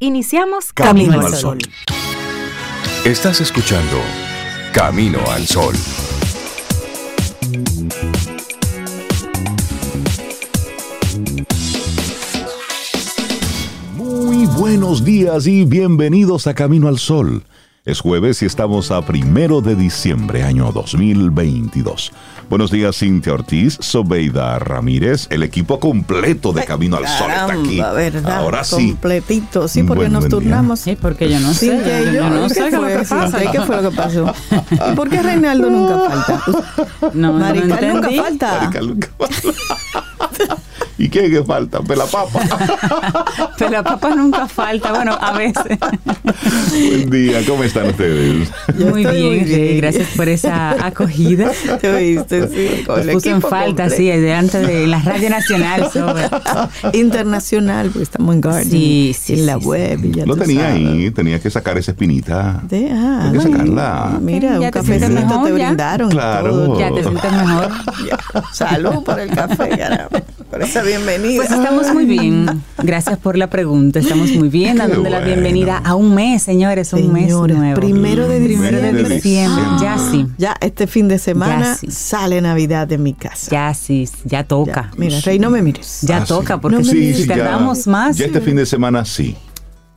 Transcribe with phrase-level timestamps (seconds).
[0.00, 1.58] Iniciamos Camino, al Sol.
[3.04, 3.96] Estás escuchando
[4.72, 5.74] Camino al Sol.
[13.96, 17.42] Muy buenos días y bienvenidos a Camino al Sol.
[17.84, 22.12] Es jueves y estamos a primero de diciembre, año 2022.
[22.48, 27.78] Buenos días, Cintia Ortiz, Sobeida Ramírez, el equipo completo de Camino al Sol está aquí.
[27.78, 28.38] ¿verdad?
[28.38, 28.92] Ahora sí.
[28.92, 30.80] Completito, sí, porque Buen, nos buen turnamos.
[30.80, 31.72] Sí, porque yo no sé.
[31.72, 33.38] Cintia y yo, yo no ¿qué sé qué lo fue, que pasa.
[33.38, 33.52] Cintia?
[33.52, 34.34] ¿Qué fue lo que pasó?
[34.90, 36.42] ¿Y por qué Reinaldo nunca falta?
[37.12, 38.18] No, no Marical nunca entendí.
[38.18, 38.70] falta.
[38.86, 40.56] Nunca falta.
[40.98, 41.80] ¿Y qué es que falta?
[41.80, 42.40] Pela papa.
[43.58, 44.92] Pero la papa nunca falta.
[44.92, 45.78] Bueno, a veces.
[46.72, 48.48] Buen día, ¿cómo están ustedes?
[48.76, 49.48] Yo muy bien, muy bien.
[49.48, 51.50] Rey, gracias por esa acogida.
[51.80, 52.48] ¿Te oíste?
[52.48, 53.94] Sí, con Nos el puso en falta, completo.
[53.96, 55.88] sí, delante de la radio nacional.
[55.92, 56.28] sobre-
[56.98, 58.70] Internacional, porque estamos en Garden.
[58.70, 59.66] Sí, sí, En la sí, sí.
[59.66, 60.04] web.
[60.04, 60.86] Y ya Lo tenía sabes.
[60.88, 62.60] ahí, tenía que sacar esa espinita.
[62.64, 64.18] De, ah, Hay que ay, sacarla.
[64.20, 65.66] Mira, Ya un te cafecito sientes mejor, te ya.
[65.66, 66.08] brindaron.
[66.08, 66.50] y Claro.
[66.50, 66.78] todo.
[66.80, 67.68] Ya te sientes mejor.
[68.52, 70.22] Salud por el café, caramba.
[70.50, 71.36] Por esa bienvenida.
[71.44, 72.46] Pues estamos muy bien.
[72.82, 73.98] Gracias por la pregunta.
[73.98, 75.26] Estamos muy bien, dando la bueno.
[75.26, 77.74] bienvenida a un mes, señores, un Señores, mes nuevo.
[77.80, 79.14] primero de Primero de diciembre.
[79.16, 79.64] diciembre.
[79.80, 80.26] Ya sí.
[80.38, 81.88] Ya este fin de semana sí.
[81.90, 83.50] sale Navidad de mi casa.
[83.50, 84.44] Ya sí, ya Ya.
[84.44, 84.90] toca.
[84.96, 86.00] Mira, Rey, no me mires.
[86.02, 86.28] Ya Ah, sí.
[86.28, 88.16] toca, porque No me si, ya- tardamos más.
[88.16, 89.36] Ya este fin de semana sí.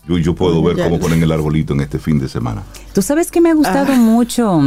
[0.07, 0.83] Yo, yo puedo ver Ya.
[0.85, 2.63] cómo ponen el arbolito en este fin de semana.
[2.93, 3.97] Tú sabes que me ha gustado Ah.
[3.97, 4.59] mucho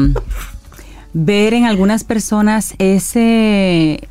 [1.13, 4.09] ver en algunas personas ese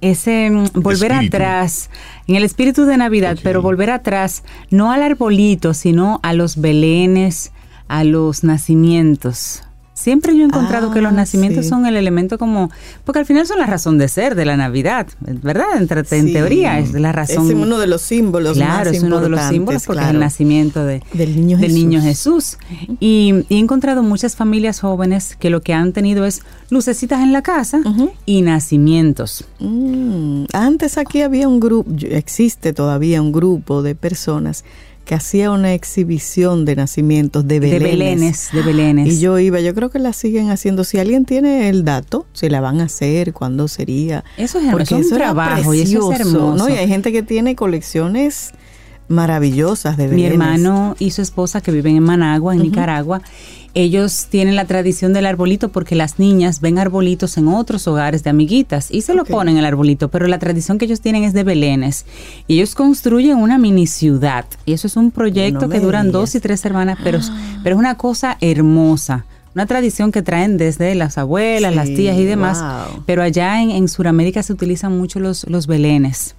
[0.00, 1.36] ese mm, volver Espíritu.
[1.36, 1.90] atrás
[2.26, 7.52] en el espíritu de Navidad, pero volver atrás no al arbolito, sino a los belenes,
[7.88, 9.62] a los nacimientos.
[10.00, 11.68] Siempre yo he encontrado Ah, que los nacimientos sí.
[11.68, 12.70] son el elemento como,
[13.04, 15.66] porque al final son la razón de ser de la Navidad, ¿verdad?
[15.78, 16.32] En Sí.
[16.32, 17.46] teoría es la razón.
[17.48, 20.18] Es uno de los símbolos Claro, más es uno de los símbolos porque es el
[20.18, 21.78] nacimiento de, Del niño del Jesús.
[21.84, 22.58] niño Jesús.
[22.98, 27.32] Y, y he encontrado muchas familias jóvenes que lo que han tenido es lucecitas en
[27.32, 27.80] la casa
[28.26, 29.44] y nacimientos.
[29.58, 34.64] Mm, Antes aquí había un grupo, existe todavía un grupo de personas
[35.10, 37.90] que hacía una exhibición de nacimientos de De belenes.
[37.98, 39.08] belenes, de belenes.
[39.12, 40.84] Y yo iba, yo creo que la siguen haciendo.
[40.84, 44.22] Si alguien tiene el dato, si la van a hacer, cuándo sería.
[44.36, 46.54] Eso es, Porque eso es un era trabajo y eso es hermoso.
[46.54, 46.68] ¿no?
[46.68, 48.52] Y hay gente que tiene colecciones
[49.08, 50.30] maravillosas de Mi belenes.
[50.32, 53.20] hermano y su esposa que viven en Managua, en Nicaragua,
[53.74, 58.30] ellos tienen la tradición del arbolito porque las niñas ven arbolitos en otros hogares de
[58.30, 59.30] amiguitas y se lo Ok.
[59.30, 62.04] ponen el arbolito, pero la tradición que ellos tienen es de belenes.
[62.48, 66.34] Y ellos construyen una mini ciudad y eso es un proyecto No que duran dos
[66.34, 67.30] y tres semanas, pero, es-
[67.62, 69.24] pero es una cosa hermosa.
[69.54, 72.60] Una tradición que traen desde las abuelas, las tías y demás.
[72.60, 73.02] wow.
[73.04, 76.34] Pero allá en, en Sudamérica se utilizan mucho los, los belenes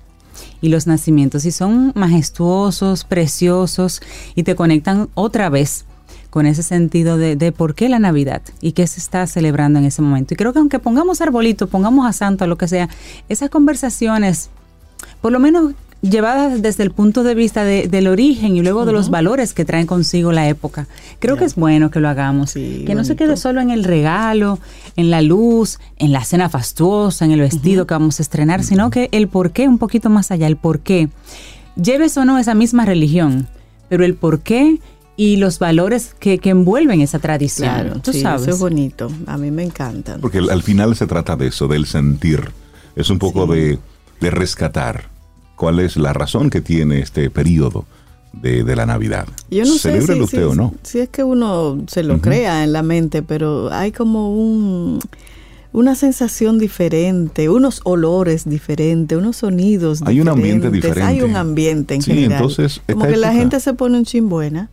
[0.61, 4.01] y los nacimientos y son majestuosos, preciosos
[4.35, 5.85] y te conectan otra vez
[6.31, 9.85] con ese sentido de, de por qué la Navidad y qué se está celebrando en
[9.85, 10.33] ese momento.
[10.33, 12.89] Y creo que aunque pongamos arbolito, pongamos a santo, lo que sea,
[13.29, 14.49] esas conversaciones,
[15.21, 18.91] por lo menos llevadas desde el punto de vista de- del origen y luego de
[18.91, 20.87] los valores que traen consigo la época.
[21.19, 23.83] Creo que es bueno que lo hagamos, Sí, que no se quede solo en el
[23.83, 24.57] regalo,
[24.95, 28.89] en la luz, en la cena fastuosa, en el vestido que vamos a estrenar, sino
[28.89, 31.09] que el por qué un poquito más allá, el por qué.
[31.75, 33.47] Lleves o no esa misma religión,
[33.87, 34.79] pero el por qué
[35.17, 37.69] y los valores que, que envuelven esa tradición.
[37.69, 38.43] Claro, Tú sí, sabes.
[38.43, 39.11] eso es bonito.
[39.27, 40.21] A mí me encantan.
[40.21, 42.51] Porque al- al final se trata de eso, del sentir.
[42.95, 43.77] Es un poco de,
[44.19, 45.09] de rescatar
[45.55, 47.85] cuál es la razón que tiene este periodo
[48.33, 49.27] de, de la Navidad.
[49.49, 50.73] Yo no sé si, usted si- o no.
[50.83, 54.99] si es que uno se lo crea en la mente, pero hay como un
[55.73, 61.03] una sensación diferente, unos olores diferentes, unos sonidos Hay un ambiente diferentes.
[61.05, 61.39] Hay un diferente.
[61.39, 62.31] ambiente en Sí, general.
[62.41, 64.69] entonces, como que la gente se pone un chin buena.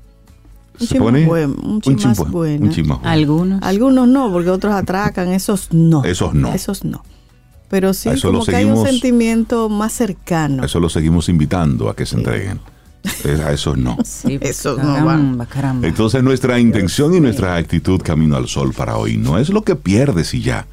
[0.80, 2.64] Un más pone buen- un chin más buen- buena.
[2.66, 3.10] un chin más bueno.
[3.12, 3.62] Algunos.
[3.62, 6.04] Algunos no, porque otros atracan, esos no.
[6.04, 6.52] Esos no.
[6.54, 7.02] Esos no.
[7.68, 10.62] Pero sí, eso como que hay un seguimos- sentimiento más cercano.
[10.62, 12.60] A Eso lo seguimos invitando a que se entreguen.
[13.44, 13.96] A esos no.
[14.04, 15.86] Sí, Eso no caramba, caramba.
[15.86, 19.76] Entonces nuestra intención y nuestra actitud camino al sol para hoy no es lo que
[19.76, 20.66] pierdes y ya,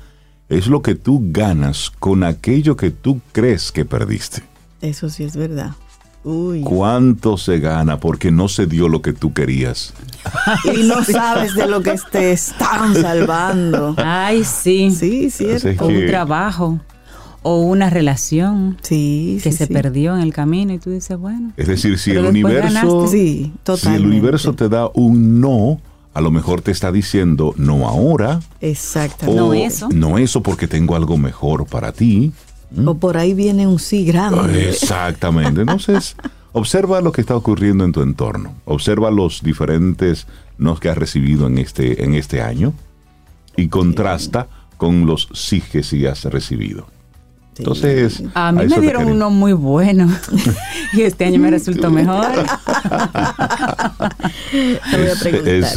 [0.49, 4.43] es lo que tú ganas con aquello que tú crees que perdiste.
[4.81, 5.71] Eso sí es verdad.
[6.25, 6.61] Uy.
[6.61, 9.93] ¿Cuánto se gana porque no se dio lo que tú querías?
[10.75, 13.93] Y no sabes de lo que te están salvando.
[13.97, 14.89] Ay, sí.
[14.91, 15.85] Sí, cierto.
[15.85, 16.79] O un trabajo.
[17.43, 19.73] O una relación Sí, que sí, se sí.
[19.73, 21.51] perdió en el camino y tú dices, bueno.
[21.57, 23.07] Es decir, si el universo.
[23.07, 25.79] Sí, si el universo te da un no,
[26.15, 29.39] a lo mejor te está diciendo no ahora, Exactamente.
[29.41, 29.89] o No eso.
[29.93, 32.31] no eso porque tengo algo mejor para ti.
[32.83, 34.69] O por ahí viene un sí grande.
[34.69, 35.61] Exactamente.
[35.61, 36.15] Entonces,
[36.57, 38.53] Observa lo que está ocurriendo en tu entorno.
[38.63, 40.25] Observa los diferentes
[40.57, 42.71] nos que has recibido en este, en este año
[43.57, 46.87] y contrasta con los sí que sí has recibido.
[47.57, 50.09] Entonces, a mí me dieron uno muy bueno
[50.93, 52.25] y este año me resultó mejor.
[54.51, 55.25] es,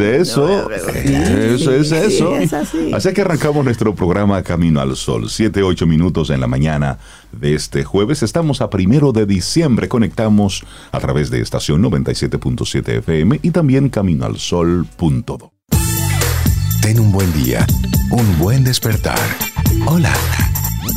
[0.01, 2.35] eso, eso es eso.
[2.93, 3.13] así.
[3.13, 6.99] que arrancamos nuestro programa Camino al Sol, 7, 8 minutos en la mañana
[7.31, 8.25] de este jueves.
[8.25, 15.53] Estamos a primero de diciembre, conectamos a través de estación 97.7 FM y también caminoalsol.do.
[16.83, 17.65] Ten un buen día,
[18.11, 19.19] un buen despertar.
[19.87, 20.13] Hola.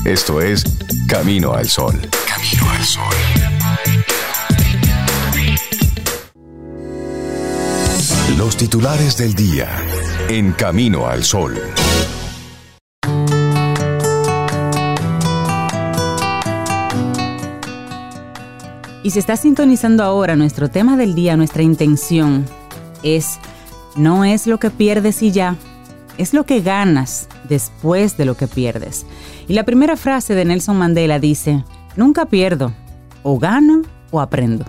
[0.05, 0.63] Esto es
[1.07, 1.93] Camino al Sol.
[2.27, 3.15] Camino al Sol.
[8.37, 9.69] Los titulares del día
[10.29, 11.61] en Camino al Sol.
[19.03, 22.45] Y se está sintonizando ahora nuestro tema del día, nuestra intención
[23.03, 23.39] es,
[23.95, 25.55] no es lo que pierdes y ya,
[26.17, 29.05] es lo que ganas después de lo que pierdes.
[29.51, 31.65] Y la primera frase de Nelson Mandela dice,
[31.97, 32.71] nunca pierdo,
[33.21, 34.63] o gano o aprendo.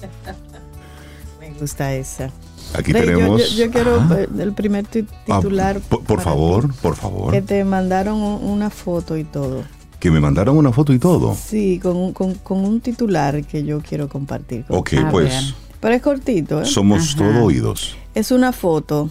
[1.40, 2.30] Me gusta esa.
[2.74, 3.56] Aquí tenemos.
[3.56, 5.80] Yo, quiero eh, el primer ah, titular.
[5.80, 7.32] por, favor, por favor.
[7.32, 9.64] Que te mandaron una foto y todo.
[9.98, 11.34] Que me mandaron una foto y todo.
[11.34, 12.14] Sí, con,
[12.50, 14.64] un titular que yo quiero compartir.
[14.68, 15.56] ok, pues.
[15.80, 16.66] Pero es cortito, ¿eh?
[16.66, 17.96] Somos todo oídos.
[18.14, 19.08] Es una foto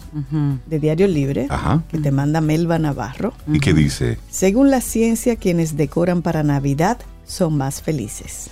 [0.66, 1.48] de Diario Libre
[1.90, 3.32] que te manda Melba Navarro.
[3.50, 4.18] ¿Y qué dice?
[4.30, 8.50] Según la ciencia, quienes decoran para Navidad son más felices.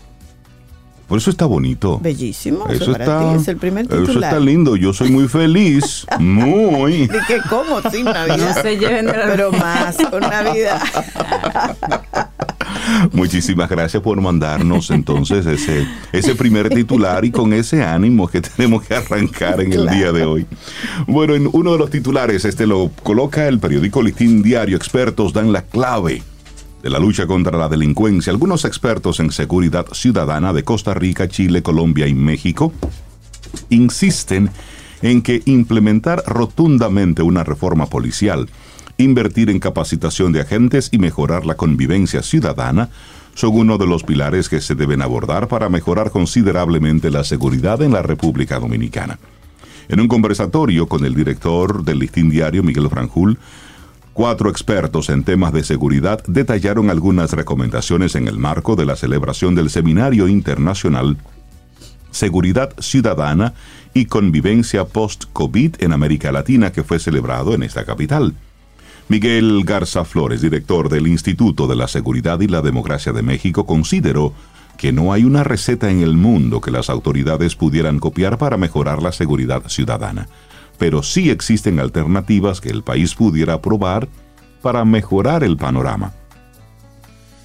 [1.08, 1.99] Por eso está bonito.
[2.00, 2.66] Bellísimo.
[2.69, 4.10] Eso, está, es el primer titular.
[4.10, 4.76] Eso está lindo.
[4.76, 6.06] Yo soy muy feliz.
[6.19, 7.06] muy.
[7.06, 7.40] ¿De qué?
[7.49, 7.81] ¿Cómo?
[7.90, 8.55] Sin Navidad.
[8.55, 9.25] No se lleven de la...
[9.25, 10.82] Pero más con Navidad.
[13.12, 18.82] Muchísimas gracias por mandarnos entonces ese, ese primer titular y con ese ánimo que tenemos
[18.84, 20.46] que arrancar en el día de hoy.
[21.06, 24.76] Bueno, en uno de los titulares, este lo coloca el periódico Listín Diario.
[24.76, 26.22] Expertos dan la clave
[26.82, 28.32] de la lucha contra la delincuencia.
[28.32, 32.72] Algunos expertos en seguridad ciudadana de Costa Rica, Chile, Colombia y México
[33.70, 34.50] insisten
[35.02, 38.48] en que implementar rotundamente una reforma policial
[38.98, 42.90] invertir en capacitación de agentes y mejorar la convivencia ciudadana
[43.34, 47.92] son uno de los pilares que se deben abordar para mejorar considerablemente la seguridad en
[47.92, 49.20] la República Dominicana.
[49.88, 53.38] En un conversatorio con el director del listín diario, Miguel Franjul,
[54.19, 59.55] cuatro expertos en temas de seguridad detallaron algunas recomendaciones en el marco de la celebración
[59.55, 61.19] del Seminario Internacional
[62.11, 63.55] Seguridad Ciudadana
[63.94, 68.35] y Convivencia Post-COVID en América Latina que fue celebrado en esta capital.
[69.06, 74.35] Miguel Garza Flores, director del Instituto de la Seguridad y la Democracia de México, consideró
[74.79, 79.00] que no hay una receta en el mundo que las autoridades pudieran copiar para mejorar
[79.00, 80.29] la seguridad ciudadana,
[80.78, 84.08] pero sí existen alternativas que el país pudiera probar
[84.62, 86.12] para mejorar el panorama.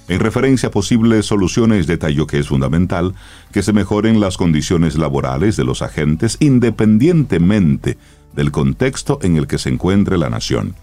[0.08, 3.14] En referencia a posibles soluciones, detalló que es fundamental
[3.52, 7.96] que se mejoren las condiciones laborales de los agentes independientemente
[8.34, 10.74] del contexto en el que se encuentre la nación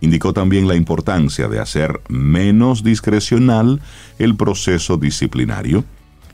[0.00, 3.80] Indicó también la importancia de hacer menos discrecional
[4.18, 5.84] el proceso disciplinario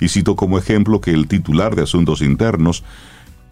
[0.01, 2.83] y citó como ejemplo que el titular de Asuntos Internos,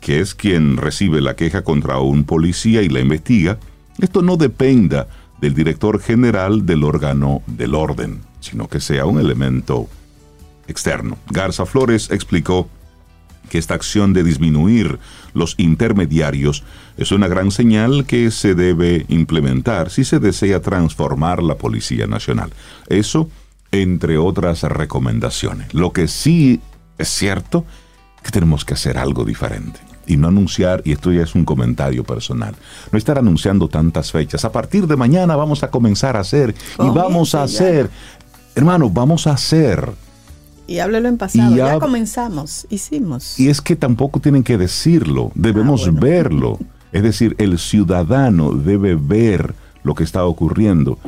[0.01, 3.59] que es quien recibe la queja contra un policía y la investiga,
[3.99, 5.09] esto no dependa
[5.41, 9.89] del director general del órgano del orden, sino que sea un elemento
[10.67, 11.19] externo.
[11.31, 12.69] Garza Flores explicó
[13.49, 14.99] que esta acción de disminuir
[15.35, 16.63] los intermediarios
[16.97, 22.53] es una gran señal que se debe implementar si se desea transformar la Policía Nacional.
[22.89, 23.29] Eso
[23.73, 25.75] entre otras recomendaciones.
[25.75, 26.61] Lo que sí
[26.99, 27.65] es cierto
[28.23, 32.05] que tenemos que hacer algo diferente y no anunciar, y esto ya es un comentario
[32.05, 32.55] personal,
[32.91, 34.45] no estar anunciando tantas fechas.
[34.45, 37.89] A partir de mañana vamos a comenzar a hacer y vamos a hacer,
[38.55, 39.93] hermano, vamos a hacer
[40.71, 41.57] y háblelo en pasado.
[41.57, 43.41] Ya, comenzamos, hicimos.
[43.41, 46.59] Y es que tampoco tienen que decirlo, debemos ah, verlo.
[46.93, 50.99] Es decir, el ciudadano debe ver lo que está ocurriendo.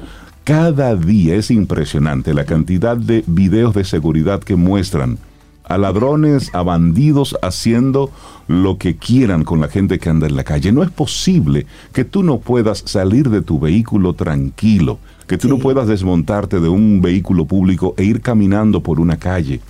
[0.44, 5.18] Cada día es impresionante la cantidad de videos de seguridad que muestran
[5.64, 8.10] a ladrones, a bandidos haciendo
[8.48, 10.72] lo que quieran con la gente que anda en la calle.
[10.72, 15.58] No es posible que tú no puedas salir de tu vehículo tranquilo que tú no
[15.58, 19.60] puedas desmontarte de un vehículo público e ir caminando por una calle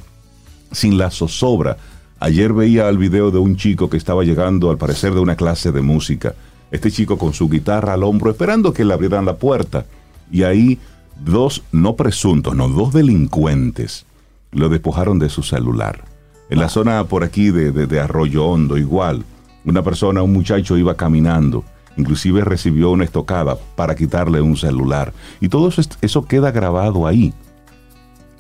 [0.73, 1.77] sin la zozobra.
[2.19, 5.71] Ayer veía el video de un chico que estaba llegando al parecer de una clase
[5.71, 6.35] de música.
[6.73, 9.87] Este chico con su guitarra al hombro esperando que le abrieran la puerta.
[10.33, 10.81] Y ahí
[11.25, 14.07] dos, no presuntos, no, dos delincuentes
[14.53, 16.05] lo despojaron de su celular.
[16.51, 19.25] En la zona por aquí de, de, de Arroyo Hondo, igual.
[19.65, 21.65] Una persona, un muchacho iba caminando,
[21.97, 25.13] inclusive recibió una estocada para quitarle un celular.
[25.41, 27.33] Y todo eso, eso queda grabado ahí.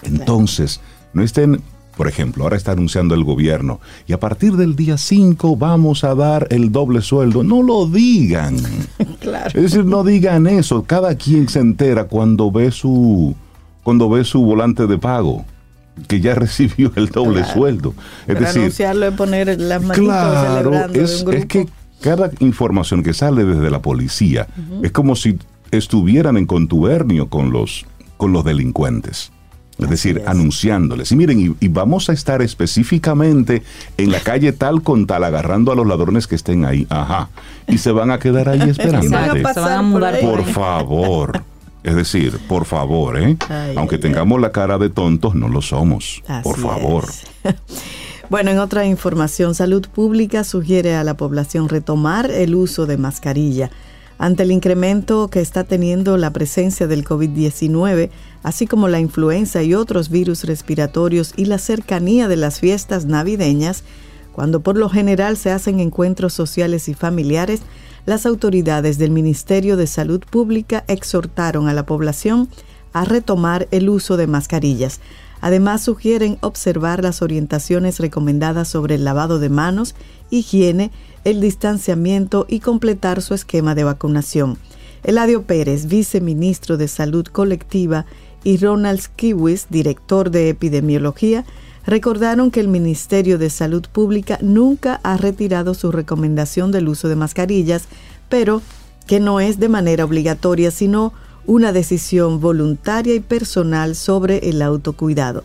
[0.02, 0.80] Entonces,
[1.14, 1.62] no estén,
[1.96, 6.14] por ejemplo, ahora está anunciando el gobierno, y a partir del día 5 vamos a
[6.14, 7.42] dar el doble sueldo.
[7.42, 8.56] No lo digan.
[9.20, 9.50] Claro.
[9.54, 10.82] Es decir, no digan eso.
[10.82, 13.36] Cada quien se entera cuando ve su,
[13.84, 15.44] cuando ve su volante de pago
[16.08, 17.54] que ya recibió el doble Claro.
[17.54, 17.94] sueldo.
[18.26, 21.38] Es Para decir, anunciarlo es poner las manitos Claro, celebrando de es, un grupo.
[21.38, 21.68] es que
[22.00, 24.48] cada información que sale desde la policía
[24.82, 25.38] es como si
[25.70, 29.30] estuvieran en contubernio con los, con los delincuentes.
[29.78, 30.28] Es decir, es.
[30.28, 31.10] anunciándoles.
[31.12, 33.62] Y miren, y, y vamos a estar específicamente
[33.96, 36.86] en la calle tal con tal, agarrando a los ladrones que estén ahí.
[36.90, 37.30] Ajá.
[37.68, 40.20] Y se van a quedar ahí a por.
[40.20, 41.42] Por favor.
[41.84, 43.36] Es decir, por favor, ¿eh?
[43.48, 46.22] Ay, Aunque ay, tengamos la cara de tontos, no lo somos.
[46.26, 47.04] Así por favor.
[48.30, 53.70] Bueno, en otra información, Salud Pública sugiere a la población retomar el uso de mascarilla.
[54.16, 58.08] Ante el incremento que está teniendo la presencia del COVID-19,
[58.42, 63.84] así como la influenza y otros virus respiratorios y la cercanía de las fiestas navideñas,
[64.32, 67.60] cuando por lo general se hacen encuentros sociales y familiares,
[68.06, 72.48] las autoridades del Ministerio de Salud Pública exhortaron a la población
[72.92, 75.00] a retomar el uso de mascarillas.
[75.40, 79.94] Además, sugieren observar las orientaciones recomendadas sobre el lavado de manos,
[80.30, 80.90] higiene,
[81.24, 84.58] el distanciamiento y completar su esquema de vacunación.
[85.04, 88.06] Eladio Pérez, viceministro de Salud Colectiva,
[88.44, 91.44] y Ronald Kiwis, director de Epidemiología,
[91.86, 97.16] recordaron que el Ministerio de Salud Pública nunca ha retirado su recomendación del uso de
[97.16, 97.84] mascarillas,
[98.28, 98.62] pero
[99.06, 101.12] que no es de manera obligatoria, sino
[101.46, 105.42] una decisión voluntaria y personal sobre el autocuidado.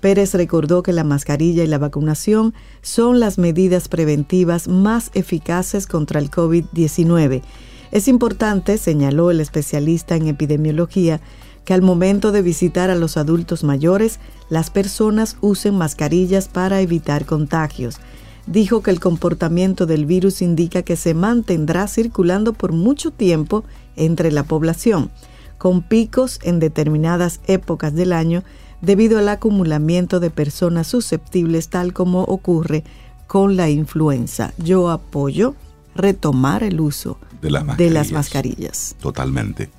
[0.00, 6.20] Pérez recordó que la mascarilla y la vacunación son las medidas preventivas más eficaces contra
[6.20, 7.42] el COVID-19.
[7.90, 11.20] Es importante, señaló el especialista en epidemiología,
[11.64, 17.26] que al momento de visitar a los adultos mayores, las personas usen mascarillas para evitar
[17.26, 17.98] contagios.
[18.46, 23.64] Dijo que el comportamiento del virus indica que se mantendrá circulando por mucho tiempo
[23.96, 25.10] entre la población,
[25.58, 28.42] con picos en determinadas épocas del año
[28.80, 32.82] debido al acumulamiento de personas susceptibles tal como ocurre
[33.26, 34.52] con la influenza.
[34.58, 35.54] Yo apoyo
[35.94, 38.96] retomar el uso De las de las mascarillas.
[39.00, 39.70] Totalmente.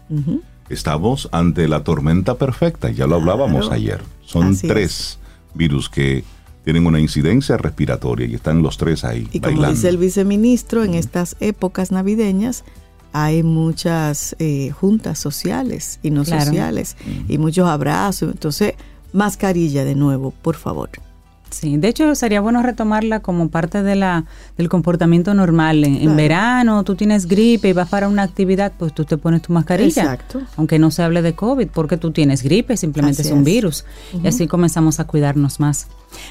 [0.72, 3.74] Estamos ante la tormenta perfecta, ya lo hablábamos Claro.
[3.76, 4.02] ayer.
[4.26, 5.20] Son Así tres
[5.54, 6.24] virus que
[6.64, 9.76] tienen una incidencia respiratoria y están los tres ahí Y como bailando.
[9.76, 12.64] dice el viceministro, en estas épocas navideñas
[13.14, 16.46] hay muchas eh, juntas sociales y no Claro.
[16.46, 16.96] sociales
[17.28, 18.32] y muchos abrazos.
[18.32, 18.76] Entonces,
[19.12, 20.90] mascarilla de nuevo, por favor.
[21.52, 24.26] Sí, de hecho sería bueno retomarla como parte de la,
[24.58, 25.84] del comportamiento normal.
[25.84, 29.52] En, verano tú tienes gripe y vas para una actividad, pues tú te pones tu
[29.52, 30.04] mascarilla.
[30.04, 30.42] Exacto.
[30.56, 33.46] Aunque no se hable de COVID, porque tú tienes gripe, simplemente Así es un es.
[33.46, 33.86] virus.
[34.24, 35.88] Y así comenzamos a cuidarnos más.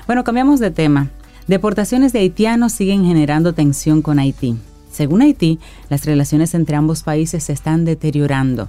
[0.06, 1.10] Bueno, cambiamos de tema.
[1.46, 4.56] Deportaciones de haitianos siguen generando tensión con Haití.
[4.90, 5.58] Según Haití,
[5.90, 8.68] las relaciones entre ambos países se están deteriorando.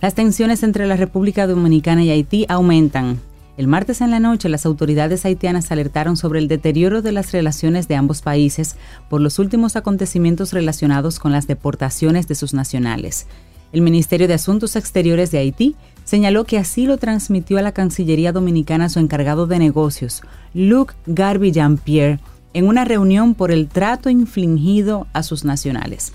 [0.00, 3.18] Las tensiones entre la República Dominicana y Haití aumentan.
[3.58, 7.88] El martes en la noche, las autoridades haitianas alertaron sobre el deterioro de las relaciones
[7.88, 8.76] de ambos países
[9.10, 13.26] por los últimos acontecimientos relacionados con las deportaciones de sus nacionales.
[13.72, 15.74] El Ministerio de Asuntos Exteriores de Haití
[16.04, 20.22] señaló que así lo transmitió a la Cancillería Dominicana su encargado de negocios,
[20.54, 22.20] Luc Garvey Jean-Pierre,
[22.54, 26.12] en una reunión por el trato infligido a sus nacionales.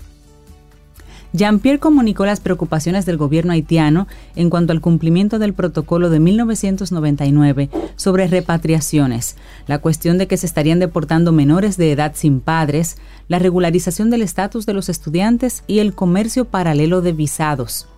[1.34, 7.70] Jean-Pierre comunicó las preocupaciones del gobierno haitiano en cuanto al cumplimiento del protocolo de 1999
[7.96, 9.34] sobre repatriaciones,
[9.66, 14.22] la cuestión de que se estarían deportando menores de edad sin padres, la regularización del
[14.22, 17.88] estatus de los estudiantes y el comercio paralelo de visados.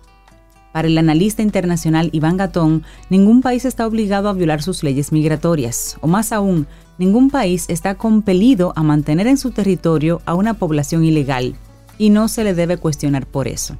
[0.73, 5.97] Para el analista internacional Iván Gatón, ningún país está obligado a violar sus leyes migratorias,
[6.01, 6.65] o más aún,
[6.97, 11.55] ningún país está compelido a mantener en su territorio a una población ilegal
[11.97, 13.77] y no se le debe cuestionar por eso.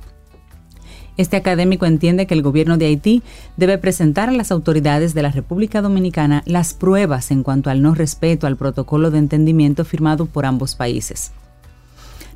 [1.18, 3.24] Este académico entiende que el gobierno de Haití
[3.58, 7.96] debe presentar a las autoridades de la República Dominicana las pruebas en cuanto al no
[7.96, 11.32] respeto al protocolo de entendimiento firmado por ambos países.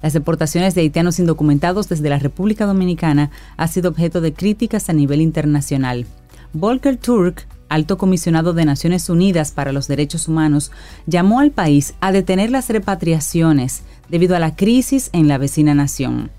[0.02, 4.94] Las deportaciones de haitianos indocumentados desde la República Dominicana ha sido objeto de críticas a
[4.94, 6.08] nivel internacional.
[6.54, 10.72] Volker Turk, alto comisionado de Naciones Unidas para los Derechos Humanos,
[11.08, 16.32] llamó al país a detener las repatriaciones debido a la crisis en la vecina nación.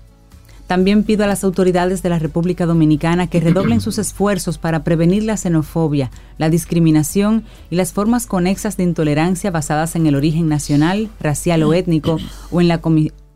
[0.67, 5.23] También pido a las autoridades de la República Dominicana que redoblen sus esfuerzos para prevenir
[5.23, 11.09] la xenofobia, la discriminación y las formas conexas de intolerancia basadas en el origen nacional,
[11.19, 12.17] racial o étnico
[12.51, 12.79] o en la,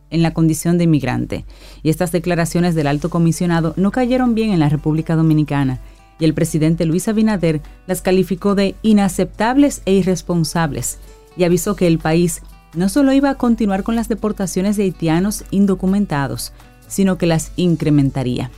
[0.10, 1.46] en la condición de inmigrante.
[1.84, 5.80] Y estas declaraciones del alto comisionado no cayeron bien en la República Dominicana
[6.19, 11.00] y el presidente Luis Abinader las calificó de inaceptables e irresponsables
[11.36, 12.41] y avisó que el país
[12.74, 16.53] no solo iba a continuar con las deportaciones de haitianos indocumentados,
[16.88, 18.51] sino que las incrementaría.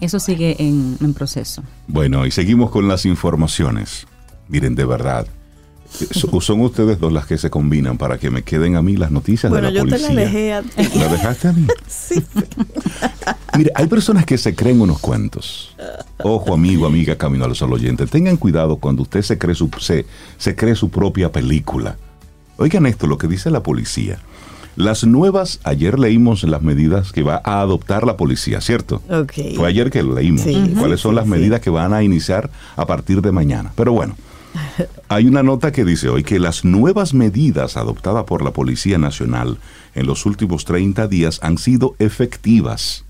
[0.00, 1.62] Eso sigue en, proceso.
[1.86, 4.06] Bueno, y seguimos con las informaciones.
[4.48, 5.26] Miren, de verdad,
[5.90, 9.52] son ustedes dos las que se combinan para que me queden a mí las noticias
[9.52, 10.08] de la yo policía.
[10.08, 10.98] Te la dejé a ti.
[10.98, 11.66] ¿La dejaste a mí?
[11.86, 12.22] sí.
[13.56, 15.74] Mire, hay personas que se creen unos cuentos.
[16.18, 18.10] Ojo, amigo, amiga, camino a los oyentes.
[18.10, 20.06] Tengan cuidado cuando usted se cree su, se,
[20.38, 21.96] se cree su propia película.
[22.56, 24.18] Oigan esto, lo que dice la policía.
[24.76, 29.02] Las nuevas, ayer leímos las medidas que va a adoptar la policía, ¿cierto?
[29.10, 29.56] Okay.
[29.56, 30.42] Fue ayer que lo leímos.
[30.78, 33.72] ¿Cuáles son las medidas que van a iniciar a partir de mañana?
[33.74, 34.14] Pero bueno,
[35.08, 39.58] hay una nota que dice hoy que las nuevas medidas adoptadas por la Policía Nacional
[39.94, 43.04] en los últimos 30 días han sido efectivas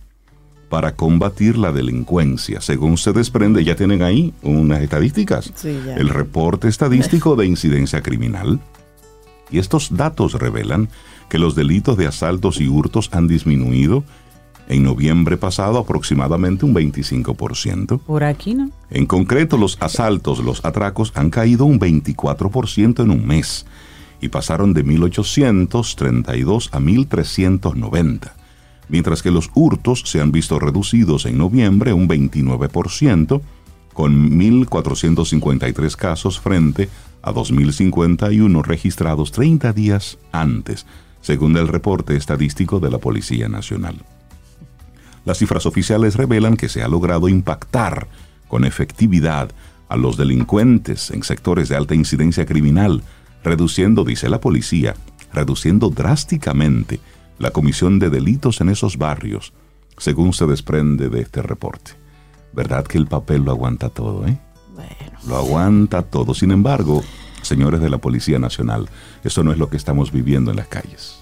[0.68, 2.61] para combatir la delincuencia.
[2.61, 5.52] Según se desprende, ya tienen ahí unas estadísticas.
[5.64, 8.61] el reporte estadístico de incidencia criminal.
[9.50, 10.88] Y estos datos revelan
[11.28, 14.04] que los delitos de asaltos y hurtos han disminuido
[14.71, 17.99] en noviembre pasado aproximadamente un 25%.
[17.99, 18.71] Por aquí no.
[18.89, 23.67] En concreto, los asaltos, los atracos han caído un 24% en un mes
[24.21, 28.33] y pasaron de 1.832 a 1.390,
[28.89, 33.41] mientras que los hurtos se han visto reducidos en noviembre un 29%,
[33.93, 36.89] con 1.453 casos frente
[37.23, 40.87] a 2.051 registrados 30 días antes,
[41.23, 43.97] según el reporte estadístico de la Policía Nacional.
[45.25, 48.09] Las cifras oficiales revelan que se ha logrado impactar
[48.49, 49.50] con efectividad
[49.89, 53.03] a los delincuentes en sectores de alta incidencia criminal,
[53.43, 54.95] reduciendo, dice la policía,
[55.33, 57.00] reduciendo drásticamente
[57.39, 59.53] la comisión de delitos en esos barrios,
[59.99, 61.93] según se desprende de este reporte.
[62.52, 64.39] ¿Verdad que el papel lo aguanta todo, eh?
[64.75, 65.19] Bueno.
[65.26, 66.35] Lo aguanta todo.
[66.35, 67.02] Sin embargo,
[67.43, 68.89] señores de la Policía Nacional,
[69.25, 71.21] eso no es lo que estamos viviendo en las calles.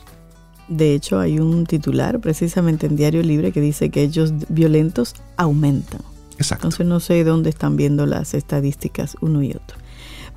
[0.69, 6.01] De hecho, hay un titular precisamente en Diario Libre que dice que ellos violentos aumentan.
[6.37, 6.67] Exacto.
[6.67, 9.79] Entonces no sé dónde están viendo las estadísticas uno y otro.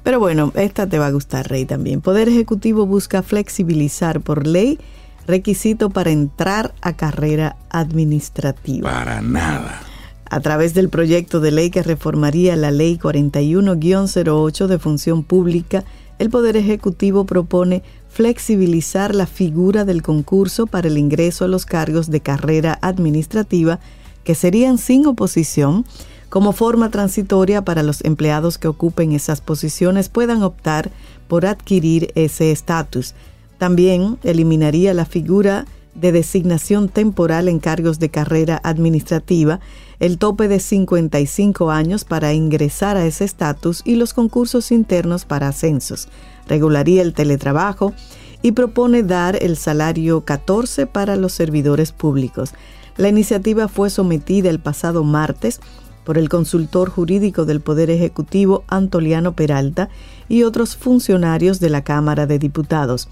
[0.03, 2.01] Pero bueno, esta te va a gustar, Rey, también.
[2.01, 4.79] Poder Ejecutivo busca flexibilizar por ley
[5.27, 8.89] requisito para entrar a carrera administrativa.
[8.89, 9.81] Para nada.
[10.25, 15.83] A través del proyecto de ley que reformaría la Ley 41-08 de Función Pública,
[16.19, 22.11] el Poder Ejecutivo propone flexibilizar la figura del concurso para el ingreso a los cargos
[22.11, 23.79] de carrera administrativa
[24.23, 25.85] que serían sin oposición
[26.29, 30.91] como forma transitoria para los empleados que ocupen esas posiciones puedan optar
[31.27, 33.15] por adquirir ese estatus.
[33.57, 39.59] También eliminaría la figura de designación temporal en cargos de carrera administrativa,
[40.01, 45.47] el tope de 55 años para ingresar a ese estatus y los concursos internos para
[45.47, 46.09] ascensos
[46.47, 47.93] regularía el teletrabajo
[48.41, 52.53] y propone dar el salario 14 para los servidores públicos.
[52.97, 55.61] La iniciativa fue sometida el pasado martes
[56.03, 59.89] por el consultor jurídico del Poder Ejecutivo Antoliano Peralta
[60.27, 63.07] y otros funcionarios de la Cámara de Diputados.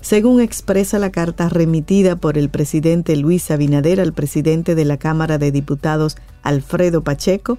[0.00, 5.36] Según expresa la carta remitida por el presidente Luis Abinader al presidente de la Cámara
[5.36, 7.58] de Diputados Alfredo Pacheco,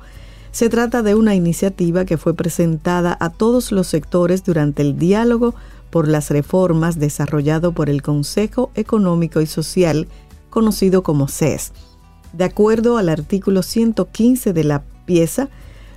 [0.52, 5.54] se trata de una iniciativa que fue presentada a todos los sectores durante el diálogo
[5.92, 10.08] por las reformas desarrollado por el Consejo Económico y Social,
[10.50, 11.74] conocido como CES.
[12.34, 15.50] De acuerdo al artículo 115 de la pieza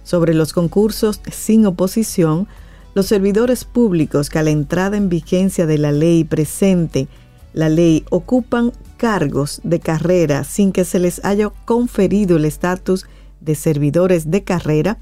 [0.03, 2.47] sobre los concursos sin oposición,
[2.95, 7.09] los servidores públicos que a la entrada en vigencia de la ley presente
[7.53, 13.07] la ley ocupan cargos de carrera sin que se les haya conferido el estatus
[13.41, 14.99] de servidores de carrera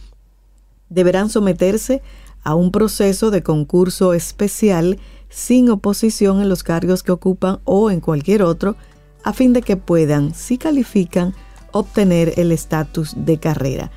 [0.88, 2.02] deberán someterse
[2.42, 8.00] a un proceso de concurso especial sin oposición en los cargos que ocupan o en
[8.00, 8.76] cualquier otro,
[9.24, 11.34] a fin de que puedan, si califican,
[11.72, 13.90] obtener el estatus de carrera.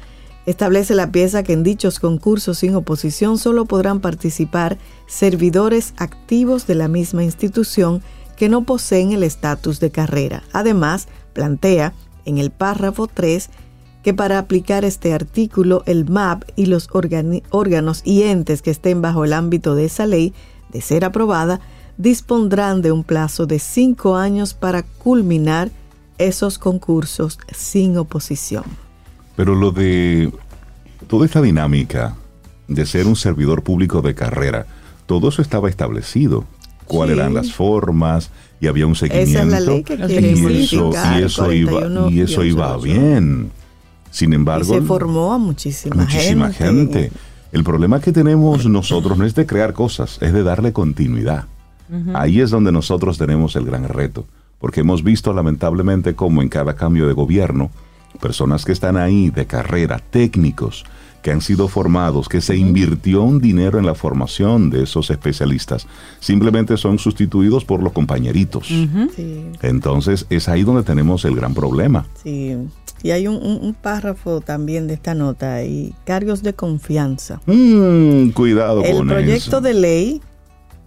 [0.45, 4.77] Establece la pieza que en dichos concursos sin oposición solo podrán participar
[5.07, 8.03] servidores activos de la misma institución
[8.37, 10.43] que no poseen el estatus de carrera.
[10.53, 11.93] Además, plantea
[12.25, 13.49] en el párrafo 3
[14.03, 19.25] que para aplicar este artículo el MAP y los órganos y entes que estén bajo
[19.25, 20.31] el ámbito de esa ley,
[20.71, 21.59] de ser aprobada,
[21.97, 25.71] dispondrán de un plazo de cinco años para culminar
[26.19, 28.84] esos concursos sin oposición.
[29.35, 30.31] Pero lo de
[31.07, 32.15] toda esta dinámica
[32.67, 34.65] de ser un servidor público de carrera,
[35.05, 36.45] todo eso estaba establecido.
[36.85, 37.19] Cuáles Sí.
[37.21, 38.29] eran las formas
[38.61, 39.31] y había un seguimiento.
[39.31, 42.87] Esa es la ley que y eso, y eso iba, 41 y eso iba 11.
[42.93, 43.51] bien.
[44.11, 47.11] Sin Y embargo, se formó a muchísima, muchísima gente.
[47.51, 51.45] El problema que tenemos nosotros no es de crear cosas, es de darle continuidad.
[52.13, 54.25] Ahí es donde nosotros tenemos el gran reto,
[54.59, 57.71] porque hemos visto lamentablemente cómo en cada cambio de gobierno,
[58.19, 60.83] personas que están ahí de carrera, técnicos,
[61.21, 65.87] que han sido formados, que se invirtió un dinero en la formación de esos especialistas,
[66.19, 68.67] simplemente son sustituidos por los compañeritos.
[68.67, 68.87] Sí,
[69.63, 72.05] Entonces es ahí donde tenemos el gran problema.
[72.23, 72.55] sí.
[73.03, 77.39] Y hay un, un- un párrafo también de esta nota y cargos de confianza.
[77.45, 79.61] Mm, cuidado El con proyecto eso.
[79.61, 80.21] de ley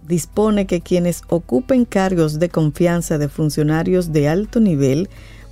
[0.05, 5.07] dispone que quienes ocupen cargos de confianza de funcionarios de alto nivel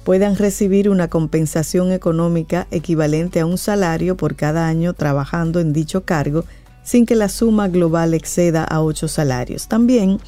[0.08, 6.06] puedan recibir una compensación económica equivalente a un salario por cada año trabajando en dicho
[6.06, 6.46] cargo
[6.82, 9.68] sin que la suma global exceda a ocho salarios.
[9.68, 10.22] También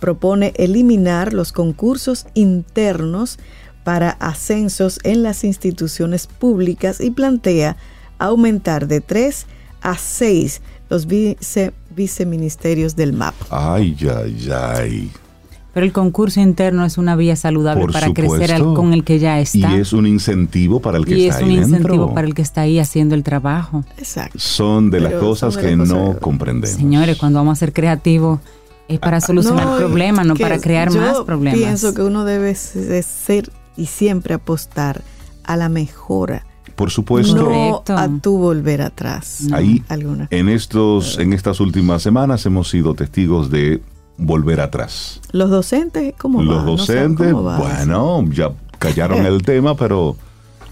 [0.00, 3.38] propone eliminar los concursos internos
[3.84, 7.76] para ascensos en las instituciones públicas y plantea
[8.18, 9.46] aumentar de tres
[9.80, 13.36] a seis los vice- viceministerios del MAP.
[13.50, 15.10] Ay, ay, ay.
[15.72, 18.74] Pero el concurso interno es una vía saludable Por para crecer al- supuesto.
[18.74, 19.76] con el que ya está.
[19.76, 22.14] Y es un incentivo para el que Y está es un ahí incentivo dentro.
[22.14, 23.84] para el que está ahí haciendo el trabajo.
[23.96, 24.38] Exacto.
[24.38, 26.76] Son de las Pero cosas son de que las no cosas- comprendemos.
[26.76, 28.40] Señores, cuando vamos a ser creativos
[28.88, 31.58] es para solucionar No, problemas, no para crear yo más problemas.
[31.58, 35.02] Pienso que uno debe se- ser y siempre apostar
[35.44, 37.96] a la mejora, Por supuesto, no Correcto.
[37.96, 39.42] a tu volver atrás.
[39.52, 40.26] ahí alguna.
[40.30, 43.80] en estos, en estas últimas semanas hemos sido testigos de
[44.20, 45.20] volver atrás.
[45.32, 46.62] Los docentes, ¿cómo Los va?
[46.64, 47.58] No sé docentes, cómo va.
[47.58, 50.16] bueno, ya callaron el tema, pero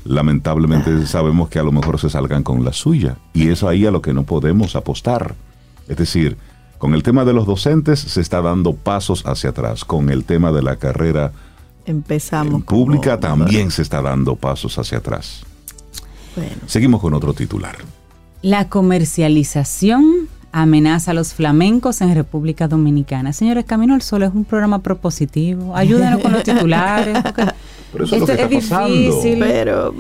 [0.05, 3.17] lamentablemente sabemos que a lo mejor se salgan con la suya.
[3.35, 5.35] Y eso ahí a lo que no podemos apostar.
[5.89, 6.37] Es decir,
[6.79, 9.85] con el tema de los docentes se está dando pasos hacia atrás.
[9.85, 11.33] Con el tema de la carrera
[11.87, 12.55] Empezamos.
[12.55, 15.41] en pública como- también se está dando pasos hacia atrás.
[16.37, 17.77] Bueno, Seguimos con otro titular.
[18.43, 23.33] La comercialización amenaza a los flamencos en República Dominicana.
[23.33, 25.77] Señores, Camino al Sol es un programa propositivo.
[25.77, 27.19] Ayúdenos con los titulares.
[27.93, 28.95] Pero eso es lo esto que está pasando.
[28.95, 29.39] difícil.
[29.39, 29.95] pero.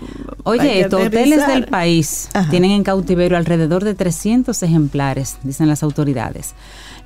[0.44, 2.50] Oye, estos hoteles del país Ajá.
[2.50, 6.54] tienen en cautiverio alrededor de 300 ejemplares, dicen las autoridades.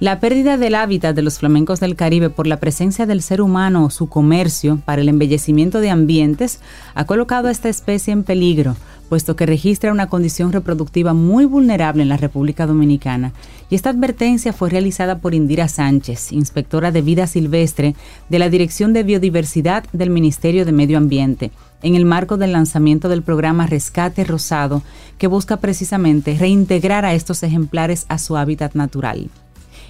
[0.03, 3.85] La pérdida del hábitat de los flamencos del Caribe por la presencia del ser humano
[3.85, 6.59] o su comercio para el embellecimiento de ambientes
[6.97, 8.75] ha colocado a esta especie en peligro,
[9.09, 13.33] puesto que registra una condición reproductiva muy vulnerable en la República Dominicana.
[13.71, 17.95] Y esta advertencia fue realizada por Indira Sánchez, inspectora de vida silvestre
[18.29, 23.09] de la Dirección de Biodiversidad del Ministerio de Medio Ambiente en el marco del lanzamiento
[23.09, 24.83] del programa Rescate Rosado,
[25.19, 29.31] que busca precisamente reintegrar a estos ejemplares a su hábitat natural.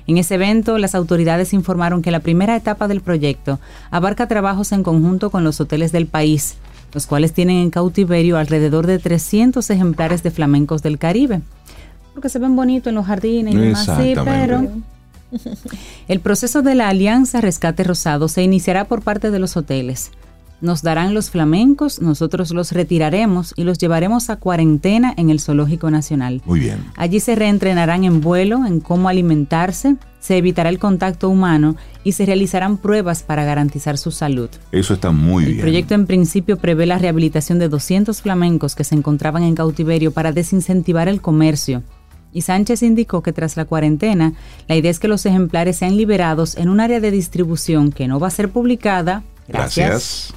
[0.06, 3.60] En ese evento, las autoridades informaron que la primera etapa del proyecto
[3.90, 6.56] abarca trabajos en conjunto con los hoteles del país,
[6.92, 11.40] los cuales tienen en cautiverio alrededor de 300 ejemplares de flamencos del Caribe.
[12.12, 14.68] Porque se ven bonitos en los jardines y demás, sí, pero
[16.08, 20.10] el proceso de la Alianza Rescate Rosado se iniciará por parte de los hoteles.
[20.62, 25.90] Nos darán los flamencos, nosotros los retiraremos y los llevaremos a cuarentena en el Zoológico
[25.90, 26.40] Nacional.
[26.44, 26.84] Muy bien.
[26.96, 32.26] Allí se reentrenarán en vuelo, en cómo alimentarse, se evitará el contacto humano y se
[32.26, 34.48] realizarán pruebas para garantizar su salud.
[34.70, 35.62] Eso está muy El bien.
[35.62, 40.30] proyecto en principio prevé la rehabilitación de 200 flamencos que se encontraban en cautiverio para
[40.30, 41.82] desincentivar el comercio.
[42.32, 44.34] Y Sánchez indicó que tras la cuarentena,
[44.68, 48.20] la idea es que los ejemplares sean liberados en un área de distribución que no
[48.20, 49.24] va a ser publicada.
[49.48, 50.32] Gracias.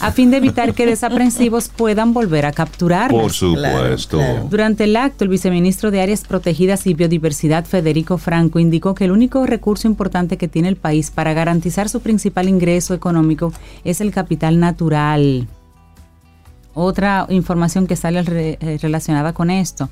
[0.00, 3.20] A fin de evitar que desaprensivos puedan volver a capturarlos.
[3.20, 4.18] Por supuesto.
[4.18, 4.48] Claro, claro.
[4.50, 9.10] Durante el acto, el viceministro de Áreas Protegidas y Biodiversidad, Federico Franco, indicó que el
[9.12, 13.52] único recurso importante que tiene el país para garantizar su principal ingreso económico
[13.84, 15.48] es el capital natural.
[16.72, 19.88] Otra información que sale re- eh, relacionada con esto,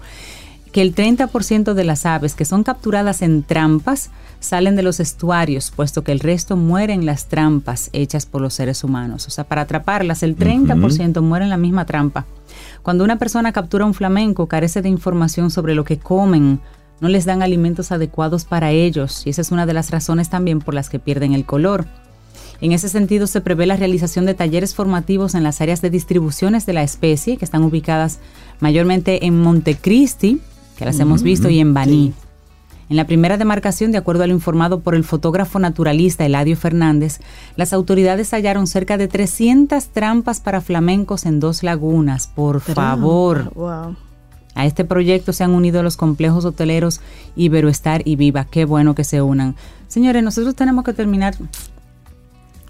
[0.72, 5.72] que el 30% de las aves que son capturadas en trampas salen de los estuarios,
[5.74, 9.26] puesto que el resto muere en las trampas hechas por los seres humanos.
[9.26, 12.26] O sea, para atraparlas, el 30% muere en la misma trampa.
[12.82, 16.60] Cuando una persona captura un flamenco, carece de información sobre lo que comen,
[17.00, 20.60] no les dan alimentos adecuados para ellos, y esa es una de las razones también
[20.60, 21.86] por las que pierden el color.
[22.60, 26.66] En ese sentido, se prevé la realización de talleres formativos en las áreas de distribuciones
[26.66, 28.18] de la especie, que están ubicadas
[28.58, 30.40] mayormente en Montecristi,
[30.78, 32.12] que las hemos visto, y en Baní.
[32.88, 37.18] En la primera demarcación, de acuerdo a lo informado por el fotógrafo naturalista Eladio Fernández,
[37.56, 42.28] las autoridades hallaron cerca de 300 trampas para flamencos en dos lagunas.
[42.28, 43.52] Por favor.
[44.54, 47.00] A este proyecto se han unido los complejos hoteleros
[47.36, 48.46] Iberoestar y Viva.
[48.46, 49.56] Qué bueno que se unan.
[49.88, 51.34] Señores, nosotros tenemos que terminar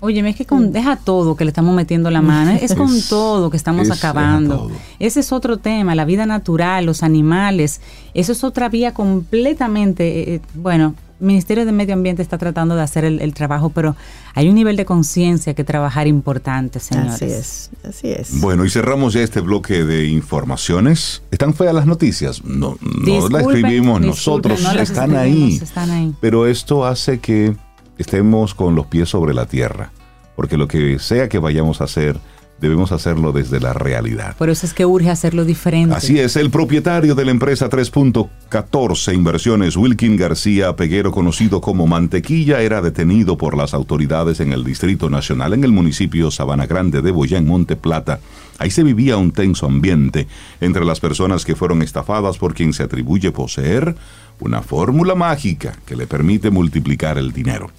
[0.00, 3.50] Oye, es que con, deja todo que le estamos metiendo la mano, es con todo
[3.50, 4.70] que estamos acabando.
[4.98, 7.80] Ese es otro tema, la vida natural, los animales,
[8.14, 12.76] eso es otra vía completamente, eh, eh, bueno, el Ministerio de Medio Ambiente está tratando
[12.76, 13.96] de hacer el, trabajo, pero
[14.34, 17.14] hay un nivel de conciencia que trabajar importante, señores.
[17.14, 18.40] Así es, así es.
[18.40, 21.22] Bueno, y cerramos ya este bloque de informaciones.
[21.32, 22.44] ¿Están feas las noticias?
[22.44, 25.58] No, no las escribimos nosotros, están, ahí.
[25.60, 26.14] están ahí.
[26.20, 27.56] Pero esto hace que
[27.98, 29.90] estemos con los pies sobre la tierra,
[30.36, 32.18] porque lo que sea que vayamos a hacer,
[32.60, 34.36] debemos hacerlo desde la realidad.
[34.36, 35.94] Por eso es que urge hacerlo diferente.
[35.94, 42.60] Así es, el propietario de la empresa 3.14 Inversiones, Wilkin García Peguero, conocido como Mantequilla,
[42.60, 47.10] era detenido por las autoridades en el Distrito Nacional, en el municipio Sabana Grande de
[47.10, 48.20] Boyá, en Monte Plata.
[48.58, 50.26] Ahí se vivía un tenso ambiente
[50.60, 53.94] entre las personas que fueron estafadas por quien se atribuye poseer
[54.40, 57.70] una fórmula mágica que le permite multiplicar el dinero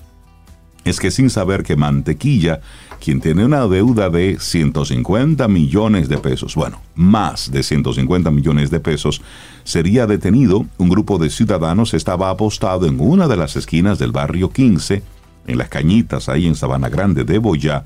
[0.85, 2.61] es que sin saber que Mantequilla,
[3.03, 8.79] quien tiene una deuda de 150 millones de pesos, bueno, más de 150 millones de
[8.79, 9.21] pesos,
[9.63, 14.51] sería detenido, un grupo de ciudadanos estaba apostado en una de las esquinas del barrio
[14.51, 15.03] 15,
[15.47, 17.83] en las cañitas, ahí en Sabana Grande de Boyá,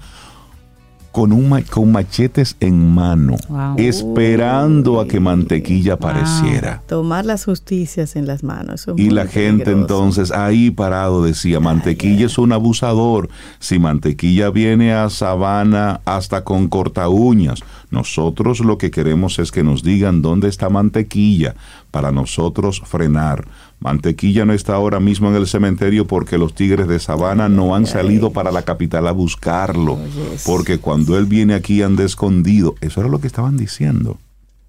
[1.14, 3.36] con, un, con machetes en mano,
[3.78, 6.82] esperando a que mantequilla apareciera.
[6.88, 8.88] Tomar las justicias en las manos.
[8.98, 13.30] y la gente entonces ahí parado decía, mantequilla es un abusador.
[13.60, 17.60] Si mantequilla viene a Sabana hasta con corta uñas,
[17.92, 21.54] nosotros lo que queremos es que nos digan dónde está mantequilla
[21.92, 23.46] para nosotros frenar.
[23.84, 27.86] Mantequilla no está ahora mismo en el cementerio porque los tigres de sabana no han
[27.86, 30.00] salido para la capital a buscarlo.
[30.46, 32.76] Porque cuando él viene aquí anda escondido.
[32.80, 34.18] Eso era lo que estaban diciendo.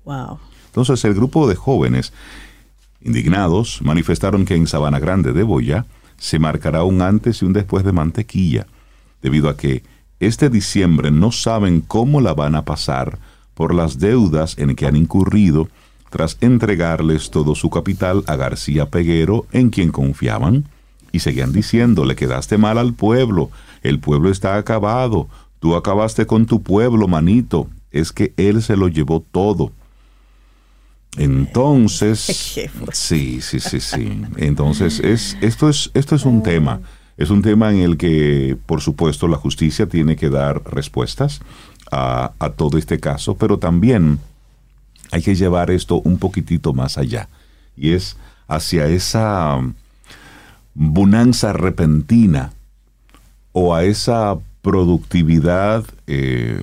[0.04, 0.40] Wow.
[0.66, 2.12] Entonces el grupo de jóvenes
[3.04, 7.84] indignados manifestaron que en Sabana Grande de Boya se marcará un antes y un después
[7.84, 8.66] de Mantequilla,
[9.22, 9.84] debido a que
[10.18, 13.20] este diciembre no saben cómo la van a pasar
[13.54, 15.68] por las deudas en que han incurrido
[16.14, 20.64] tras entregarles todo su capital a García Peguero, en quien confiaban,
[21.10, 23.50] y seguían diciendo, le quedaste mal al pueblo,
[23.82, 28.86] el pueblo está acabado, tú acabaste con tu pueblo, manito, es que él se lo
[28.86, 29.72] llevó todo.
[31.16, 32.20] Entonces,
[32.92, 34.22] sí, sí, sí, sí.
[34.36, 36.80] Entonces, es, esto, es, esto es un tema.
[37.16, 41.40] Es un tema en el que, por supuesto, la justicia tiene que dar respuestas
[41.90, 44.20] a, a todo este caso, pero también
[45.14, 47.28] hay que llevar esto un poquitito más allá.
[47.76, 48.16] Y es
[48.48, 49.60] hacia esa
[50.74, 52.52] bonanza repentina
[53.52, 56.60] o a esa productividad, eh,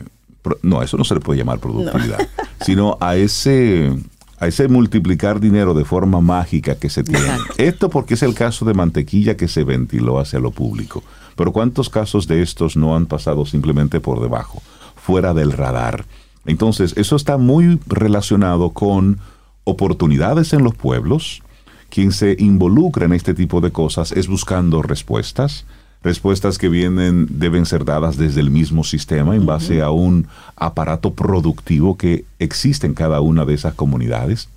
[0.63, 2.27] no, eso no se le puede llamar productividad,
[2.65, 3.97] sino a ese,
[4.37, 7.29] a ese multiplicar dinero de forma mágica que se tiene.
[7.55, 11.05] Esto porque es el caso de mantequilla que se ventiló hacia lo público.
[11.37, 14.61] Pero ¿cuántos casos de estos no han pasado simplemente por debajo,
[14.97, 16.03] fuera del radar?
[16.45, 19.19] Entonces, eso está muy relacionado con
[19.63, 21.41] oportunidades en los pueblos.
[21.89, 25.65] Quien se involucra en este tipo de cosas es buscando respuestas,
[26.03, 31.13] respuestas que vienen, deben ser dadas desde el mismo sistema en base a un aparato
[31.13, 34.49] productivo que existe en cada una de esas comunidades.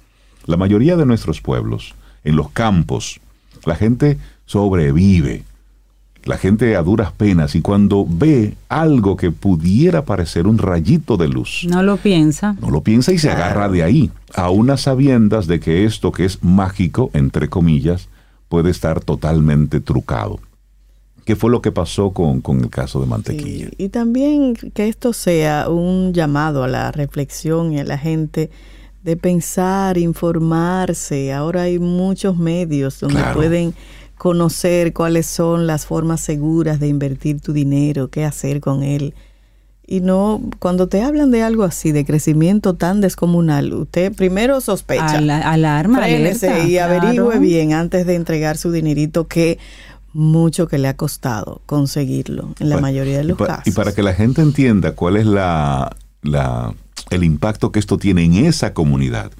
[0.47, 3.21] La mayoría de nuestros pueblos, en los campos,
[3.67, 5.45] la gente sobrevive,
[6.25, 11.29] la gente a duras penas y cuando ve algo que pudiera parecer un rayito de
[11.29, 11.67] luz.
[11.69, 12.57] No lo piensa.
[12.61, 16.25] No lo piensa y se agarra de ahí, a unas sabiendas de que esto que
[16.25, 18.09] es mágico, entre comillas,
[18.49, 20.41] puede estar totalmente trucado.
[21.25, 23.69] ¿Qué fue lo que pasó con, el caso de Mantequilla?
[23.79, 28.51] y también que esto sea un llamado a la reflexión y a la gente
[29.03, 31.33] de pensar, informarse.
[31.33, 33.75] Ahora hay muchos medios donde pueden
[34.17, 39.15] conocer cuáles son las formas seguras de invertir tu dinero, qué hacer con él.
[39.87, 45.19] Y no, cuando te hablan de algo así, de crecimiento tan descomunal, usted primero sospecha.
[45.19, 49.59] alarma, y averigüe bien antes de entregar su dinerito que
[50.15, 53.67] mucho que le ha costado conseguirlo en la mayoría de los casos.
[53.67, 56.73] Y para que la gente entienda cuál es la, la,
[57.11, 59.33] el impacto que esto tiene en esa comunidad.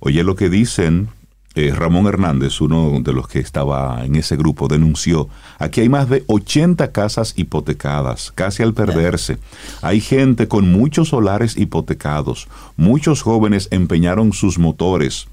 [0.00, 1.08] Oye lo que dicen
[1.54, 6.08] eh, Ramón Hernández, uno de los que estaba en ese grupo, denunció, aquí hay más
[6.08, 9.38] de 80 casas hipotecadas, casi al perderse.
[9.82, 15.26] Hay gente con muchos solares hipotecados, muchos jóvenes empeñaron sus motores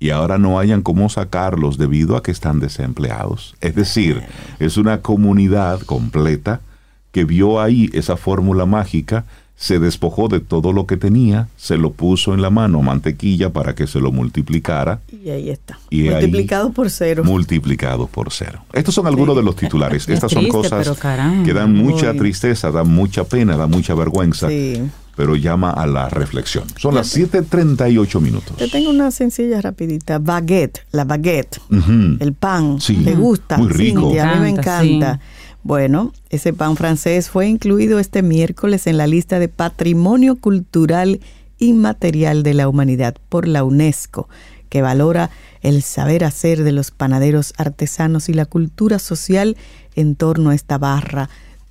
[0.00, 3.54] y ahora no hayan cómo sacarlos debido a que están desempleados.
[3.60, 4.22] Es decir,
[4.58, 6.62] es una comunidad completa
[7.12, 9.26] que vio ahí esa fórmula mágica,
[9.62, 13.74] se despojó de todo lo que tenía, se lo puso en la mano mantequilla para
[13.74, 15.00] que se lo multiplicara.
[15.22, 15.78] Y ahí está.
[15.90, 17.24] Y ahí- multiplicado por cero.
[17.24, 18.64] Multiplicado por cero.
[18.72, 20.04] Estos son algunos de los titulares.
[20.08, 21.44] Es Estas son triste, cosas pero caramba.
[21.44, 24.80] que dan mucha tristeza, dan mucha pena, dan mucha vergüenza, Sí.
[25.14, 26.64] pero llama a la reflexión.
[26.78, 28.56] Son las 7.38 minutos.
[28.56, 30.18] Te tengo una sencilla rapidita.
[30.18, 32.16] Baguette, la baguette, Ujú.
[32.18, 32.80] el pan.
[32.80, 32.96] Sí.
[33.04, 33.58] ¿Te gusta?
[33.58, 34.00] Muy rico.
[34.04, 34.30] Cintia?
[34.30, 35.20] a mí me encanta.
[35.62, 41.20] Bueno, ese pan francés fue incluido este miércoles en la lista de Patrimonio Cultural
[41.58, 44.28] Inmaterial de la Humanidad por la UNESCO,
[44.70, 49.58] que valora el saber hacer de los panaderos artesanos y la cultura social
[49.96, 51.28] en torno a esta barra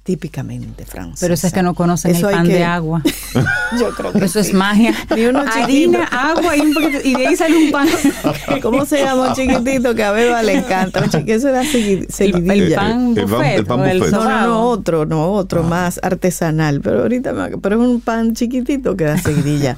[0.10, 1.20] típicamente francesa.
[1.24, 3.04] Pero eso es que no conocen Eso el pan que- de agua.
[3.80, 4.92] Yo creo que Eso es magia.
[5.16, 7.88] Ni uno Harina, agua y un poquito, y de ahí sale un pan.
[8.64, 11.04] ¿Cómo se llama un chiquitito que a Beba le encanta?
[11.04, 12.54] Un chiquito, eso era seguidilla.
[12.54, 13.56] el pan El pan- buffet.
[13.60, 14.14] el pan el buffet.
[14.14, 16.82] no, no, otro, no, otro más artesanal.
[16.82, 19.78] Pero ahorita, me- pero es un pan chiquitito que da seguidilla.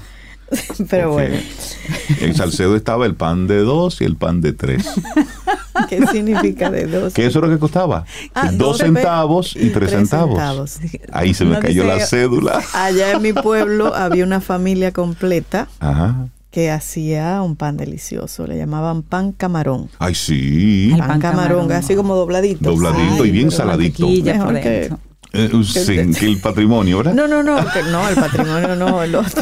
[0.89, 1.35] Pero bueno,
[2.21, 4.85] En Salcedo estaba el pan de dos y el pan de tres.
[5.89, 7.13] ¿qué significa de dos?
[7.13, 8.05] ¿Qué eso es lo que costaba?
[8.35, 10.71] Ah, dos 12 centavos y, y tres tres centavos.
[10.71, 10.79] centavos.
[11.11, 12.61] Ahí se me No cayó la cédula.
[12.73, 16.27] Allá en mi pueblo había una familia completa Ajá.
[16.51, 18.45] que hacía un pan delicioso.
[18.47, 19.89] Le llamaban pan camarón.
[19.99, 20.91] Ay, sí.
[20.93, 21.71] El Pan, pan camarón, camarón.
[21.83, 22.69] así como dobladito.
[22.69, 24.07] Dobladito Ay, y bien saladito.
[24.07, 24.91] Mejor por que-
[25.33, 27.13] Eh, sí, que el patrimonio, ¿verdad?
[27.13, 29.41] No, no, no, no, el patrimonio no, el otro.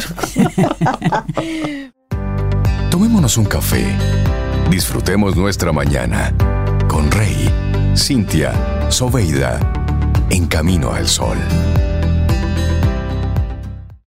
[2.90, 3.84] Tomémonos un café.
[4.70, 6.32] Disfrutemos nuestra mañana
[6.88, 7.50] con Rey,
[7.96, 8.52] Cintia,
[8.88, 9.58] Soveida,
[10.30, 11.38] en camino al sol.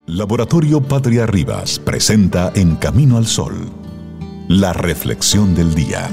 [0.05, 3.69] Laboratorio Patria Rivas presenta En Camino al Sol,
[4.47, 6.09] la reflexión del día.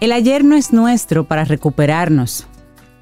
[0.00, 2.48] El ayer no es nuestro para recuperarnos,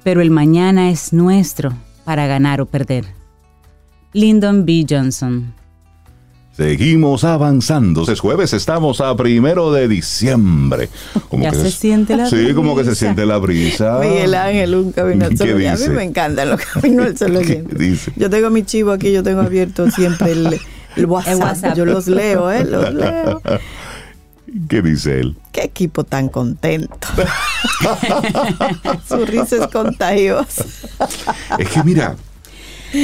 [0.03, 1.73] pero el mañana es nuestro
[2.05, 3.05] para ganar o perder.
[4.13, 4.85] Lyndon B.
[4.89, 5.53] Johnson.
[6.55, 8.03] Seguimos avanzando.
[8.11, 10.87] Es jueves, estamos a primero de diciembre.
[11.27, 12.99] Como Ya que se siente la Sí, como que se brisa.
[13.05, 13.99] siente la brisa.
[13.99, 15.49] Miguel Ángel, un camino al ¿Qué sol.
[15.49, 15.89] A mí dice?
[15.89, 17.31] me encantan los caminos al sol.
[17.31, 17.79] ¿Qué oyentes.
[17.79, 18.13] dice?
[18.17, 20.59] Yo tengo mi chivo aquí, yo tengo abierto siempre el,
[20.95, 21.33] el WhatsApp.
[21.33, 21.75] El WhatsApp.
[21.75, 22.63] Yo los leo, ¿eh?
[22.65, 23.41] Los leo.
[24.69, 25.37] ¿Qué dice él?
[25.51, 27.07] Qué equipo tan contento.
[29.07, 30.65] Su risa es contagiosa.
[31.57, 32.15] Es que mira,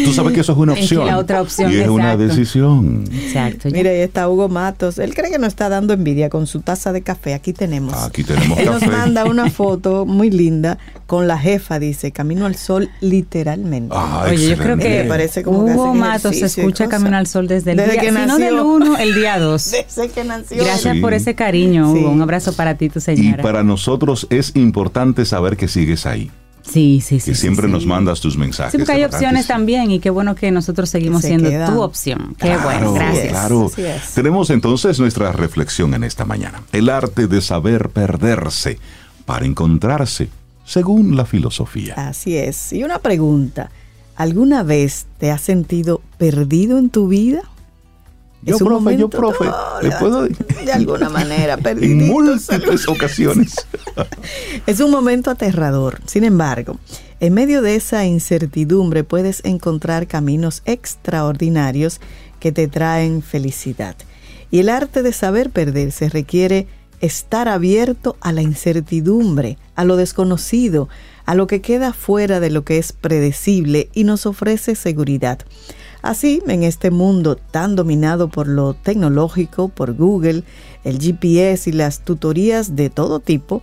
[0.06, 1.08] tú sabes que eso es una Es que opción.
[1.08, 2.24] la otra opción, y es una exacto.
[2.28, 3.04] decisión.
[3.12, 3.70] Exacto.
[3.72, 5.00] Mira, ahí está Hugo Matos.
[5.00, 7.34] Él cree que nos está dando envidia con su taza de café.
[7.34, 7.94] Aquí tenemos.
[8.04, 8.86] Aquí tenemos Él café.
[8.88, 13.94] nos manda una foto muy linda con la jefa, dice, camino al sol literalmente.
[13.98, 14.88] Ah, Oye, yo creo excelente.
[14.88, 16.88] que Me parece como que Hugo hacen Matos y escucha.
[16.88, 18.46] Camino al Sol desde el Desde día, que si no nació.
[18.46, 19.72] del 1, el día 2.
[19.88, 20.64] Desde que nació.
[20.64, 21.02] Gracias Sí.
[21.02, 22.00] por ese cariño, Sí.
[22.00, 22.10] Hugo.
[22.12, 23.44] Un abrazo para ti, tu Y señora.
[23.44, 26.32] para nosotros es importante saber que sigues ahí,
[26.72, 27.32] Sí, sí, sí.
[27.32, 27.72] que sí, siempre sí.
[27.72, 28.72] nos mandas tus mensajes.
[28.72, 31.74] Sí, porque hay opciones también y qué bueno que nosotros seguimos Se siendo quedan.
[31.74, 32.36] tu opción.
[32.38, 33.30] Qué Claro, bueno, gracias.
[33.30, 33.66] Claro.
[33.72, 34.14] Así es.
[34.14, 36.62] Tenemos entonces nuestra reflexión en esta mañana.
[36.72, 38.80] El arte de saber perderse
[39.26, 40.30] para encontrarse,
[40.66, 41.94] según la filosofía.
[41.96, 42.74] Así es.
[42.74, 43.70] Y una pregunta.
[44.16, 47.42] ¿Alguna vez te has sentido perdido en tu vida?
[48.42, 49.46] Yo, Es un profe, yo, profe,
[49.82, 53.56] le puedo De alguna manera, en múltiples ocasiones.
[54.66, 56.00] Es un momento aterrador.
[56.06, 56.78] Sin embargo,
[57.20, 62.00] en medio de esa incertidumbre puedes encontrar caminos extraordinarios
[62.40, 63.96] que te traen felicidad.
[64.52, 66.68] Y el arte de saber perderse requiere
[67.02, 70.90] estar abierto a la incertidumbre, a lo desconocido,
[71.26, 75.40] a lo que queda fuera de lo que es predecible y nos ofrece seguridad.
[76.02, 80.44] Así, en este mundo tan dominado por lo tecnológico, por Google,
[80.84, 83.62] el GPS y las tutorías de todo tipo,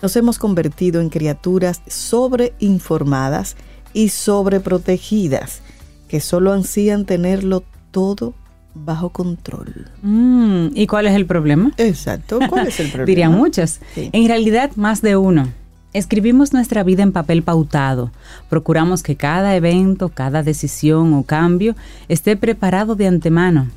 [0.00, 3.56] nos hemos convertido en criaturas sobreinformadas
[3.92, 5.60] y sobreprotegidas
[6.08, 8.34] que solo ansían tenerlo todo
[8.74, 9.88] bajo control.
[10.02, 11.72] Mm, ¿Y cuál es el problema?
[11.78, 12.38] Exacto.
[12.48, 13.06] ¿Cuál es el problema?
[13.06, 13.80] Dirían muchos.
[13.94, 14.10] Sí.
[14.12, 15.48] En realidad, más de uno.
[15.96, 18.10] Escribimos nuestra vida en papel pautado.
[18.50, 21.74] Procuramos que cada evento, cada decisión o cambio
[22.08, 23.68] esté preparado de antemano.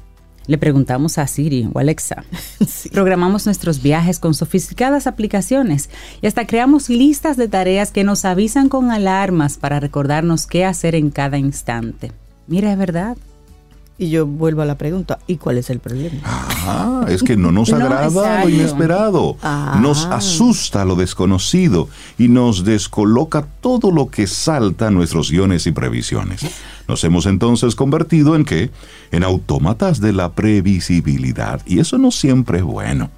[0.46, 2.26] Le preguntamos a Siri o Alexa.
[2.68, 2.90] Sí.
[2.90, 5.90] Programamos nuestros viajes con sofisticadas aplicaciones
[6.22, 10.96] y hasta creamos listas de tareas que nos avisan con alarmas para recordarnos qué hacer
[10.96, 12.12] en cada instante.
[12.48, 13.16] Mira, es verdad.
[14.02, 16.22] Y yo vuelvo a la pregunta, ¿y cuál es el problema?
[16.24, 18.50] Ah, es que no nos No, agrada lo exacto.
[18.50, 19.78] inesperado, Ah.
[19.82, 25.74] nos asusta lo desconocido y nos descoloca todo lo que salta a nuestros guiones y
[25.74, 26.40] previsiones.
[26.88, 28.72] Nos hemos entonces convertido en qué?
[29.12, 33.12] En autómatas de la previsibilidad y eso no siempre es bueno.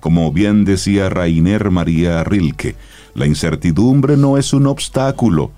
[0.00, 2.74] Como bien decía Rainer María Rilke,
[3.14, 5.52] la incertidumbre no es un obstáculo,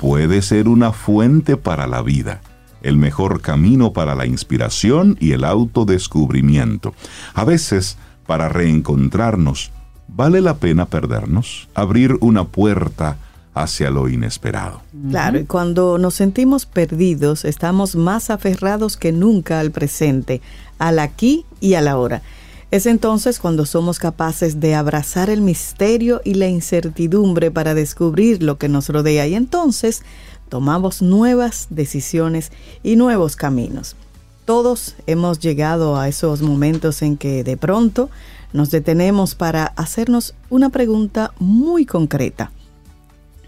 [0.00, 2.40] puede ser una fuente para la vida,
[2.82, 6.94] el mejor camino para la inspiración y el autodescubrimiento.
[7.34, 9.70] A veces, para reencontrarnos,
[10.08, 13.16] vale la pena perdernos, abrir una puerta
[13.54, 14.82] hacia lo inesperado.
[15.10, 20.40] Claro, y cuando nos sentimos perdidos, estamos más aferrados que nunca al presente,
[20.78, 22.22] al aquí y a la ahora.
[22.70, 28.58] Es entonces cuando somos capaces de abrazar el misterio y la incertidumbre para descubrir lo
[28.58, 30.04] que nos rodea y entonces
[30.50, 33.96] tomamos nuevas decisiones y nuevos caminos.
[34.44, 38.10] Todos hemos llegado a esos momentos en que de pronto
[38.52, 42.50] nos detenemos para hacernos una pregunta muy concreta.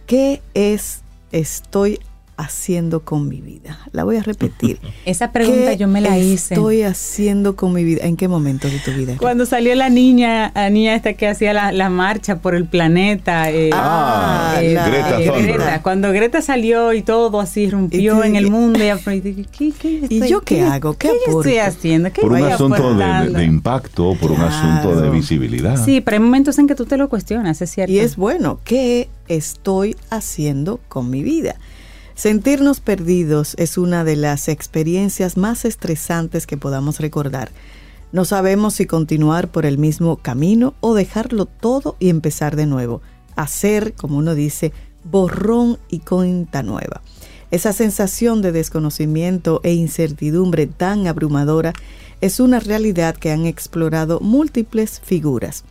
[0.07, 1.98] ¿Qué es estoy
[2.43, 3.78] haciendo con mi vida?
[3.93, 4.78] La voy a repetir.
[5.05, 6.55] Esa pregunta ¿Qué yo me la hice.
[6.55, 8.05] estoy haciendo con mi vida?
[8.05, 9.14] ¿En qué momento de tu vida?
[9.18, 13.51] Cuando salió la niña, la niña esta que hacía la, la marcha por el planeta.
[13.51, 15.47] eh, Ah, eh, Greta eh, Thunberg.
[15.55, 15.82] Greta.
[15.82, 18.78] Cuando Greta salió y todo así rompió en el mundo.
[18.82, 20.95] Y, ¿qué, qué ¿Y yo qué hago?
[20.95, 22.12] ¿Qué estoy haciendo?
[22.12, 25.82] ¿Qué Por un asunto de, de- impacto, por un asunto de visibilidad.
[25.84, 27.93] Sí, pero hay momentos en que tú te lo cuestionas, es cierto.
[27.93, 31.57] Y es bueno, ¿qué estoy haciendo con mi vida?
[32.23, 37.51] Sentirnos perdidos es una de las experiencias más estresantes que podamos recordar.
[38.12, 43.03] No sabemos si continuar por el mismo camino o dejarlo todo y empezar de nuevo.
[43.35, 47.03] Hacer, como uno dice, borrón y cuenta nueva.
[47.51, 51.73] Esa sensación de desconocimiento e incertidumbre tan abrumadora
[52.20, 55.64] es una realidad que han explorado múltiples figuras.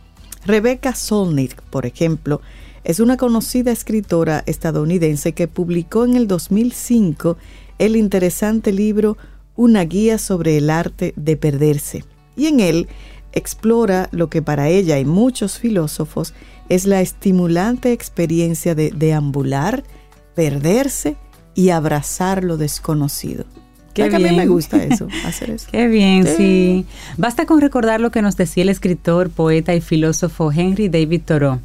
[0.44, 2.42] Rebecca Solnit, por ejemplo,
[2.84, 7.36] es una conocida escritora estadounidense que publicó en el 2005
[7.78, 9.16] el interesante libro
[9.56, 12.04] Una guía sobre el arte de perderse.
[12.36, 12.88] Y en él
[13.32, 16.34] explora lo que para ella y muchos filósofos
[16.68, 19.84] es la estimulante experiencia de deambular,
[20.34, 21.16] perderse
[21.54, 23.44] y abrazar lo desconocido.
[23.94, 24.52] Qué ¿Verdad que A mí me bien.
[24.52, 25.68] gusta eso, hacer eso.
[25.70, 26.34] Qué bien, Sí.
[26.36, 26.86] sí.
[27.18, 31.60] Basta con recordar lo que nos decía el escritor, poeta y filósofo Henry David Thoreau.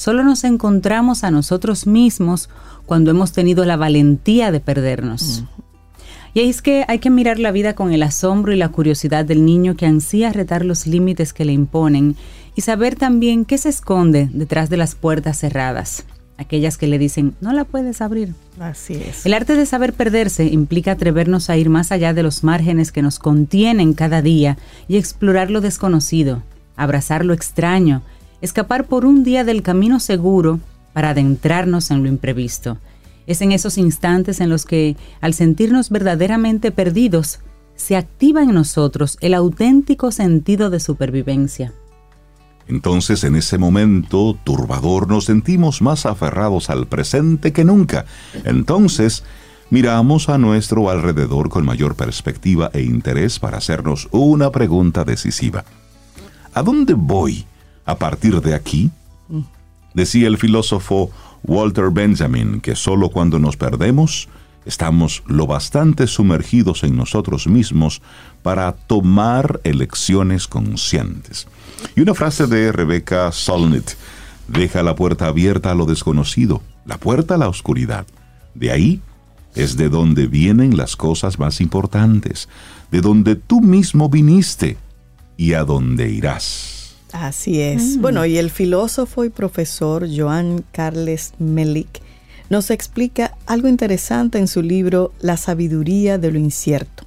[0.00, 2.48] Solo nos encontramos a nosotros mismos
[2.86, 5.44] cuando hemos tenido la valentía de perdernos.
[6.32, 9.44] Y es que hay que mirar la vida con el asombro y la curiosidad del
[9.44, 12.16] niño que ansía retar los límites que le imponen
[12.56, 16.06] y saber también qué se esconde detrás de las puertas cerradas,
[16.38, 18.32] aquellas que le dicen no la puedes abrir.
[18.58, 19.26] Así es.
[19.26, 23.02] El arte de saber perderse implica atrevernos a ir más allá de los márgenes que
[23.02, 24.56] nos contienen cada día
[24.88, 26.42] y explorar lo desconocido,
[26.74, 28.00] abrazar lo extraño,
[28.40, 30.60] escapar por un día del camino seguro
[30.92, 32.78] para adentrarnos en lo imprevisto.
[33.26, 37.40] Es en esos instantes en los que, al sentirnos verdaderamente perdidos,
[37.76, 41.72] se activa en nosotros el auténtico sentido de supervivencia.
[42.66, 48.04] Entonces, en ese momento turbador, nos sentimos más aferrados al presente que nunca.
[48.44, 49.24] Entonces,
[49.70, 55.64] miramos a nuestro alrededor con mayor perspectiva e interés para hacernos una pregunta decisiva.
[56.52, 57.44] ¿A dónde voy
[57.90, 58.90] a partir de aquí?
[59.94, 61.10] Decía el filósofo
[61.42, 64.28] Walter Benjamin que solo cuando nos perdemos
[64.64, 68.02] estamos lo bastante sumergidos en nosotros mismos
[68.42, 71.48] para tomar elecciones conscientes.
[71.96, 73.90] Y una frase de Rebecca Solnit,
[74.48, 78.06] deja la puerta abierta a lo desconocido, la puerta a la oscuridad.
[78.54, 79.00] De ahí
[79.54, 82.48] es de donde vienen las cosas más importantes,
[82.90, 84.76] de donde tú mismo viniste
[85.36, 86.79] y a dónde irás.
[87.12, 87.98] Así es.
[87.98, 92.00] Bueno, y el filósofo y profesor Joan Carles Melik
[92.50, 97.04] nos explica algo interesante en su libro La sabiduría de lo incierto.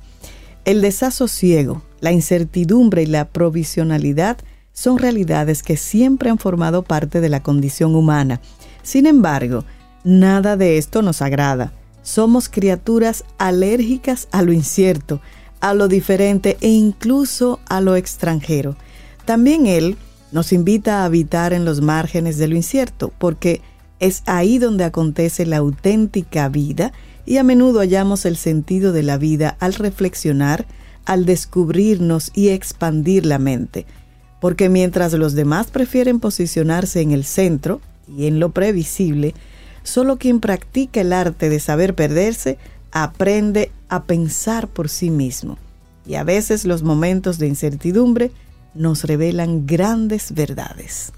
[0.66, 4.38] El desasosiego, la incertidumbre y la provisionalidad
[4.72, 8.40] son realidades que siempre han formado parte de la condición humana.
[8.82, 9.66] Sin embargo,
[10.04, 11.74] nada de esto nos agrada.
[12.02, 15.22] Somos criaturas alérgicas a lo incierto,
[15.60, 18.76] a lo diferente e incluso a lo extranjero.
[19.26, 19.98] También Él
[20.32, 23.62] nos invita a habitar en los márgenes de lo incierto, porque
[24.00, 26.92] es ahí donde acontece la auténtica vida
[27.26, 30.66] y a menudo hallamos el sentido de la vida al reflexionar,
[31.06, 33.86] al descubrirnos y expandir la mente.
[34.42, 37.80] Porque mientras los demás prefieren posicionarse en el centro
[38.18, 39.34] y en lo previsible,
[39.84, 42.58] solo quien practica el arte de saber perderse
[42.92, 45.58] aprende a pensar por sí mismo.
[46.06, 48.32] Y a veces los momentos de incertidumbre
[48.76, 51.14] nos revelan grandes verdades.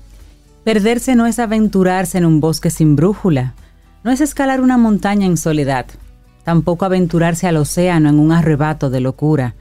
[0.64, 3.54] Perderse no es aventurarse en un bosque sin brújula,
[4.04, 5.86] no es escalar una montaña en soledad,
[6.44, 9.56] tampoco aventurarse al océano en un arrebato de locura.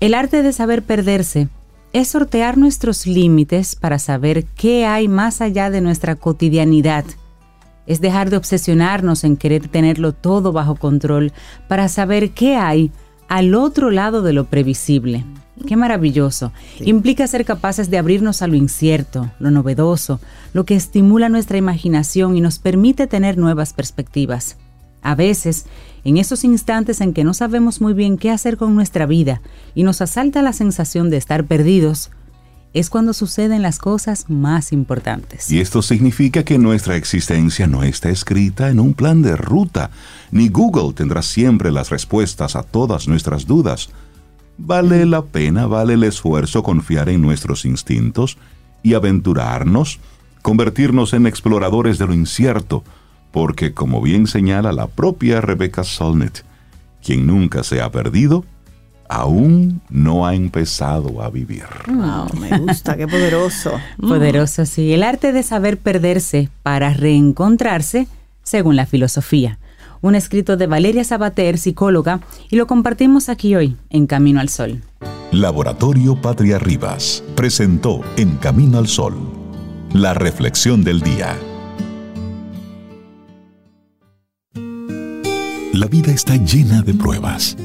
[0.00, 1.48] El arte de saber perderse
[1.92, 7.04] es sortear nuestros límites para saber qué hay más allá de nuestra cotidianidad.
[7.86, 11.32] Es dejar de obsesionarnos en querer tenerlo todo bajo control
[11.68, 12.90] para saber qué hay
[13.28, 15.24] al otro lado de lo previsible.
[15.66, 16.52] Qué maravilloso.
[16.80, 20.20] Implica ser capaces de abrirnos a lo incierto, lo novedoso,
[20.52, 24.56] lo que estimula nuestra imaginación y nos permite tener nuevas perspectivas.
[25.00, 25.66] A veces,
[26.04, 29.42] en esos instantes en que no sabemos muy bien qué hacer con nuestra vida
[29.74, 32.10] y nos asalta la sensación de estar perdidos,
[32.74, 35.50] es cuando suceden las cosas más importantes.
[35.50, 39.90] Y esto significa que nuestra existencia no está escrita en un plan de ruta,
[40.32, 43.90] ni Google tendrá siempre las respuestas a todas nuestras dudas.
[44.58, 48.38] Vale la pena, vale el esfuerzo confiar en nuestros instintos
[48.82, 50.00] y aventurarnos,
[50.42, 52.82] convertirnos en exploradores de lo incierto,
[53.30, 56.40] porque como bien señala la propia Rebecca Solnit,
[57.04, 58.44] quien nunca se ha perdido,
[59.08, 61.64] aún no ha empezado a vivir.
[61.86, 63.72] Wow, me gusta, qué poderoso.
[64.00, 64.92] Poderoso, sí.
[64.92, 68.08] El arte de saber perderse para reencontrarse,
[68.42, 69.58] según la filosofía.
[70.00, 74.82] Un escrito de Valeria Sabater, psicóloga, y lo compartimos aquí hoy, en Camino al Sol.
[75.32, 79.14] Laboratorio Patria Rivas presentó En Camino al Sol,
[79.92, 81.36] la reflexión del día.
[85.72, 87.56] La vida está llena de pruebas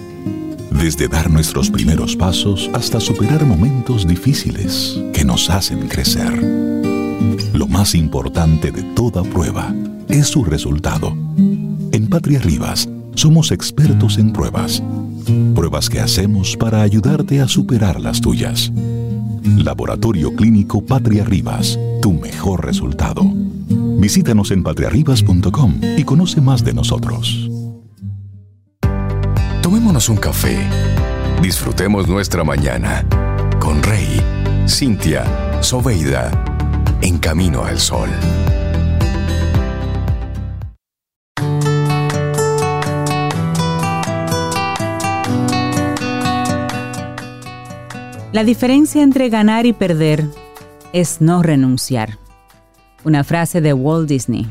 [0.71, 6.31] desde dar nuestros primeros pasos hasta superar momentos difíciles que nos hacen crecer.
[7.53, 9.73] Lo más importante de toda prueba
[10.07, 11.15] es su resultado.
[11.91, 14.81] En Patria Rivas somos expertos en pruebas.
[15.55, 18.71] Pruebas que hacemos para ayudarte a superar las tuyas.
[19.43, 23.23] Laboratorio Clínico Patria Rivas, tu mejor resultado.
[23.99, 27.49] Visítanos en patriarribas.com y conoce más de nosotros.
[29.69, 30.57] Tomémonos un café.
[31.43, 33.05] Disfrutemos nuestra mañana
[33.59, 34.19] con Rey,
[34.67, 36.31] Cintia, Soveida,
[37.03, 38.09] en camino al sol.
[48.31, 50.25] La diferencia entre ganar y perder
[50.93, 52.17] es no renunciar.
[53.03, 54.47] Una frase de Walt Disney.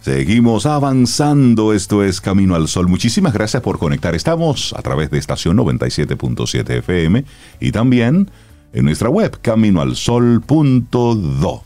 [0.00, 2.88] Seguimos avanzando, esto es Camino al Sol.
[2.88, 4.14] Muchísimas gracias por conectar.
[4.14, 7.24] Estamos a través de estación 97.7 FM
[7.58, 8.30] y también
[8.72, 11.62] en nuestra web caminoalsol.do.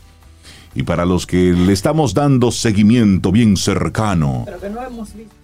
[0.75, 4.41] Y para los que le estamos dando seguimiento bien cercano.
[4.45, 5.42] Pero que no hemos visto.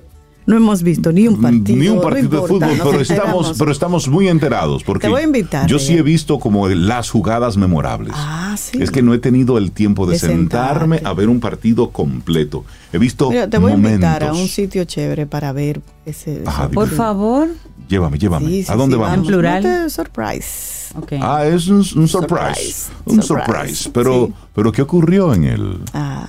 [0.49, 1.77] No hemos visto ni un partido.
[1.77, 4.83] Ni un partido de fútbol, pero, estamos, pero estamos muy enterados.
[4.83, 5.67] Porque Te voy a invitar.
[5.67, 8.13] Yo sí he visto como las jugadas memorables.
[8.15, 8.81] Ah, sí.
[8.81, 11.07] Es que no he tenido el tiempo de, De sentarme sentarte.
[11.07, 12.65] a ver un partido completo.
[12.91, 13.91] He visto Mira, te voy momentos.
[13.91, 16.41] a invitar a un sitio chévere para ver ese.
[16.47, 17.47] Ajá, ese- Por favor.
[17.87, 18.47] Llévame, llévame.
[18.47, 19.17] Sí, sí, ¿A dónde sí, vamos?
[19.19, 19.63] En plural.
[19.63, 20.79] No surprise.
[21.21, 22.07] Ah, es un, un surprise.
[22.07, 22.85] Surprise.
[23.05, 23.89] Un Surprise, surprise.
[23.93, 24.33] Pero, sí.
[24.55, 25.79] pero ¿qué ocurrió en el...
[25.93, 26.25] Ah,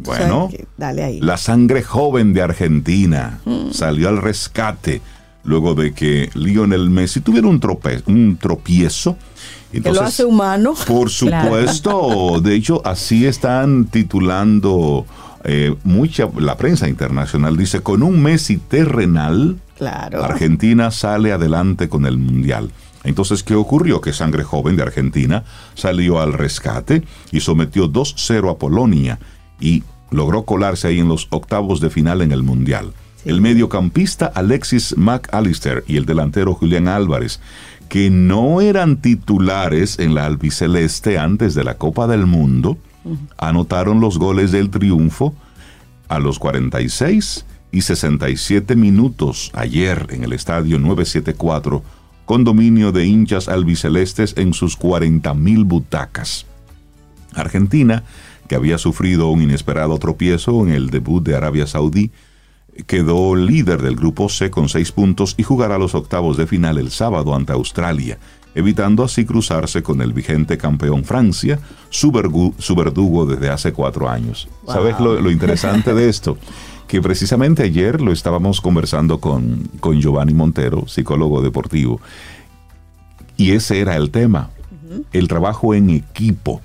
[0.00, 1.20] tú Bueno, sabes que- dale ahí.
[1.20, 3.40] La sangre joven de Argentina
[3.72, 5.00] salió al rescate
[5.44, 9.16] luego de que Lionel Messi tuviera un, trope- un tropiezo.
[9.72, 10.74] que lo Entonces, hace humano.
[10.86, 11.08] Por
[11.60, 15.06] supuesto, de hecho así están titulando
[15.44, 20.22] eh, mucha la prensa internacional dice con un Messi terrenal Claro.
[20.22, 22.70] Argentina sale adelante con el mundial.
[23.02, 24.02] Entonces, ¿qué ocurrió?
[24.02, 25.42] Que Sangre Joven de Argentina
[25.74, 29.18] salió al rescate y sometió 2-0 a Polonia
[29.58, 32.92] y logró colarse ahí en los octavos de final en el mundial.
[33.22, 33.30] Sí.
[33.30, 37.40] El mediocampista Alexis McAllister y el delantero Julián Álvarez,
[37.88, 42.78] que no eran titulares en la albiceleste antes de la Copa del Mundo,
[43.36, 45.34] anotaron los goles del triunfo
[46.08, 51.82] a los 46 y 67 minutos ayer en el estadio 974
[52.24, 56.46] con dominio de hinchas albicelestes en sus 40.000 butacas.
[57.34, 58.04] Argentina,
[58.50, 62.10] que había sufrido un inesperado tropiezo en el debut de Arabia Saudí,
[62.88, 66.90] quedó líder del grupo C con seis puntos y jugará los octavos de final el
[66.90, 68.18] sábado ante Australia,
[68.56, 74.48] evitando así cruzarse con el vigente campeón Francia, su, verdugo desde hace cuatro años.
[74.66, 76.36] ¿Sabes lo, lo interesante de esto?
[76.88, 82.00] Que precisamente ayer lo estábamos conversando con, con Giovanni Montero, psicólogo deportivo,
[83.36, 84.50] y ese era el tema,
[85.12, 86.60] el trabajo en equipo.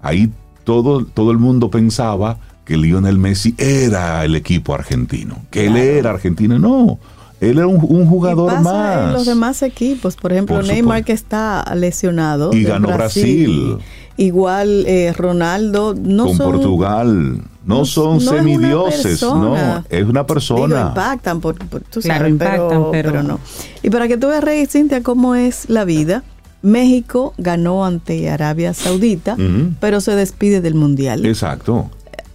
[0.00, 0.32] Ahí
[0.68, 6.10] todo, todo el mundo pensaba que Lionel Messi era el equipo argentino, que él era
[6.10, 6.58] argentino.
[6.58, 6.98] No,
[7.40, 9.06] él era un, jugador pasa más.
[9.06, 12.52] En los demás equipos, por ejemplo, Neymar que está lesionado.
[12.52, 13.78] Y ganó Brasil.
[14.18, 15.94] Igual eh, Ronaldo.
[15.98, 17.40] No Con Portugal.
[17.64, 20.88] No, son semidioses, no, es una persona.
[20.88, 21.54] impactan, por,
[21.90, 23.40] tú sabes, pero, no.
[23.82, 26.24] Y para que tú veas, Rey Cintia, cómo es la vida,
[26.62, 29.36] México ganó ante Arabia Saudita,
[29.80, 31.24] pero se despide del Mundial.
[31.26, 31.90] Exacto.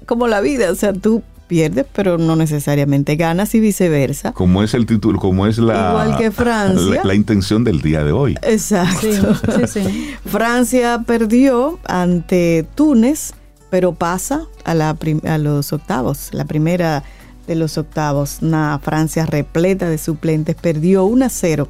[0.05, 4.31] Como la vida, o sea, tú pierdes, pero no necesariamente ganas y viceversa.
[4.31, 8.11] Como es el título, como es la igual que Francia, la, intención del día de
[8.11, 8.37] hoy.
[8.41, 9.35] Exacto.
[10.25, 13.33] Francia perdió ante Túnez
[13.73, 14.95] pero pasa a, la
[15.25, 17.03] a los octavos, la primera
[17.47, 18.37] de los octavos.
[18.43, 21.67] Una Francia repleta de suplentes perdió 1 a 0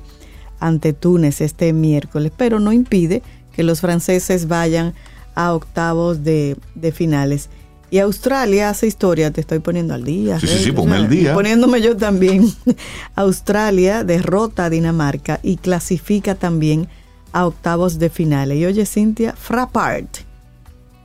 [0.64, 3.22] ante Túnez este miércoles, pero no impide
[3.54, 4.94] que los franceses vayan
[5.36, 6.56] a octavos de,
[6.94, 7.50] finales.
[7.92, 10.40] Y Australia hace historia, te estoy poniendo al día.
[10.40, 11.34] Sí, sí, sí, ponme al día.
[11.34, 12.52] Poniéndome yo también.
[13.16, 16.88] Australia derrota a Dinamarca y clasifica también
[17.34, 18.58] a octavos de finales.
[18.58, 20.20] Y oye, Cintia, Frappart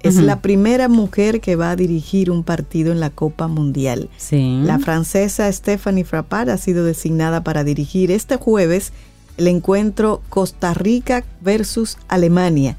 [0.03, 4.09] es la primera mujer que va a dirigir un partido en la Copa Mundial.
[4.31, 8.93] La francesa Stephanie Frappard ha sido designada para dirigir este jueves
[9.39, 12.77] el encuentro Costa Rica versus Alemania,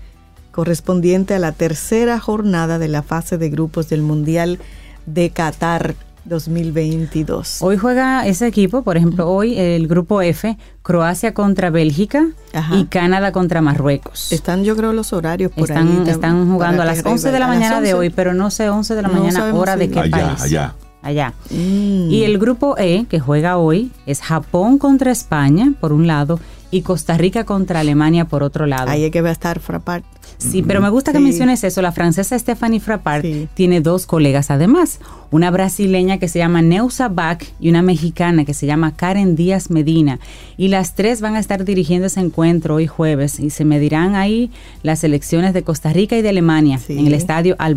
[0.51, 4.60] correspondiente a la tercera jornada de la fase de grupos del Mundial
[5.05, 5.95] de Qatar
[6.26, 7.62] 2022.
[7.62, 12.28] Hoy juega ese equipo, por ejemplo, hoy el grupo F, Croacia contra Bélgica
[12.74, 14.32] y Canadá contra Marruecos.
[14.34, 16.10] Están yo creo los horarios por están, ahí.
[16.10, 19.01] Están jugando a las 11 de la mañana de hoy, pero no sé 11 de
[19.01, 20.41] la mañana hora de qué allá, país.
[20.41, 20.76] Allá.
[21.02, 21.34] Allá.
[21.50, 22.12] Mm.
[22.12, 26.39] Y el grupo E, que juega hoy, es Japón contra España, por un lado,
[26.72, 28.89] y Costa Rica contra Alemania, por otro lado.
[28.89, 30.06] Ahí es que va a estar Frappart.
[30.38, 31.82] Sí, pero me gusta que menciones eso.
[31.82, 33.26] La francesa Stephanie Frappart
[33.56, 35.00] tiene dos colegas además.
[35.32, 39.70] Una brasileña que se llama Neusa Bach y una mexicana que se llama Karen Díaz
[39.70, 40.20] Medina.
[40.56, 44.50] Y las tres van a estar dirigiendo ese encuentro hoy jueves y se medirán ahí
[44.82, 47.76] las elecciones de Costa Rica y de Alemania en el estadio Al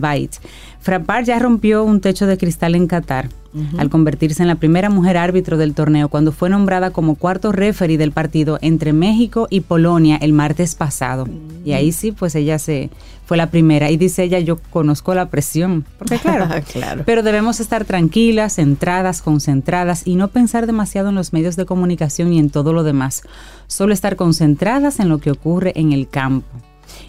[0.82, 0.84] Bayt.
[0.84, 3.28] Frappart ya rompió un techo de cristal en Qatar
[3.76, 7.98] al convertirse en la primera mujer árbitro del torneo cuando fue nombrada como cuarto referee
[7.98, 11.28] del partido entre México y Polonia el martes pasado.
[11.64, 12.90] Y ahí sí, pues ella se
[13.26, 17.02] fue la primera y dice ella, yo conozco la presión, porque claro, claro.
[17.04, 22.32] pero debemos estar tranquilas, centradas, concentradas y no pensar demasiado en los medios de comunicación
[22.32, 23.22] y en todo lo demás,
[23.66, 26.46] solo estar concentradas en lo que ocurre en el campo.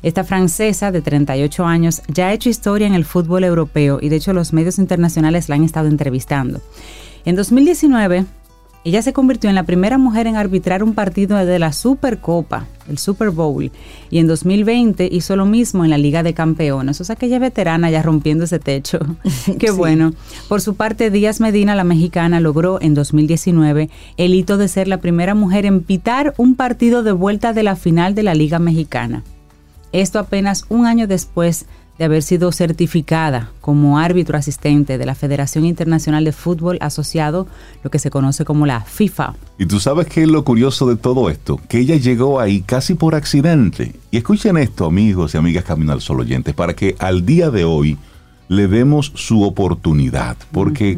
[0.01, 4.17] Esta francesa de 38 años ya ha hecho historia en el fútbol europeo y de
[4.17, 6.61] hecho los medios internacionales la han estado entrevistando.
[7.25, 8.25] En 2019,
[8.85, 12.97] ella se convirtió en la primera mujer en arbitrar un partido de la Supercopa, el
[12.97, 13.71] Super Bowl,
[14.09, 16.99] y en 2020 hizo lo mismo en la Liga de Campeones.
[16.99, 18.99] O sea que ella veterana ya rompiendo ese techo.
[19.57, 20.13] Qué bueno.
[20.49, 24.97] Por su parte, Díaz Medina, la mexicana, logró en 2019 el hito de ser la
[24.97, 29.23] primera mujer en pitar un partido de vuelta de la final de la Liga Mexicana.
[29.93, 31.67] Esto apenas un año después
[31.99, 37.47] de haber sido certificada como árbitro asistente de la Federación Internacional de Fútbol Asociado,
[37.83, 39.35] lo que se conoce como la FIFA.
[39.59, 42.95] Y tú sabes qué es lo curioso de todo esto, que ella llegó ahí casi
[42.95, 43.93] por accidente.
[44.09, 47.63] Y escuchen esto, amigos y amigas Camino al Sol oyentes, para que al día de
[47.63, 47.99] hoy
[48.47, 50.97] le demos su oportunidad, porque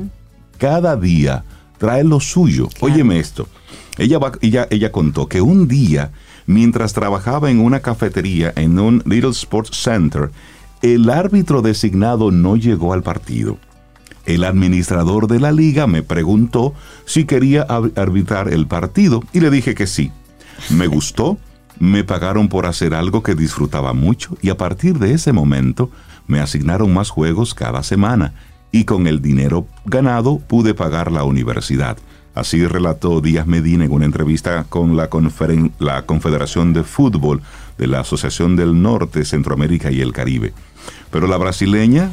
[0.58, 1.43] cada día
[1.78, 2.70] trae lo suyo.
[2.80, 3.50] Óyeme esto.
[3.98, 6.12] Ella, ella, ella contó que un día
[6.48, 10.32] Mientras trabajaba en una cafetería en un Little Sports Center,
[10.82, 13.58] el árbitro designado no llegó al partido.
[14.26, 16.74] El administrador de la liga me preguntó
[17.06, 20.12] si quería arbitrar el partido y le dije que sí.
[20.70, 21.38] Me gustó,
[21.80, 25.89] me pagaron por hacer algo que disfrutaba mucho y a partir de ese momento
[26.28, 28.34] me asignaron más juegos cada semana
[28.72, 31.98] y con el dinero ganado pude pagar la universidad.
[32.36, 35.09] Así relató Díaz Medina en una entrevista con la,
[35.79, 37.41] la Confederación de Fútbol
[37.77, 40.53] de la Asociación del Norte, Centroamérica y el Caribe.
[41.11, 42.11] Pero la brasileña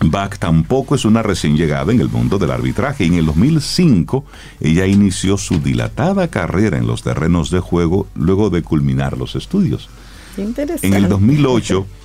[0.00, 3.04] Bach tampoco es una recién llegada en el mundo del arbitraje.
[3.04, 4.24] En el 2005
[4.60, 9.88] ella inició su dilatada carrera en los terrenos de juego luego de culminar los estudios.
[10.36, 10.86] interesante.
[10.86, 11.86] En el 2008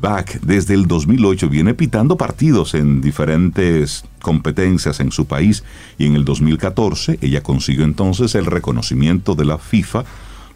[0.00, 5.64] Bach desde el 2008 viene pitando partidos en diferentes competencias en su país
[5.98, 10.04] y en el 2014 ella consiguió entonces el reconocimiento de la FIFA,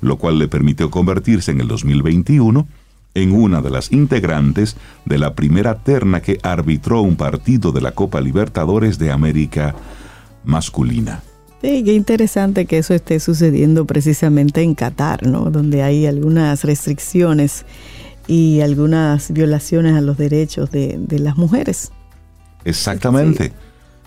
[0.00, 2.66] lo cual le permitió convertirse en el 2021
[3.14, 7.92] en una de las integrantes de la primera terna que arbitró un partido de la
[7.92, 9.74] Copa Libertadores de América
[10.44, 11.22] masculina.
[11.60, 15.50] Sí, qué interesante que eso esté sucediendo precisamente en Qatar, ¿no?
[15.50, 17.64] Donde hay algunas restricciones
[18.26, 21.92] y algunas violaciones a los derechos de, las mujeres.
[22.64, 23.52] Exactamente.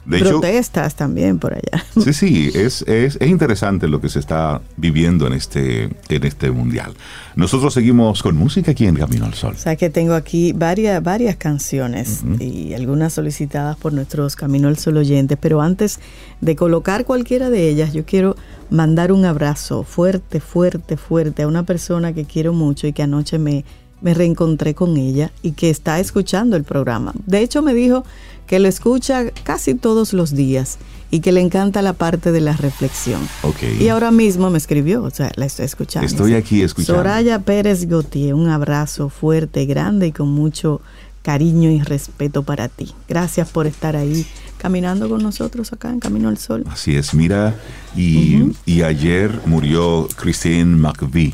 [0.05, 1.84] De Protestas también por allá.
[2.03, 6.51] Sí, sí, es, es, es, interesante lo que se está viviendo en este, en este
[6.51, 6.93] mundial.
[7.36, 9.55] Nosotros seguimos con música aquí en Camino al Sol.
[9.55, 14.78] O sea que tengo aquí varias, varias canciones y algunas solicitadas por nuestros Camino al
[14.78, 15.99] Sol oyentes, pero antes
[16.39, 18.36] de colocar cualquiera de ellas, yo quiero
[18.70, 23.39] mandar un abrazo fuerte, fuerte, fuerte a una persona que quiero mucho y que anoche
[23.39, 23.66] me,
[24.01, 27.13] me reencontré con ella y que está escuchando el programa.
[27.25, 28.03] De hecho, me dijo
[28.47, 30.77] que lo escucha casi todos los días
[31.11, 33.21] y que le encanta la parte de la reflexión.
[33.43, 33.81] Okay.
[33.81, 36.07] Y ahora mismo me escribió, o sea, la estoy escuchando.
[36.07, 37.01] Estoy aquí escuchando.
[37.01, 40.81] Soraya Pérez Gautier, un abrazo fuerte, grande y con mucho
[41.21, 42.93] cariño y respeto para ti.
[43.07, 44.27] Gracias por estar ahí
[44.57, 46.63] caminando con nosotros acá en Camino al Sol.
[46.69, 47.55] Así es, mira,
[47.95, 51.33] y, ayer murió Christine McVie,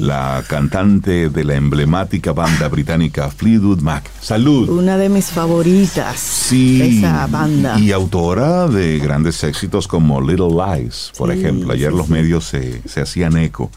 [0.00, 4.10] la cantante de la emblemática banda británica Fleetwood Mac.
[4.20, 4.68] Salud.
[4.68, 6.18] Una de mis favoritas.
[6.18, 6.98] Sí.
[6.98, 7.78] esa banda.
[7.78, 11.72] Y autora de grandes éxitos como Little Lies, por ejemplo.
[11.72, 13.70] Ayer los medios se, hacían eco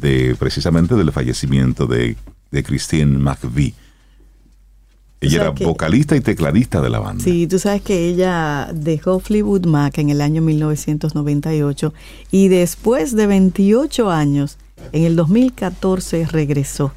[0.00, 2.16] de precisamente del fallecimiento de,
[2.50, 3.74] de Christine McVie.
[5.20, 7.24] Ella era vocalista y tecladista de la banda.
[7.24, 11.94] Sí, tú sabes que ella dejó Fleetwood Mac en el año 1998
[12.30, 14.58] y después de 28 años,
[14.92, 16.92] en el 2014 regresó,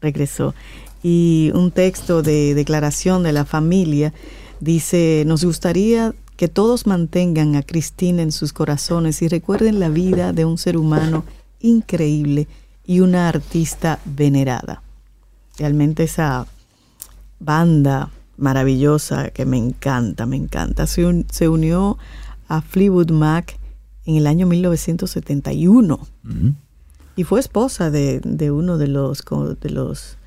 [0.00, 0.54] regresó.
[1.02, 4.12] Y un texto de declaración de la familia
[4.60, 10.32] dice, nos gustaría que todos mantengan a Cristina en sus corazones y recuerden la vida
[10.32, 11.24] de un ser humano
[11.60, 12.46] increíble
[12.86, 14.82] y una artista venerada.
[15.58, 16.46] Realmente esa
[17.42, 20.86] banda maravillosa que me encanta, me encanta.
[20.86, 21.98] Se, se unió
[22.48, 23.58] a Fleetwood Mac
[24.04, 26.00] en el año 1971
[27.16, 29.22] y fue esposa de, uno de los,
[29.60, 30.18] de los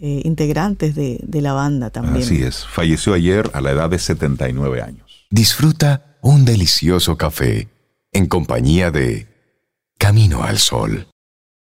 [0.00, 2.24] eh, integrantes de, de la banda también.
[2.24, 5.26] Así es, falleció ayer a la edad de 79 años.
[5.30, 7.68] Disfruta un delicioso café
[8.12, 9.28] en compañía de
[9.98, 11.06] Camino al Sol.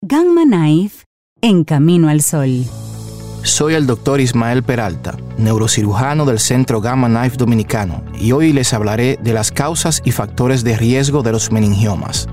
[0.01, 1.05] Gamma Knife
[1.41, 2.65] en Camino al Sol.
[3.43, 9.17] Soy el doctor Ismael Peralta, neurocirujano del Centro Gamma Knife Dominicano, y hoy les hablaré
[9.19, 12.27] de las causas y factores de riesgo de los meningiomas.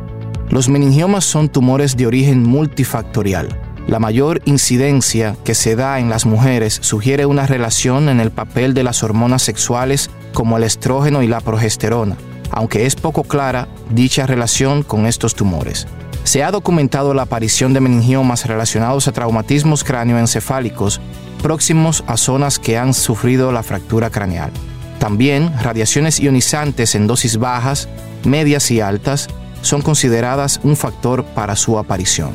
[0.50, 3.48] Los meningiomas son tumores de origen multifactorial.
[3.86, 8.74] La mayor incidencia que se da en las mujeres sugiere una relación en el papel
[8.74, 12.18] de las hormonas sexuales como el estrógeno y la progesterona,
[12.50, 15.86] aunque es poco clara dicha relación con estos tumores
[16.28, 21.00] se ha documentado la aparición de meningiomas relacionados a traumatismos cráneoencefálicos
[21.42, 24.50] próximos a zonas que han sufrido la fractura craneal.
[24.98, 27.88] También radiaciones ionizantes en dosis bajas,
[28.24, 29.28] medias y altas
[29.62, 32.32] son consideradas un factor para su aparición.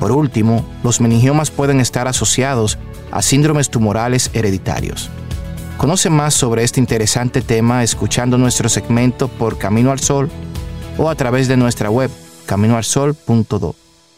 [0.00, 2.78] Por último, los meningiomas pueden estar asociados
[3.10, 5.10] a síndromes tumorales hereditarios.
[5.76, 10.30] Conoce más sobre este interesante tema escuchando nuestro segmento por Camino al Sol
[10.96, 12.10] o a través de nuestra web
[12.46, 13.74] caminoalsol.do.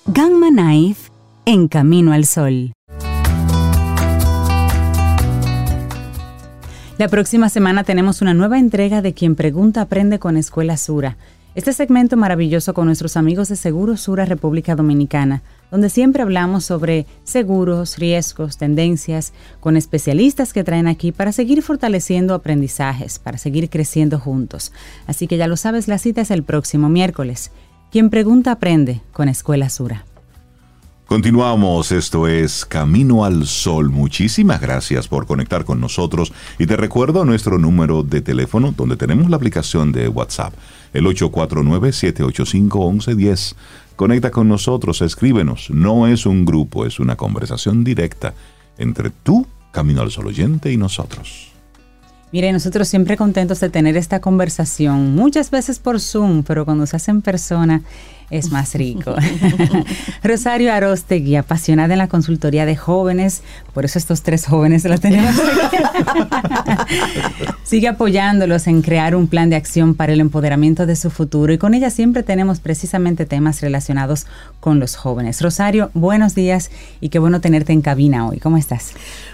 [0.07, 1.11] Gamma Knife
[1.47, 2.73] en Camino al Sol.
[6.99, 11.17] La próxima semana tenemos una nueva entrega de Quien Pregunta Aprende con Escuela Sura.
[11.55, 17.07] Este segmento maravilloso con nuestros amigos de Seguro Sura República Dominicana, donde siempre hablamos sobre
[17.25, 24.19] seguros, riesgos, tendencias, con especialistas que traen aquí para seguir fortaleciendo aprendizajes, para seguir creciendo
[24.19, 24.73] juntos.
[25.07, 27.51] Así que ya lo sabes, la cita es el próximo miércoles.
[27.91, 30.05] Quien pregunta aprende con Escuela Sura.
[31.07, 33.89] Continuamos, esto es Camino al Sol.
[33.89, 39.31] Muchísimas gracias por conectar con nosotros y te recuerdo nuestro número de teléfono donde tenemos
[39.31, 40.53] la aplicación de WhatsApp,
[40.93, 43.55] el 849-785-1110.
[43.97, 45.71] Conecta con nosotros, escríbenos.
[45.71, 48.35] No es un grupo, es una conversación directa
[48.77, 51.53] entre tú, Camino al Sol oyente, y nosotros.
[52.31, 56.97] Mire, nosotros siempre contentos de tener esta conversación, muchas veces por Zoom, pero cuando se
[56.97, 57.83] hace en persona
[58.31, 59.15] es más rico.
[60.23, 65.35] Rosario Arostegui, apasionada en la consultoría de jóvenes, por eso estos tres jóvenes la tenemos
[67.65, 71.59] Sigue apoyándolos en crear un plan de acción para el empoderamiento de su futuro y
[71.59, 74.27] con ella siempre tenemos precisamente temas relacionados
[74.61, 75.41] con los jóvenes.
[75.43, 76.71] Rosario, buenos días
[77.01, 78.39] y qué bueno tenerte en cabina hoy.
[78.39, 78.93] ¿Cómo estás?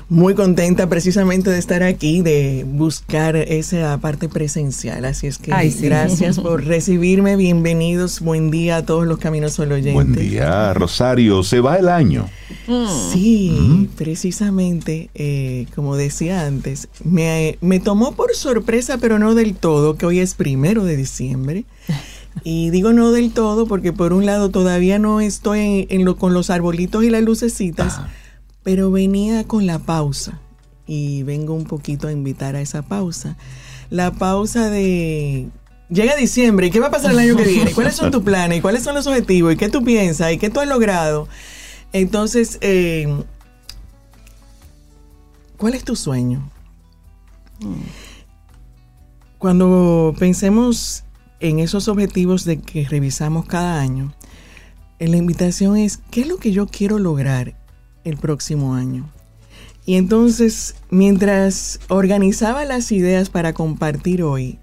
[0.09, 5.05] Muy contenta precisamente de estar aquí, de buscar esa parte presencial.
[5.05, 7.37] Así es que gracias por recibirme.
[7.37, 8.21] Bienvenidos.
[8.21, 9.95] Buen día todos los caminos solo oyentes.
[9.95, 11.43] Buen día, Rosario.
[11.43, 12.29] Se va el año.
[12.67, 13.13] Mm.
[13.13, 13.87] Sí, mm.
[13.97, 20.07] precisamente, eh, como decía antes, me, me tomó por sorpresa, pero no del todo, que
[20.07, 21.65] hoy es primero de diciembre.
[22.43, 26.35] Y digo no del todo porque por un lado todavía no estoy en, lo, con
[26.35, 28.09] los arbolitos y las lucecitas, ah.
[28.63, 30.41] pero venía con la pausa
[30.87, 33.37] y vengo un poquito a invitar a esa pausa.
[33.91, 35.49] La pausa de...
[35.95, 37.73] Llega diciembre, ¿y qué va a pasar el año que viene?
[37.75, 38.61] ¿Cuáles son tus planes?
[38.61, 39.53] ¿Cuáles son los objetivos?
[39.53, 40.33] ¿Y qué tú piensas?
[40.33, 41.29] ¿Y qué tú has logrado?
[41.93, 43.07] Entonces, eh,
[45.57, 46.51] ¿cuál es tu sueño?
[49.39, 51.05] Cuando pensemos
[51.39, 54.13] en esos objetivos de que revisamos cada año,
[54.99, 57.55] eh, la invitación es, ¿qué es lo que yo quiero lograr
[58.03, 59.09] el próximo año?
[59.87, 64.59] Y entonces, mientras organizaba las ideas para compartir hoy,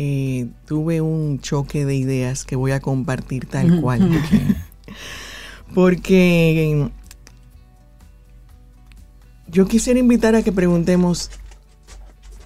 [0.00, 4.08] eh, tuve un choque de ideas que voy a compartir tal cual.
[5.74, 6.88] Porque
[9.48, 11.32] yo quisiera invitar a que preguntemos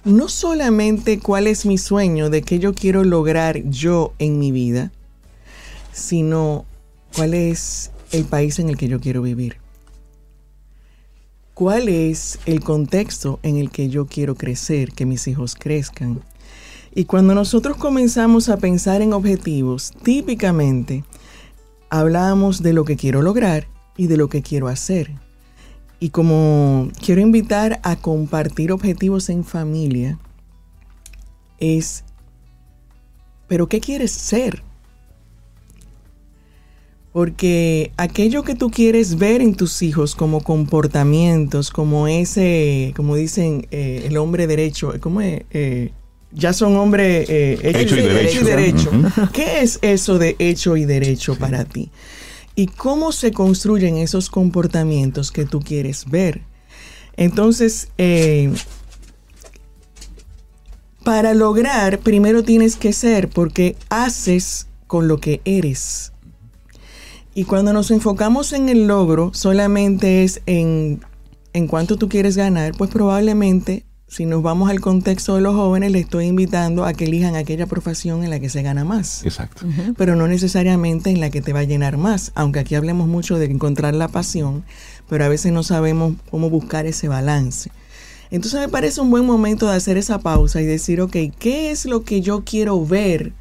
[0.03, 4.91] no solamente cuál es mi sueño de qué yo quiero lograr yo en mi vida,
[5.91, 6.65] sino
[7.15, 9.57] cuál es el país en el que yo quiero vivir.
[11.53, 16.23] ¿Cuál es el contexto en el que yo quiero crecer, que mis hijos crezcan?
[16.95, 21.03] Y cuando nosotros comenzamos a pensar en objetivos, típicamente
[21.89, 23.67] hablamos de lo que quiero lograr
[23.97, 25.11] y de lo que quiero hacer.
[25.99, 30.19] Y como quiero invitar a compartir objetivos en familia,
[31.57, 32.03] es,
[33.47, 34.61] pero ¿qué quieres ser?
[37.11, 43.67] Porque aquello que tú quieres ver en tus hijos como comportamientos, como ese, como dicen,
[43.71, 45.43] eh, el hombre derecho, ¿cómo es?
[45.51, 45.91] Eh,
[46.33, 48.91] ya son hombres eh, hecho, y derecho.
[49.33, 51.89] ¿Qué es eso de hecho y derecho para ti?
[52.55, 56.41] y cómo se construyen esos comportamientos que tú quieres ver.
[57.17, 58.53] Entonces, eh,
[61.03, 66.13] para lograr, primero tienes que ser, porque haces con lo que eres.
[67.35, 71.03] Y cuando nos enfocamos en el logro, solamente es en,
[71.53, 75.91] en cuánto tú quieres ganar, pues probablemente si nos vamos al contexto de los jóvenes,
[75.91, 79.25] les estoy invitando a que elijan aquella profesión en la que se gana más.
[79.25, 79.65] Exacto.
[79.97, 83.39] Pero no necesariamente en la que te va a llenar más, aunque aquí hablemos mucho
[83.39, 84.65] de encontrar la pasión,
[85.09, 87.71] pero a veces no sabemos cómo buscar ese balance.
[88.29, 91.85] Entonces me parece un buen momento de hacer esa pausa y decir, ok, ¿qué es
[91.85, 93.33] lo que yo quiero ver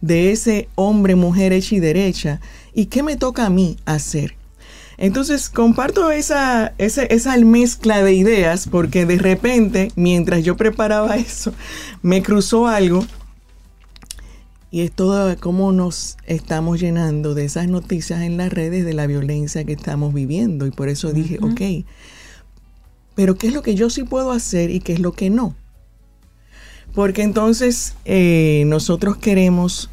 [0.00, 2.40] de ese hombre, mujer hecha y derecha?
[2.72, 4.36] ¿Y qué me toca a mí hacer?
[4.96, 11.52] Entonces comparto esa, esa, mezcla de ideas porque de repente, mientras yo preparaba eso,
[12.02, 13.04] me cruzó algo
[14.70, 19.06] y es todo cómo nos estamos llenando de esas noticias en las redes de la
[19.06, 20.66] violencia que estamos viviendo.
[20.66, 21.86] Y por eso dije, ok,
[23.14, 25.54] pero ¿qué es lo que yo sí puedo hacer y qué es lo que no?
[26.92, 29.90] Porque entonces eh, nosotros queremos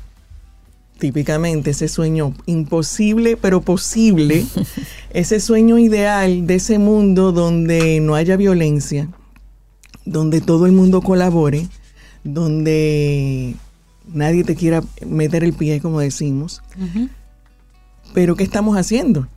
[1.01, 4.45] típicamente ese sueño imposible pero posible,
[5.09, 9.09] ese sueño ideal de ese mundo donde no haya violencia,
[10.05, 11.67] donde todo el mundo colabore,
[12.23, 13.55] donde
[14.13, 16.61] nadie te quiera meter el pie, como decimos.
[18.13, 19.27] Pero ¿qué estamos haciendo?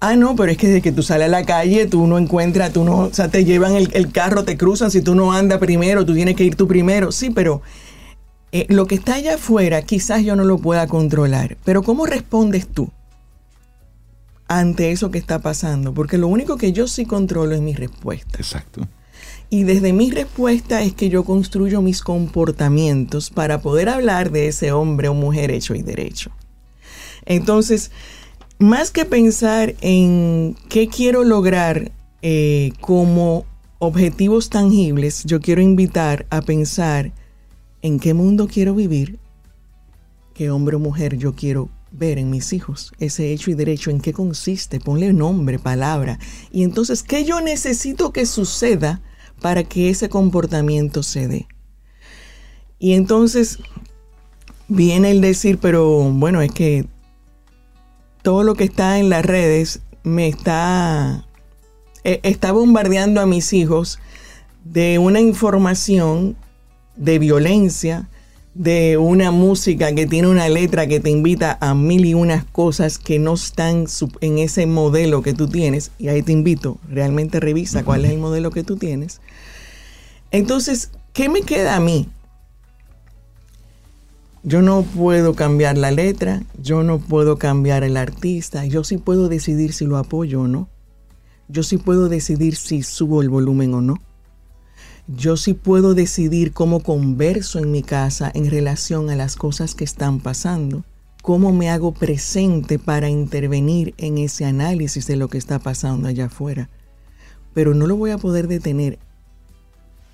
[0.00, 2.72] Ah, no, pero es que desde que tú sales a la calle, tú no encuentras,
[2.72, 5.58] tú no, o sea, te llevan el, el carro, te cruzan, si tú no andas
[5.58, 7.12] primero, tú tienes que ir tú primero.
[7.12, 7.62] Sí, pero
[8.52, 12.66] eh, lo que está allá afuera quizás yo no lo pueda controlar, pero ¿cómo respondes
[12.66, 12.90] tú
[14.48, 15.94] ante eso que está pasando?
[15.94, 18.38] Porque lo único que yo sí controlo es mi respuesta.
[18.38, 18.88] Exacto.
[19.50, 24.72] Y desde mi respuesta es que yo construyo mis comportamientos para poder hablar de ese
[24.72, 26.30] hombre o mujer hecho y derecho.
[27.26, 27.90] Entonces,
[28.58, 31.90] más que pensar en qué quiero lograr
[32.22, 33.44] eh, como
[33.78, 37.12] objetivos tangibles, yo quiero invitar a pensar
[37.82, 39.18] en qué mundo quiero vivir,
[40.34, 44.00] qué hombre o mujer yo quiero ver en mis hijos, ese hecho y derecho, en
[44.00, 46.18] qué consiste, ponle nombre, palabra,
[46.52, 49.00] y entonces qué yo necesito que suceda
[49.40, 51.48] para que ese comportamiento se dé.
[52.78, 53.58] Y entonces
[54.68, 56.86] viene el decir, pero bueno, es que
[58.22, 61.26] todo lo que está en las redes me está,
[62.04, 63.98] eh, está bombardeando a mis hijos
[64.64, 66.36] de una información
[67.00, 68.08] de violencia,
[68.54, 72.98] de una música que tiene una letra que te invita a mil y unas cosas
[72.98, 73.86] que no están
[74.20, 75.90] en ese modelo que tú tienes.
[75.98, 79.20] Y ahí te invito, realmente revisa cuál es el modelo que tú tienes.
[80.30, 82.06] Entonces, ¿qué me queda a mí?
[84.42, 89.28] Yo no puedo cambiar la letra, yo no puedo cambiar el artista, yo sí puedo
[89.28, 90.68] decidir si lo apoyo o no.
[91.48, 94.00] Yo sí puedo decidir si subo el volumen o no
[95.16, 99.84] yo sí puedo decidir cómo converso en mi casa en relación a las cosas que
[99.84, 100.84] están pasando,
[101.22, 106.26] cómo me hago presente para intervenir en ese análisis de lo que está pasando allá
[106.26, 106.70] afuera.
[107.54, 108.98] Pero no lo voy a poder detener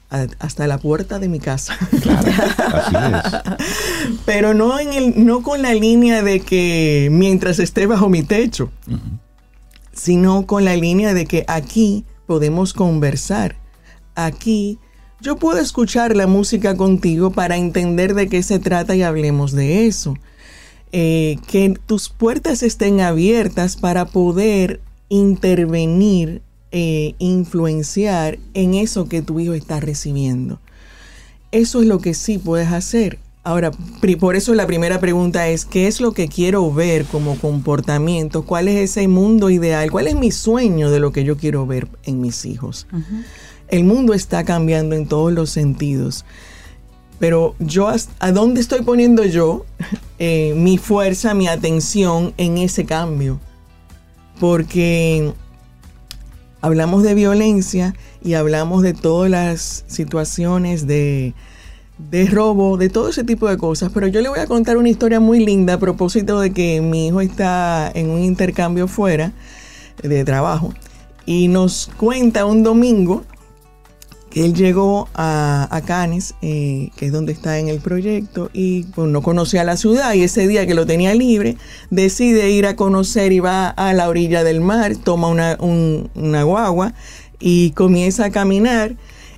[0.08, 1.76] hasta la puerta de mi casa.
[2.02, 2.30] Claro,
[2.72, 4.18] así es.
[4.24, 8.70] Pero no, en el, no con la línea de que mientras esté bajo mi techo,
[9.92, 13.56] sino con la línea de que aquí podemos conversar.
[14.14, 14.78] Aquí
[15.20, 19.86] yo puedo escuchar la música contigo para entender de qué se trata y hablemos de
[19.86, 20.16] eso.
[20.92, 29.40] Eh, que tus puertas estén abiertas para poder intervenir, eh, influenciar en eso que tu
[29.40, 30.60] hijo está recibiendo.
[31.52, 33.18] Eso es lo que sí puedes hacer.
[33.42, 33.70] Ahora,
[34.18, 38.42] por eso la primera pregunta es, ¿qué es lo que quiero ver como comportamiento?
[38.42, 39.90] ¿Cuál es ese mundo ideal?
[39.90, 42.88] ¿Cuál es mi sueño de lo que yo quiero ver en mis hijos?
[43.68, 46.24] El mundo está cambiando en todos los sentidos.
[47.18, 47.88] Pero yo,
[48.18, 49.64] ¿a dónde estoy poniendo yo
[50.18, 53.40] eh, mi fuerza, mi atención en ese cambio?
[54.38, 55.32] Porque
[56.60, 61.32] hablamos de violencia y hablamos de todas las situaciones de,
[61.98, 63.90] de robo, de todo ese tipo de cosas.
[63.94, 67.06] Pero yo le voy a contar una historia muy linda a propósito de que mi
[67.06, 69.32] hijo está en un intercambio fuera
[70.02, 70.74] de trabajo
[71.24, 73.24] y nos cuenta un domingo
[74.36, 79.08] él llegó a, a Cannes, eh, que es donde está en el proyecto, y pues,
[79.08, 81.56] no conocía la ciudad y ese día que lo tenía libre,
[81.90, 86.92] decide ir a conocer y va a la orilla del mar, toma una, una guagua
[87.38, 88.96] y comienza a caminar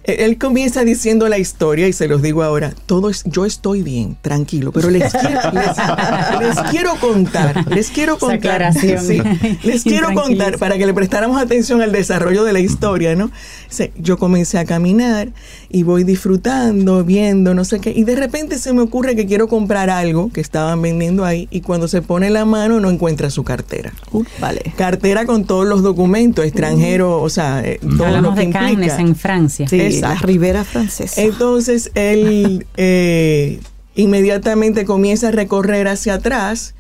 [0.09, 4.17] él comienza diciendo la historia y se los digo ahora, todo es, yo estoy bien,
[4.23, 5.41] tranquilo, pero les quiero,
[6.41, 8.73] les, quiero contar, les quiero contar,
[9.63, 13.31] les quiero contar para que le prestáramos atención al desarrollo de la historia, ¿no?
[13.97, 15.29] Yo comencé a caminar
[15.71, 19.49] y voy disfrutando, viendo, no sé qué, y de repente se me ocurre que quiero
[19.49, 23.45] comprar algo que estaban vendiendo ahí y cuando se pone la mano no encuentra su
[23.45, 23.93] cartera.
[24.41, 24.73] vale.
[24.77, 28.99] Cartera con todos los documentos extranjeros, o sea, eh, todo lo que de implica.
[28.99, 29.69] en Francia.
[29.69, 31.21] Sí, la Ribera Francesa.
[31.21, 33.61] Entonces él eh,
[33.95, 36.75] inmediatamente comienza a recorrer hacia atrás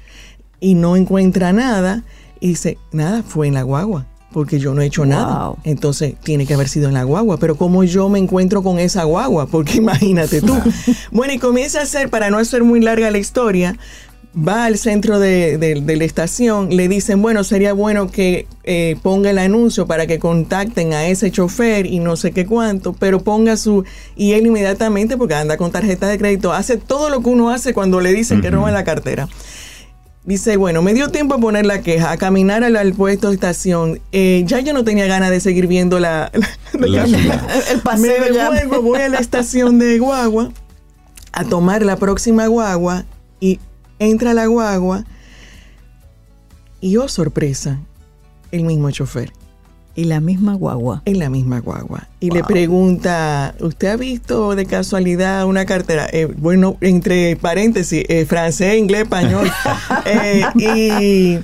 [0.60, 2.04] y no encuentra nada
[2.40, 4.06] y dice, nada, fue en la guagua
[4.38, 5.52] porque yo no he hecho nada.
[5.64, 7.38] Entonces tiene que haber sido en la guagua.
[7.38, 9.46] Pero ¿cómo yo me encuentro con esa guagua?
[9.46, 10.56] Porque imagínate tú.
[11.10, 13.76] bueno, y comienza a hacer, para no hacer muy larga la historia,
[14.36, 19.38] va al centro de, la estación, le dicen, bueno, sería bueno que eh, ponga el
[19.38, 23.82] anuncio para que contacten a ese chofer y no sé qué cuánto, pero ponga su...
[24.14, 27.74] Y él inmediatamente, porque anda con tarjeta de crédito, hace todo lo que uno hace
[27.74, 29.28] cuando le dicen que roban la cartera.
[30.24, 34.00] Dice, bueno, me dio tiempo a poner la queja, a caminar al, puesto de estación.
[34.12, 36.30] Eh, ya yo no tenía ganas de seguir viendo la,
[36.74, 38.52] el paseo.
[38.52, 40.50] Me voy a la estación de guagua
[41.32, 43.04] a tomar la próxima guagua
[43.40, 43.60] y
[43.98, 45.04] entra la guagua
[46.80, 47.80] y oh sorpresa,
[48.50, 49.32] el mismo chofer.
[49.98, 51.02] Y la misma guagua.
[51.06, 52.06] En la misma guagua.
[52.20, 56.06] Y le pregunta, ¿usted ha visto de casualidad una cartera?
[56.12, 59.50] Eh, bueno, entre paréntesis, eh, francés, inglés, español.
[60.04, 61.38] Eh, y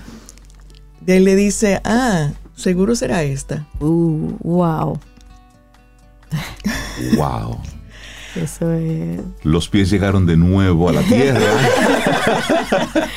[1.11, 3.67] él le dice, ah, seguro será esta.
[3.81, 5.01] Uh, wow.
[7.17, 7.59] Wow.
[8.37, 9.21] Eso es.
[9.43, 11.41] Los pies llegaron de nuevo a la tierra.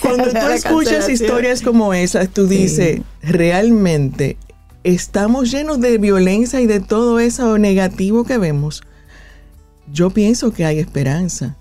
[0.00, 4.36] cuando tú escuchas historias como esas, tú dices, realmente
[4.84, 8.82] estamos llenos de violencia y de todo eso negativo que vemos.
[9.92, 11.56] Yo pienso que hay esperanza.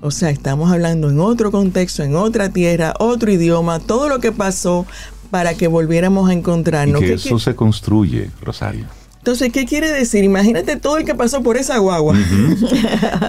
[0.00, 4.30] O sea, estamos hablando en otro contexto, en otra tierra, otro idioma, todo lo que
[4.30, 4.86] pasó
[5.30, 7.02] para que volviéramos a encontrarnos.
[7.02, 8.86] Y que eso se construye, Rosario.
[9.28, 10.24] Entonces, ¿qué quiere decir?
[10.24, 12.16] Imagínate todo el que pasó por esa guagua.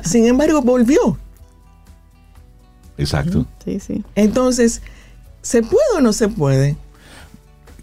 [0.05, 1.17] Sin embargo, volvió.
[2.97, 3.45] Exacto.
[3.65, 4.05] Sí, sí.
[4.15, 4.81] Entonces,
[5.41, 6.77] ¿se puede o no se puede?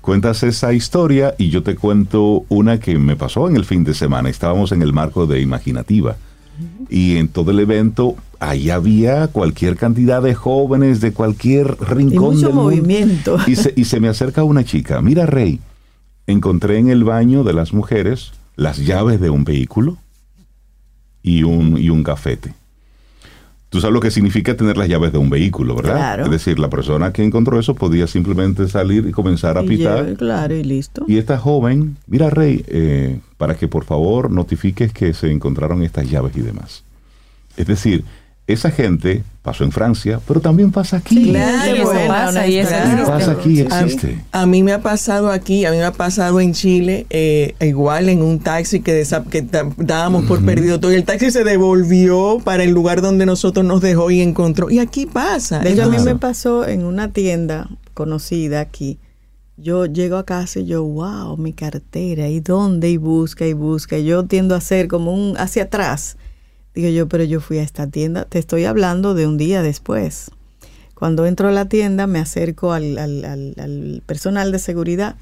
[0.00, 3.92] Cuentas esa historia y yo te cuento una que me pasó en el fin de
[3.92, 4.30] semana.
[4.30, 6.16] Estábamos en el marco de Imaginativa
[6.88, 12.36] y en todo el evento ahí había cualquier cantidad de jóvenes de cualquier rincón y
[12.36, 13.36] mucho movimiento.
[13.46, 15.02] Y se, y se me acerca una chica.
[15.02, 15.60] Mira, Rey,
[16.26, 19.98] encontré en el baño de las mujeres las llaves de un vehículo
[21.22, 22.54] y un, y un gafete.
[23.68, 26.20] Tú sabes lo que significa tener las llaves de un vehículo, ¿verdad?
[26.20, 30.14] Es decir, la persona que encontró eso podía simplemente salir y comenzar a pitar.
[30.16, 31.04] claro, y listo.
[31.08, 36.08] Y esta joven, mira Rey, eh, para que por favor notifiques que se encontraron estas
[36.08, 36.84] llaves y demás.
[37.56, 38.04] Es decir,
[38.46, 41.30] esa gente pasó en Francia, pero también pasa aquí.
[41.30, 44.24] claro, pasa, y pasa aquí, existe.
[44.32, 48.08] A, mí me ha pasado aquí, a mí me ha pasado en Chile, eh, igual
[48.08, 52.64] en un taxi que, que dábamos por perdido todo y el taxi se devolvió para
[52.64, 54.70] el lugar donde nosotros nos dejó y encontró.
[54.70, 55.60] Y aquí pasa.
[55.60, 58.98] De hecho, a mí me pasó en una tienda conocida aquí
[59.58, 62.90] yo llego a casa y yo, wow, mi cartera, ¿y dónde?
[62.90, 63.98] Y busca y busca.
[63.98, 66.18] yo tiendo a hacer como un hacia atrás.
[66.76, 70.30] Digo yo, pero yo fui a esta tienda, te estoy hablando de un día después.
[70.94, 75.16] Cuando entro a la tienda me acerco al, al, al, personal de seguridad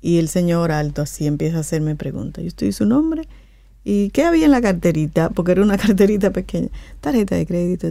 [0.00, 2.42] y el señor alto así empieza a hacerme preguntas.
[2.42, 3.28] Yo estoy su nombre
[3.84, 6.70] y qué había en la carterita, porque era una carterita pequeña,
[7.02, 7.88] tarjeta de crédito.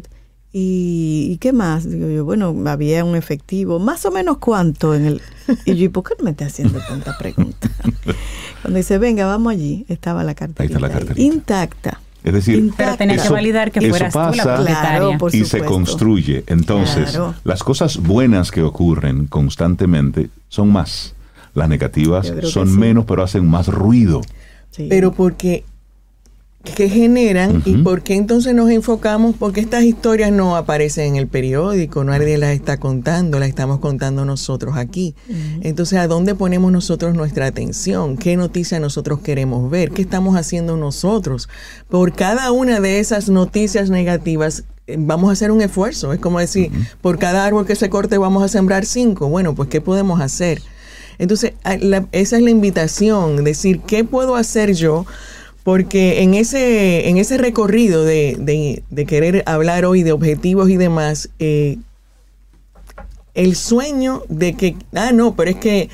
[0.52, 1.88] ¿Y, qué más?
[1.88, 5.22] Digo yo, bueno, había un efectivo, más o menos cuánto en el...
[5.66, 7.70] Y yo, ¿y por qué me está haciendo tanta pregunta?
[8.64, 10.64] Cuando dice, venga, vamos allí, estaba la carterita.
[10.64, 11.22] Ahí está la carterita.
[11.22, 12.02] Intacta.
[12.28, 16.44] Es decir, pero tenés que validar que fueras tú la y se construye.
[16.48, 21.16] Entonces, las cosas buenas que ocurren constantemente son más.
[21.54, 24.20] Las negativas son menos, pero hacen más ruido.
[24.90, 25.64] Pero porque
[26.70, 31.28] que generan y por qué entonces nos enfocamos, porque estas historias no aparecen en el
[31.28, 35.16] periódico, nadie las está contando, las estamos contando nosotros aquí.
[35.62, 38.18] Entonces, ¿a dónde ponemos nosotros nuestra atención?
[38.18, 39.92] ¿Qué noticias nosotros queremos ver?
[39.92, 41.50] ¿Qué estamos haciendo nosotros?
[41.90, 46.14] Por cada una de esas noticias negativas eh, vamos a hacer un esfuerzo.
[46.14, 49.28] Es como decir, por cada árbol que se corte vamos a sembrar cinco.
[49.30, 50.62] Bueno, pues ¿qué podemos hacer?
[51.20, 51.54] Entonces,
[52.12, 55.06] esa es la invitación, decir, ¿qué puedo hacer yo?
[55.68, 61.76] Porque en ese, en ese recorrido de, querer hablar hoy de objetivos y demás, eh,
[63.34, 65.90] el sueño de que, ah, no, pero es que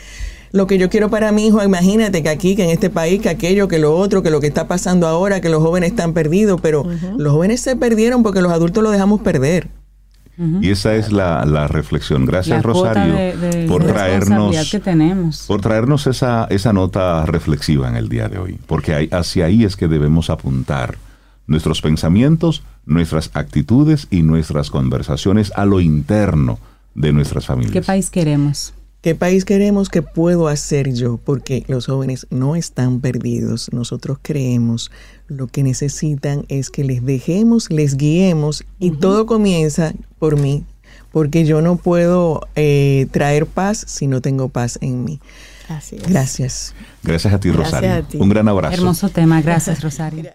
[0.51, 3.29] lo que yo quiero para mi hijo, imagínate que aquí, que en este país, que
[3.29, 6.61] aquello, que lo otro, que lo que está pasando ahora, que los jóvenes están perdidos,
[6.61, 6.85] pero
[7.17, 9.69] los jóvenes se perdieron porque los adultos los dejamos perder.
[10.37, 12.25] Y esa es la, reflexión.
[12.25, 13.15] Gracias, Rosario,
[13.67, 15.45] por traernos que tenemos.
[15.47, 18.59] por traernos esa, esa nota reflexiva en el día de hoy.
[18.65, 20.97] Porque hacia ahí es que debemos apuntar
[21.45, 26.59] nuestros pensamientos, nuestras actitudes y nuestras conversaciones a lo interno
[26.95, 27.73] de nuestras familias.
[27.73, 28.73] ¿Qué país queremos?
[29.03, 29.89] ¿Qué país queremos?
[29.89, 31.17] ¿Qué puedo hacer yo?
[31.17, 33.69] Porque los jóvenes no están perdidos.
[33.73, 34.91] Nosotros creemos
[35.33, 40.63] lo que necesitan es que les dejemos, les guiemos y todo comienza por mí,
[41.11, 45.19] porque yo no puedo eh, traer paz si no tengo paz en mí.
[45.69, 46.73] Así Gracias.
[47.03, 48.05] Gracias a ti, Rosario.
[48.19, 48.75] Un gran abrazo.
[48.75, 49.41] Hermoso tema.
[49.41, 50.31] Gracias, Rosario.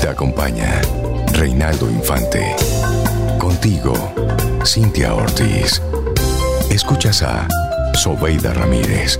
[0.00, 0.80] Te acompaña
[1.32, 2.54] Reinaldo Infante.
[3.38, 3.94] Contigo,
[4.64, 5.80] Cintia Ortiz.
[6.70, 7.48] Escuchas a
[7.94, 9.18] Sobeida Ramírez.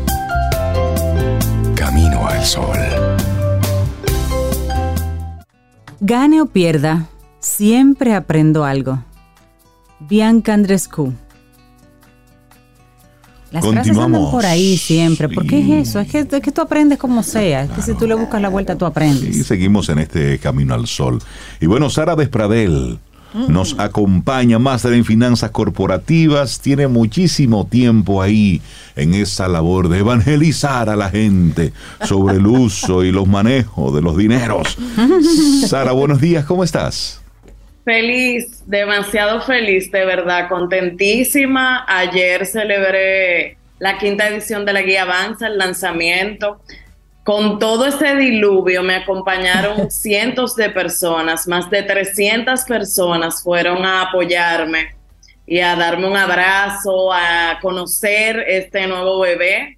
[1.75, 3.08] Camino al Sol.
[6.01, 7.09] Gane o pierda,
[7.41, 9.03] siempre aprendo algo.
[10.01, 11.13] Bianca Andrescu.
[13.51, 15.29] Las frases andan por ahí siempre.
[15.29, 16.01] ¿Por qué es eso?
[16.01, 17.65] Es que, es que tú aprendes como sea.
[17.65, 19.35] Es que si tú le buscas la vuelta, tú aprendes.
[19.35, 21.19] Y seguimos en este camino al sol.
[21.59, 22.99] Y bueno, Sara Despradel
[23.35, 28.63] nos acompaña más en finanzas corporativas, tiene muchísimo tiempo ahí
[28.97, 31.73] en esa labor de evangelizar a la gente
[32.05, 34.77] sobre el uso y los manejos de los dineros.
[35.67, 37.21] Sara, buenos días, ¿cómo estás?
[37.85, 41.87] Feliz, demasiado feliz, de verdad, contentísima.
[41.89, 46.61] Ayer celebré la quinta edición de la Guía Avanza, el lanzamiento.
[47.29, 54.01] Con todo ese diluvio me acompañaron cientos de personas, más de 300 personas fueron a
[54.01, 54.95] apoyarme
[55.47, 59.77] y a darme un abrazo, a conocer este nuevo bebé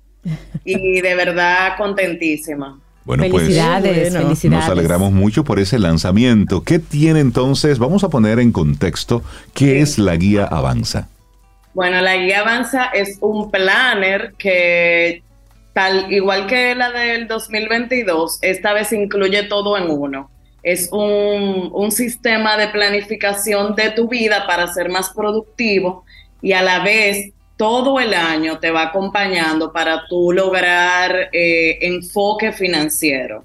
[0.65, 2.79] y de verdad contentísima.
[3.05, 4.15] Bueno, pues felicidades.
[4.45, 6.63] nos alegramos mucho por ese lanzamiento.
[6.63, 7.81] ¿Qué tiene entonces?
[7.81, 9.25] Vamos a poner en contexto
[9.55, 11.09] qué es la guía Avanza.
[11.75, 15.25] Bueno, la guía Avanza es un planner que
[15.73, 20.31] tal igual que la del 2022, esta vez incluye todo en uno.
[20.63, 26.05] Es un, un sistema de planificación de tu vida para ser más productivo
[26.43, 32.53] y a la vez todo el año te va acompañando para tú lograr eh, enfoque
[32.53, 33.45] financiero.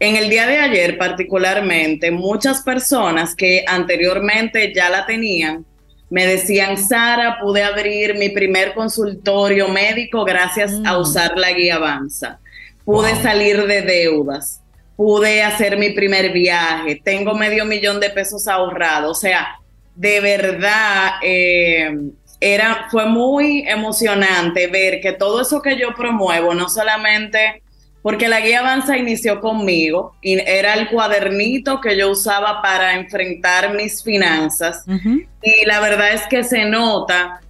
[0.00, 5.66] En el día de ayer particularmente, muchas personas que anteriormente ya la tenían,
[6.14, 11.00] me decían, Sara, pude abrir mi primer consultorio médico gracias a mm.
[11.00, 12.38] usar la guía Avanza.
[12.84, 14.60] Pude salir de deudas.
[14.94, 17.00] Pude hacer mi primer viaje.
[17.02, 19.10] Tengo medio millón de pesos ahorrados.
[19.10, 19.58] O sea,
[19.96, 21.98] de verdad, eh,
[22.38, 27.63] era, fue muy emocionante ver que todo eso que yo promuevo, no solamente
[28.04, 33.72] porque la guía Avanza inició conmigo y era el cuadernito que yo usaba para enfrentar
[33.72, 34.84] mis finanzas.
[35.42, 37.40] Y la verdad es que se nota,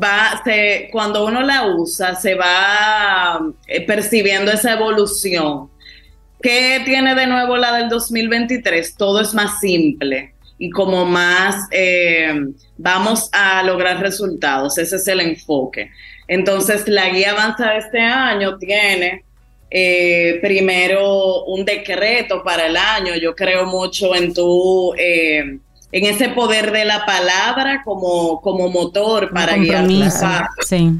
[0.00, 5.68] va, se, cuando uno la usa, se va eh, percibiendo esa evolución.
[6.40, 8.94] ¿Qué tiene de nuevo la del 2023?
[8.94, 12.46] Todo es más simple y como más eh,
[12.76, 14.78] vamos a lograr resultados.
[14.78, 15.90] Ese es el enfoque.
[16.28, 19.24] Entonces, la guía avanza de este año tiene
[19.70, 23.14] eh, primero un decreto para el año.
[23.16, 25.58] Yo creo mucho en tu, eh,
[25.92, 29.86] en ese poder de la palabra como, como motor para guiar
[30.66, 30.92] sí.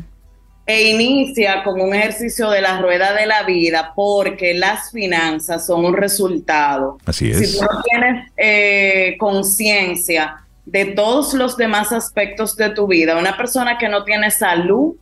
[0.66, 5.86] E inicia con un ejercicio de la rueda de la vida porque las finanzas son
[5.86, 6.98] un resultado.
[7.06, 7.38] Así es.
[7.38, 13.34] Si tú no tienes eh, conciencia de todos los demás aspectos de tu vida, una
[13.38, 14.94] persona que no tiene salud,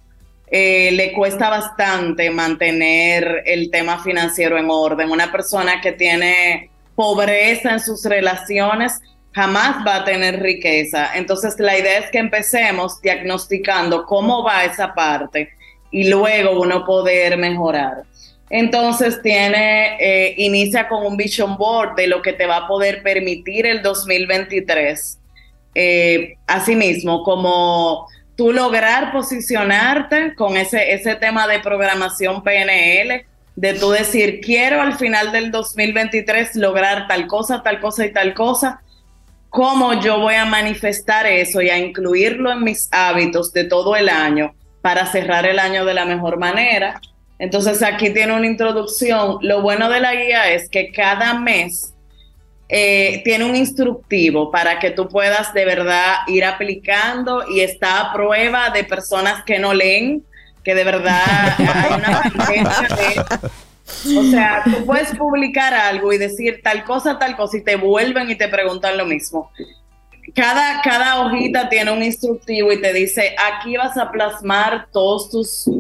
[0.48, 5.10] eh, le cuesta bastante mantener el tema financiero en orden.
[5.10, 9.00] Una persona que tiene pobreza en sus relaciones
[9.32, 11.10] jamás va a tener riqueza.
[11.14, 15.50] Entonces la idea es que empecemos diagnosticando cómo va esa parte
[15.90, 18.04] y luego uno poder mejorar.
[18.48, 23.02] Entonces tiene, eh, inicia con un vision board de lo que te va a poder
[23.02, 25.18] permitir el 2023.
[25.74, 28.06] Eh, asimismo, como
[28.36, 33.24] tú lograr posicionarte con ese, ese tema de programación PNL,
[33.56, 38.34] de tú decir, quiero al final del 2023 lograr tal cosa, tal cosa y tal
[38.34, 38.82] cosa,
[39.48, 44.10] cómo yo voy a manifestar eso y a incluirlo en mis hábitos de todo el
[44.10, 47.00] año para cerrar el año de la mejor manera.
[47.38, 49.38] Entonces aquí tiene una introducción.
[49.40, 51.94] Lo bueno de la guía es que cada mes
[52.68, 58.12] eh, tiene un instructivo para que tú puedas de verdad ir aplicando y está a
[58.12, 60.24] prueba de personas que no leen,
[60.64, 62.22] que de verdad hay una
[62.96, 63.22] de...
[64.18, 68.28] O sea, tú puedes publicar algo y decir tal cosa, tal cosa y te vuelven
[68.28, 69.52] y te preguntan lo mismo.
[70.34, 75.70] Cada, cada hojita tiene un instructivo y te dice, aquí vas a plasmar todos tus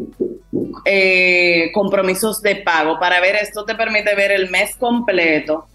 [0.84, 3.00] eh, compromisos de pago.
[3.00, 5.66] Para ver, esto te permite ver el mes completo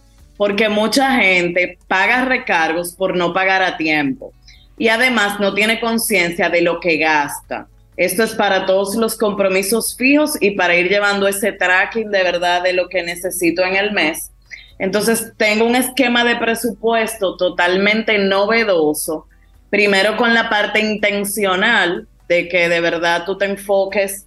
[0.41, 4.33] porque mucha gente paga recargos por no pagar a tiempo
[4.75, 7.67] y además no tiene conciencia de lo que gasta.
[7.95, 12.63] Esto es para todos los compromisos fijos y para ir llevando ese tracking de verdad
[12.63, 14.31] de lo que necesito en el mes.
[14.79, 19.27] Entonces tengo un esquema de presupuesto totalmente novedoso.
[19.69, 24.25] Primero con la parte intencional de que de verdad tú te enfoques.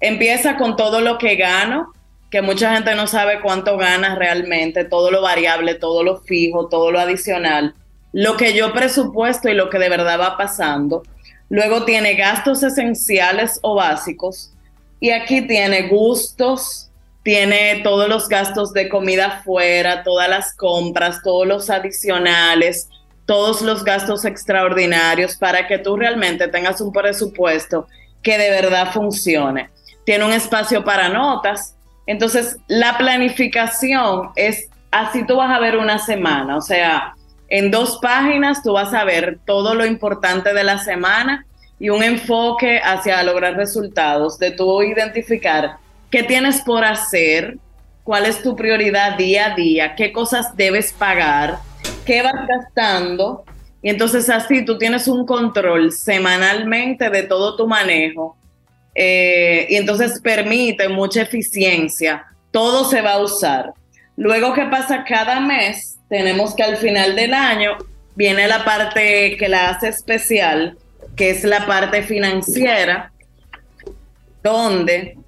[0.00, 1.94] Empieza con todo lo que gano,
[2.30, 6.90] que mucha gente no sabe cuánto gana realmente, todo lo variable, todo lo fijo, todo
[6.90, 7.74] lo adicional,
[8.12, 11.02] lo que yo presupuesto y lo que de verdad va pasando.
[11.48, 14.52] Luego tiene gastos esenciales o básicos
[14.98, 16.90] y aquí tiene gustos,
[17.22, 22.88] tiene todos los gastos de comida fuera, todas las compras, todos los adicionales,
[23.26, 27.86] todos los gastos extraordinarios para que tú realmente tengas un presupuesto
[28.22, 29.70] que de verdad funcione.
[30.04, 31.75] Tiene un espacio para notas,
[32.06, 37.14] entonces, la planificación es así tú vas a ver una semana, o sea,
[37.48, 41.44] en dos páginas tú vas a ver todo lo importante de la semana
[41.78, 45.76] y un enfoque hacia lograr resultados, de tú identificar
[46.10, 47.58] qué tienes por hacer,
[48.02, 51.58] cuál es tu prioridad día a día, qué cosas debes pagar,
[52.04, 53.44] qué vas gastando.
[53.82, 58.36] Y entonces así tú tienes un control semanalmente de todo tu manejo
[58.96, 62.24] eh, y entonces permite mucha eficiencia.
[62.50, 63.74] Todo se va a usar.
[64.16, 65.04] Luego, ¿qué pasa?
[65.04, 67.76] Cada mes tenemos que al final del año
[68.14, 70.78] viene la parte que la hace especial,
[71.14, 73.12] que es la parte financiera,
[74.42, 75.18] donde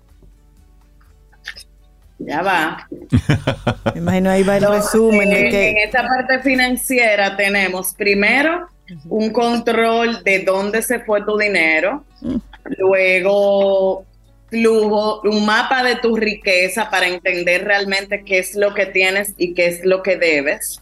[2.18, 2.88] ya va.
[3.94, 5.30] Me imagino ahí va el resumen.
[5.30, 8.68] En esta parte financiera tenemos primero
[9.08, 12.36] un control de dónde se fue tu dinero, mm.
[12.78, 14.04] Luego
[14.48, 19.54] flujo, un mapa de tu riqueza para entender realmente qué es lo que tienes y
[19.54, 20.80] qué es lo que debes.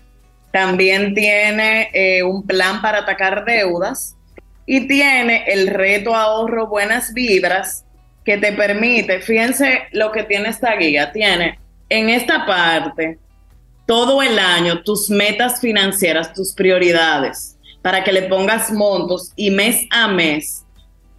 [0.53, 4.17] También tiene eh, un plan para atacar deudas
[4.67, 7.85] y tiene el reto ahorro buenas vibras
[8.25, 13.19] que te permite, fíjense lo que tiene esta guía, tiene en esta parte
[13.87, 19.87] todo el año tus metas financieras, tus prioridades para que le pongas montos y mes
[19.91, 20.66] a mes,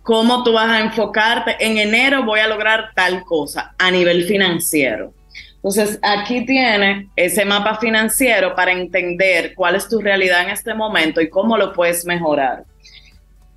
[0.07, 1.57] cómo tú vas a enfocarte.
[1.59, 5.13] En enero voy a lograr tal cosa a nivel financiero.
[5.55, 11.19] Entonces, aquí tiene ese mapa financiero para entender cuál es tu realidad en este momento
[11.19, 12.63] y cómo lo puedes mejorar.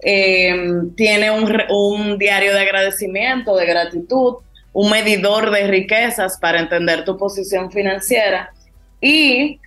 [0.01, 4.39] Em, tiene un diario de agradecimiento, de gratitud,
[4.73, 8.53] un medidor de riquezas para entender tu posición financiera
[9.01, 9.61] y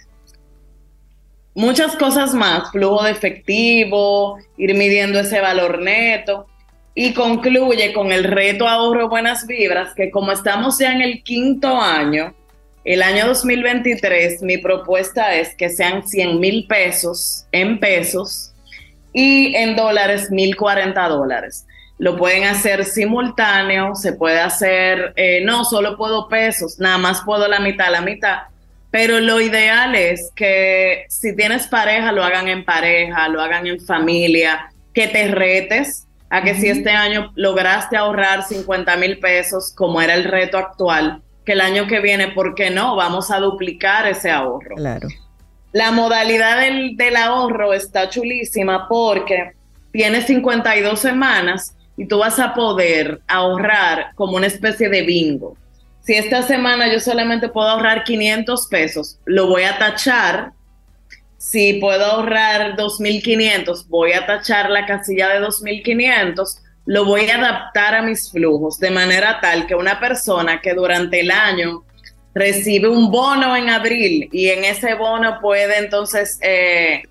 [1.55, 6.47] muchas cosas más, flujo de efectivo, ir midiendo ese valor neto
[6.95, 11.79] y concluye con el reto ahorro buenas vibras, que como estamos ya en el quinto
[11.79, 12.33] año,
[12.85, 18.51] el año 2023, mi propuesta es que sean 100 mil pesos en pesos
[19.13, 21.65] y en dólares 1040 dólares.
[21.99, 27.47] lo pueden hacer simultáneo, se puede hacer, eh, no, solo puedo pesos, nada más puedo
[27.47, 28.39] la mitad, la mitad.
[28.91, 33.79] Pero lo ideal es que si tienes pareja, lo hagan en pareja, lo hagan en
[33.79, 36.02] familia, que te retes
[36.34, 41.22] a que si este año lograste ahorrar 50 mil pesos, como era el reto actual,
[41.45, 42.95] que el año que viene, ¿por qué no?
[42.95, 44.76] Vamos a duplicar ese ahorro.
[44.76, 45.07] Claro.
[45.73, 49.51] La modalidad del, del ahorro está chulísima porque
[49.91, 55.55] tienes 52 semanas y tú vas a poder ahorrar como una especie de bingo.
[56.01, 60.53] Si esta semana yo solamente puedo ahorrar 500 pesos, lo voy a tachar.
[61.43, 66.61] Si puedo ahorrar 2.500, voy a tachar la casilla de 2.500.
[66.85, 71.19] Lo voy a adaptar a mis flujos de manera tal que una persona que durante
[71.19, 71.83] el año
[72.33, 77.03] recibe un bono en abril y en ese bono puede entonces eh,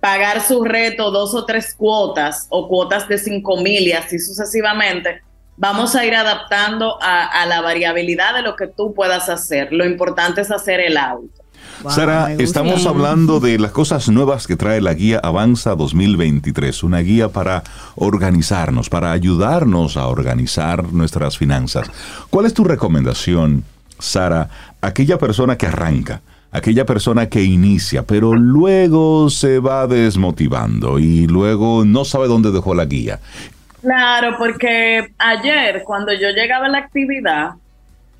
[0.00, 5.22] pagar su reto dos o tres cuotas o cuotas de cinco mil y así sucesivamente,
[5.56, 9.72] vamos a ir adaptando a, la variabilidad de lo que tú puedas hacer.
[9.72, 10.98] Lo importante es hacer el
[11.86, 17.28] Sara, estamos hablando de las cosas nuevas que trae la guía Avanza 2023, una guía
[17.28, 17.62] para
[17.94, 21.90] organizarnos, para ayudarnos a organizar nuestras finanzas.
[22.30, 23.64] ¿Cuál es tu recomendación,
[23.98, 24.48] Sara,
[24.80, 26.20] aquella persona que arranca?
[26.50, 32.74] aquella persona que inicia, pero luego se va desmotivando y luego no sabe dónde dejó
[32.74, 33.20] la guía.
[33.82, 37.50] Claro, porque ayer cuando yo llegaba a la actividad,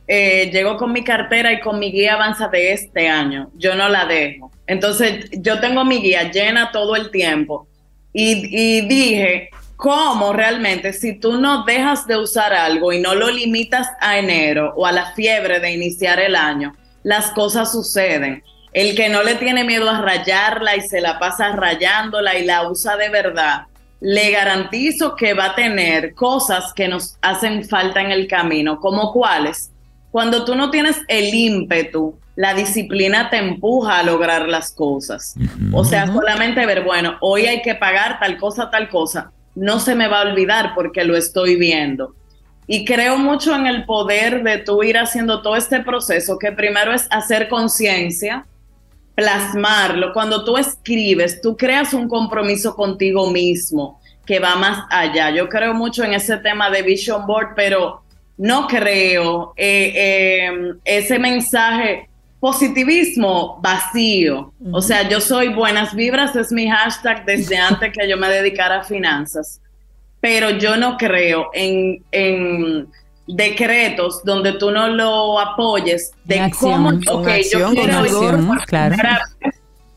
[0.09, 3.51] eh, llego con mi cartera y con mi guía avanza de este año.
[3.55, 4.51] Yo no la dejo.
[4.67, 7.69] Entonces yo tengo mi guía llena todo el tiempo
[8.13, 13.31] y, y dije, ¿cómo realmente si tú no dejas de usar algo y no lo
[13.31, 16.75] limitas a enero o a la fiebre de iniciar el año?
[17.03, 18.43] las cosas suceden.
[18.73, 22.69] El que no le tiene miedo a rayarla y se la pasa rayándola y la
[22.69, 23.63] usa de verdad,
[24.01, 29.13] le garantizo que va a tener cosas que nos hacen falta en el camino, como
[29.13, 29.71] cuáles.
[30.11, 35.35] Cuando tú no tienes el ímpetu, la disciplina te empuja a lograr las cosas.
[35.73, 39.33] O sea, solamente ver, bueno, hoy hay que pagar tal cosa, tal cosa.
[39.55, 42.15] No se me va a olvidar porque lo estoy viendo.
[42.67, 46.93] Y creo mucho en el poder de tú ir haciendo todo este proceso, que primero
[46.93, 48.47] es hacer conciencia,
[49.15, 50.13] plasmarlo.
[50.13, 55.31] Cuando tú escribes, tú creas un compromiso contigo mismo que va más allá.
[55.31, 58.03] Yo creo mucho en ese tema de Vision Board, pero
[58.39, 62.09] no creo eh, eh, ese mensaje
[62.41, 64.53] positivismo vacío.
[64.73, 68.81] O sea, yo soy buenas vibras, es mi hashtag desde antes que yo me dedicara
[68.81, 69.61] a finanzas
[70.21, 72.89] pero yo no creo en,
[73.27, 78.39] decretos donde tú no lo apoyes de cómo, ok, yo quiero ir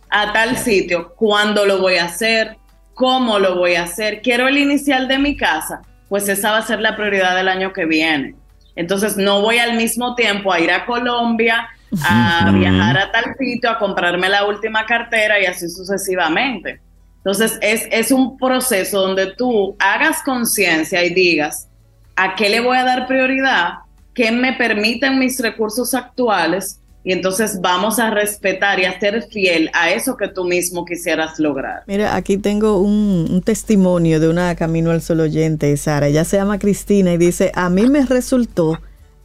[0.09, 2.57] a tal sitio, cuándo lo voy a hacer,
[2.93, 5.81] cómo lo voy a hacer, quiero el inicial de mi casa,
[6.11, 8.35] pues esa va a ser la prioridad del año que viene.
[8.75, 11.69] Entonces no voy al mismo tiempo a ir a Colombia,
[12.03, 16.81] a viajar a tal sitio, a comprarme la última cartera y así sucesivamente.
[17.15, 21.69] Entonces, es, es un proceso donde tú hagas conciencia y digas,
[22.17, 23.75] ¿a qué le voy a dar prioridad?
[24.13, 26.80] ¿Qué me permiten mis recursos actuales?
[27.03, 31.39] Y entonces vamos a respetar y a ser fiel a eso que tú mismo quisieras
[31.39, 31.83] lograr.
[31.87, 36.07] Mira, aquí tengo un, un, testimonio de una Camino al Sol oyente, Sara.
[36.07, 38.77] Ella se llama Cristina y dice, a mí me resultó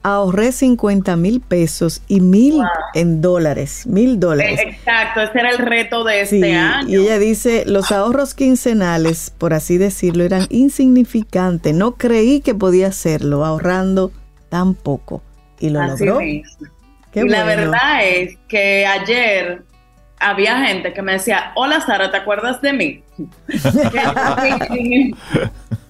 [0.06, 2.62] ahorré 50 mil pesos y mil
[2.94, 4.60] en dólares, mil dólares.
[4.64, 6.88] Exacto, ese era el reto de este año.
[6.88, 11.74] Y ella dice, los ahorros quincenales, por así decirlo, eran insignificantes.
[11.74, 14.12] No creí que podía hacerlo ahorrando
[14.48, 15.22] tan poco.
[15.58, 16.20] Y lo logró.
[17.24, 19.62] Y la verdad es que ayer
[20.18, 23.02] había gente que me decía, hola Sara, ¿te acuerdas de mí?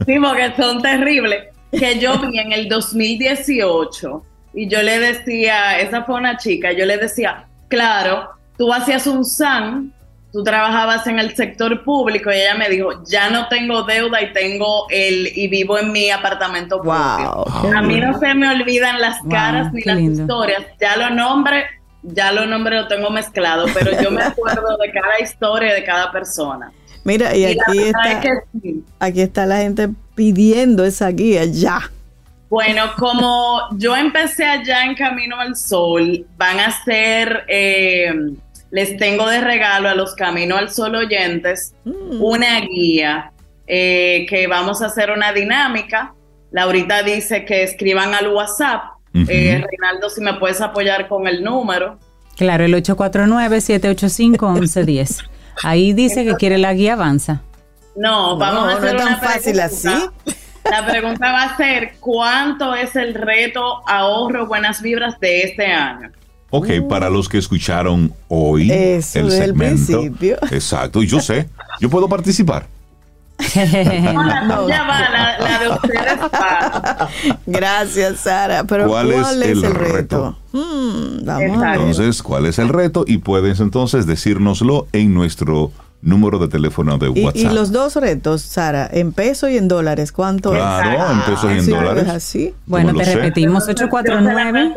[0.06, 4.24] sí, porque son terribles que yo vi en el 2018
[4.54, 9.24] y yo le decía, esa fue una chica, yo le decía, claro, tú hacías un
[9.24, 9.92] SAN,
[10.36, 14.34] tú trabajabas en el sector público y ella me dijo, ya no tengo deuda y
[14.34, 19.16] tengo el y vivo en mi apartamento wow, A mí no se me olvidan las
[19.30, 21.64] caras ni las historias, ya lo nombre,
[22.02, 26.12] ya lo nombre lo tengo mezclado, pero yo me acuerdo de cada historia de cada
[26.12, 26.70] persona.
[27.02, 28.22] Mira, y, aquí está,
[29.00, 31.90] aquí está la gente pidiendo esa guía ya.
[32.50, 38.12] Bueno, como yo empecé allá en Camino al Sol, van a ser, eh,
[38.70, 42.22] les tengo de regalo a los Camino al Sol oyentes mm.
[42.22, 43.32] una guía
[43.66, 46.14] eh, que vamos a hacer una dinámica.
[46.50, 48.92] Laurita dice que escriban al WhatsApp.
[49.28, 51.98] Eh, Reinaldo, si me puedes apoyar con el número.
[52.36, 55.24] Claro, el 849-785-1110.
[55.62, 57.40] Ahí dice que quiere la guía avanza.
[57.96, 59.88] No, vamos a hacer no es tan fácil así.
[60.70, 66.10] La pregunta va a ser, ¿cuánto es el reto ahorro buenas vibras de este año?
[66.50, 70.02] Ok, para los que escucharon hoy el segmento.
[70.50, 71.48] Exacto, y yo sé,
[71.80, 72.66] yo puedo participar.
[73.54, 78.64] no, ya va, la, de ustedes Gracias, Sara.
[78.64, 80.38] Pero ¿cuál, es, el, reto?
[80.52, 83.04] Hmm, entonces, ¿cuál es el reto?
[83.06, 85.70] Y puedes entonces decírnoslo en nuestro
[86.02, 87.52] número de teléfono de WhatsApp.
[87.52, 91.10] Y, los dos retos, Sara, en peso y en dólares, ¿cuánto claro, es?
[91.10, 92.08] en pesos y en dólares.
[92.08, 92.54] así?
[92.66, 94.74] Bueno, te repetimos, 849.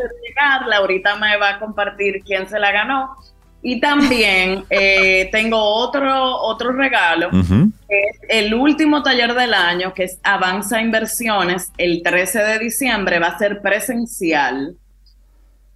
[0.68, 3.16] Laurita me va a compartir quién se la ganó.
[3.62, 10.04] Y también eh, tengo otro, otro regalo, que es el último taller del año, que
[10.04, 14.76] es Avanza Inversiones, el 13 de diciembre, va a ser presencial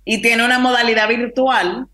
[0.04, 1.88] y tiene una modalidad virtual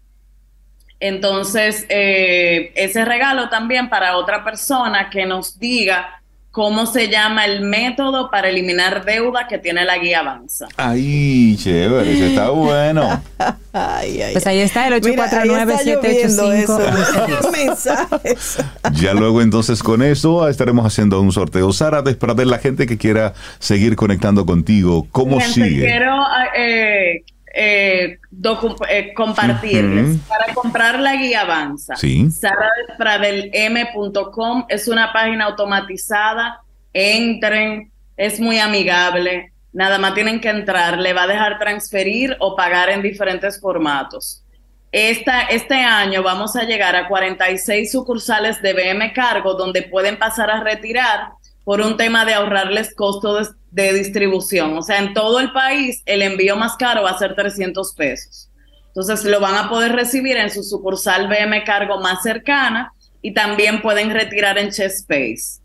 [1.01, 6.21] entonces, eh, ese regalo también para otra persona que nos diga
[6.51, 10.67] cómo se llama el método para eliminar deuda que tiene la guía Avanza.
[10.77, 13.23] Ay, chévere, eso está bueno.
[13.73, 17.51] pues ahí está el 849-785.
[17.53, 18.59] mensajes.
[18.93, 21.73] ya luego entonces con eso estaremos haciendo un sorteo.
[21.73, 25.87] Sara, de la gente que quiera seguir conectando contigo, ¿cómo sigue?
[25.87, 26.15] Quiero
[26.57, 27.23] eh,
[27.63, 28.19] eh,
[28.89, 30.19] eh, compartirles.
[30.27, 32.27] Para comprar la guía Avanza, ¿Sí?
[34.69, 36.63] es una página automatizada.
[36.95, 39.53] Entren, es muy amigable.
[39.75, 44.43] Nada más tienen que entrar, le va a dejar transferir o pagar en diferentes formatos.
[44.91, 50.51] Esta, este año vamos a llegar a 46 sucursales de BM Cargo donde pueden pasar
[50.51, 51.33] a retirar
[51.63, 54.77] por un tema de ahorrarles costos de, distribución.
[54.77, 58.51] O sea, en todo el país el envío más caro va a ser 300 pesos.
[58.89, 62.93] Entonces lo van a poder recibir en su sucursal BM Cargo más cercana
[63.23, 65.61] y también pueden retirar en Chespace.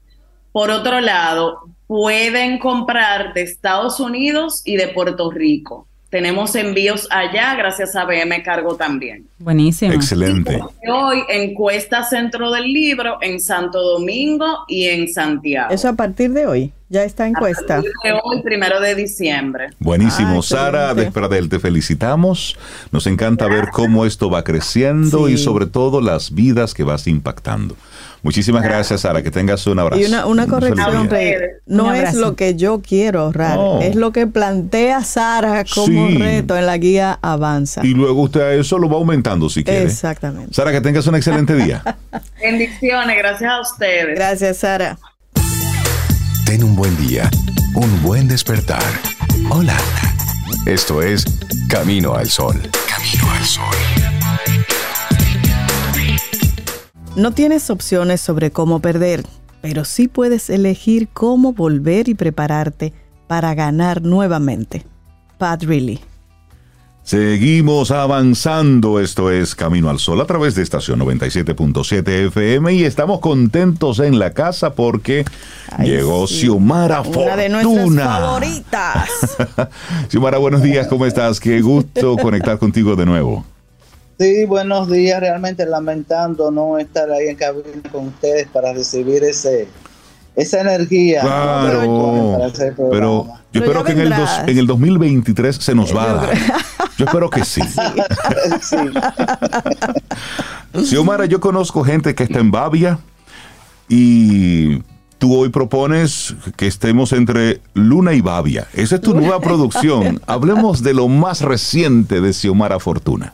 [0.51, 5.87] Por otro lado, pueden comprar de Estados Unidos y de Puerto Rico.
[6.09, 9.27] Tenemos envíos allá gracias a BM Cargo también.
[9.39, 9.91] Buenísimo.
[9.93, 10.61] Excelente.
[10.87, 15.73] hoy encuesta Centro del Libro en Santo Domingo y en Santiago.
[15.73, 16.71] Eso a partir de hoy.
[16.87, 17.77] Ya está encuesta.
[17.77, 19.69] A partir de hoy, primero de diciembre.
[19.79, 20.43] Buenísimo.
[20.43, 22.57] Sara Despradel, te felicitamos.
[22.91, 27.75] Nos encanta ver cómo esto va creciendo y sobre todo las vidas que vas impactando.
[28.25, 29.21] Muchísimas gracias, Sara.
[29.21, 30.01] Que tengas un abrazo.
[30.01, 31.35] Y una, corrección, Rey.
[31.67, 36.65] No es lo que yo quiero ahorrar, es lo que plantea Sara como reto en
[36.65, 37.85] la guía Avanza.
[37.85, 39.83] Y luego usted a eso lo va aumentando si quiere.
[39.83, 40.55] Exactamente.
[40.55, 41.83] Sara, que tengas un excelente día.
[42.41, 44.15] Bendiciones, gracias a ustedes.
[44.15, 44.97] Gracias, Sara.
[46.47, 47.29] Ten un buen día,
[47.75, 48.81] un buen despertar.
[49.51, 49.77] Hola.
[50.65, 51.25] Esto es
[51.69, 52.59] Camino al Sol.
[52.89, 54.14] Camino al Sol.
[57.15, 59.23] No tienes opciones sobre cómo perder,
[59.61, 62.91] pero sí puedes elegir cómo volver y prepararte
[63.27, 64.83] para ganar nuevamente.
[65.37, 66.01] Pat Riley.
[67.03, 73.21] Seguimos avanzando, esto es Camino al Sol a través de estación 97.7 FM y estamos
[73.21, 75.23] contentos en la casa porque
[75.79, 77.25] llegó Xiomara Fortuna.
[77.25, 79.09] Una de nuestras favoritas.
[80.09, 81.39] Xiomara, buenos días, ¿cómo estás?
[81.39, 83.45] Qué gusto conectar contigo de nuevo.
[84.17, 85.19] Sí, buenos días.
[85.19, 89.67] Realmente lamentando no estar ahí en cabina con ustedes para recibir ese
[90.35, 91.21] esa energía.
[91.21, 92.41] Claro,
[92.91, 94.13] pero yo espero que en el,
[94.47, 96.37] en el 2023 se nos va a dar.
[96.97, 97.61] Yo espero que sí.
[98.61, 98.77] sí.
[100.85, 102.99] Xiomara, yo conozco gente que está en Babia
[103.89, 104.81] y
[105.17, 108.67] tú hoy propones que estemos entre Luna y Babia.
[108.73, 110.21] Esa es tu nueva producción.
[110.25, 113.33] Hablemos de lo más reciente de Xiomara Fortuna.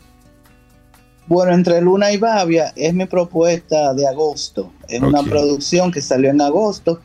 [1.32, 4.74] Bueno, entre Luna y Bavia es mi propuesta de agosto.
[4.90, 7.00] Es una producción que salió en agosto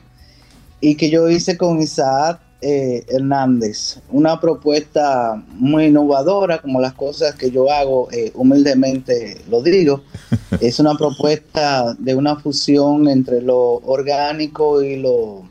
[0.81, 4.01] y que yo hice con Isaac eh, Hernández.
[4.11, 10.03] Una propuesta muy innovadora, como las cosas que yo hago, eh, humildemente lo digo.
[10.61, 15.45] es una propuesta de una fusión entre lo orgánico y lo,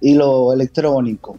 [0.00, 1.36] y lo electrónico.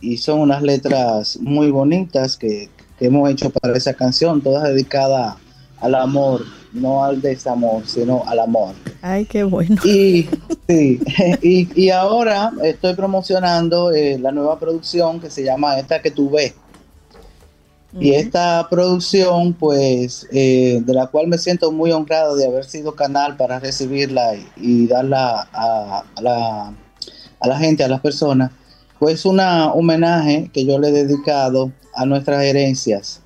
[0.00, 5.36] Y son unas letras muy bonitas que, que hemos hecho para esa canción, todas dedicadas
[5.80, 8.74] al amor, no al desamor, sino al amor.
[9.02, 9.76] Ay, qué bueno.
[9.84, 10.28] Y,
[10.68, 11.00] sí,
[11.74, 16.54] y, ahora estoy promocionando eh, la nueva producción que se llama Esta que tú ves.
[17.98, 22.94] Y esta producción, pues, eh, de la cual me siento muy honrado de haber sido
[22.94, 26.74] canal para recibirla y, darla a, la,
[27.40, 28.52] a la gente, a las personas,
[28.98, 33.22] pues una homenaje que yo le he dedicado a nuestras herencias.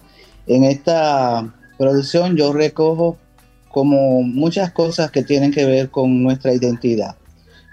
[0.46, 3.16] En esta producción yo recojo
[3.68, 7.16] como muchas cosas que tienen que ver con nuestra identidad.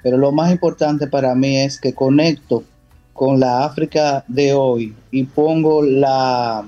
[0.01, 2.63] pero lo más importante para mí es que conecto
[3.13, 6.65] con la África de hoy y pongo la,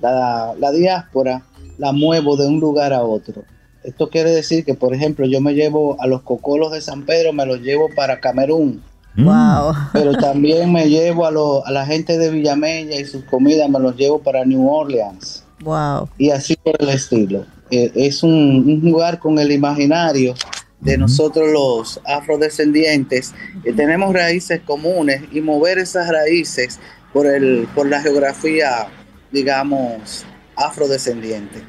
[0.00, 1.42] la, la diáspora,
[1.78, 3.44] la muevo de un lugar a otro.
[3.84, 7.32] Esto quiere decir que, por ejemplo, yo me llevo a los cocolos de San Pedro,
[7.32, 8.82] me los llevo para Camerún.
[9.16, 9.74] Wow.
[9.92, 13.96] Pero también me llevo a, a la gente de Villamella y sus comidas, me los
[13.96, 15.41] llevo para New Orleans.
[15.62, 16.08] Wow.
[16.18, 17.46] Y así por el estilo.
[17.70, 20.34] Eh, es un, lugar con el imaginario
[20.80, 26.80] de nosotros los afrodescendientes, que tenemos raíces comunes y mover esas raíces
[27.12, 28.88] por, el, por la geografía,
[29.30, 30.24] digamos,
[30.56, 31.62] afrodescendiente.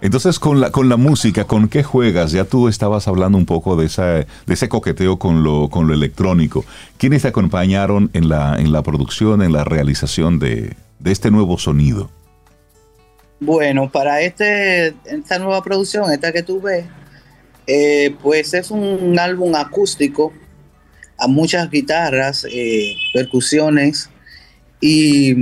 [0.00, 2.32] Entonces, con la, con la música, ¿con qué juegas?
[2.32, 5.94] Ya tú estabas hablando un poco de, esa, de ese coqueteo con lo, con lo
[5.94, 6.64] electrónico.
[6.98, 11.58] ¿Quiénes te acompañaron en la, en la producción, en la realización de, de este nuevo
[11.58, 12.10] sonido?
[13.38, 16.86] Bueno, para este, esta nueva producción, esta que tú ves,
[17.66, 20.32] eh, pues es un álbum acústico
[21.18, 24.10] a muchas guitarras, eh, percusiones
[24.80, 25.34] y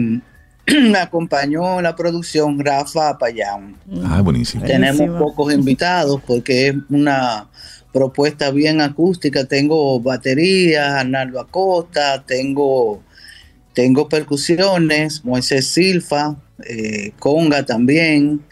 [0.66, 3.76] me acompañó la producción Rafa Payán.
[4.04, 4.64] Ah, buenísimo.
[4.64, 7.48] Tenemos pocos invitados porque es una
[7.92, 9.44] propuesta bien acústica.
[9.44, 13.02] Tengo batería, Arnaldo Acosta, tengo,
[13.72, 16.36] tengo percusiones, Moisés Silfa,
[16.66, 18.42] eh, conga también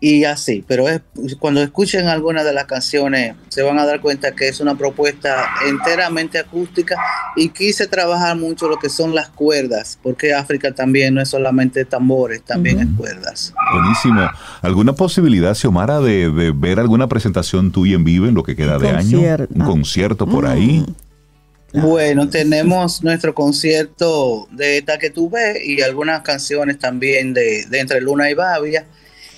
[0.00, 0.64] y así.
[0.66, 1.00] Pero es,
[1.38, 5.46] cuando escuchen algunas de las canciones se van a dar cuenta que es una propuesta
[5.66, 6.96] enteramente acústica
[7.34, 11.84] y quise trabajar mucho lo que son las cuerdas, porque África también no es solamente
[11.84, 13.54] tambores, también es cuerdas.
[13.72, 14.28] Buenísimo.
[14.62, 18.78] ¿Alguna posibilidad, Xiomara, de, de, ver alguna presentación tuya en vivo en lo que queda
[18.78, 19.20] de año?
[19.54, 20.84] Un concierto por ahí.
[21.76, 28.30] Bueno, tenemos nuestro concierto de que ves y algunas canciones también de, de Entre Luna
[28.30, 28.86] y Babia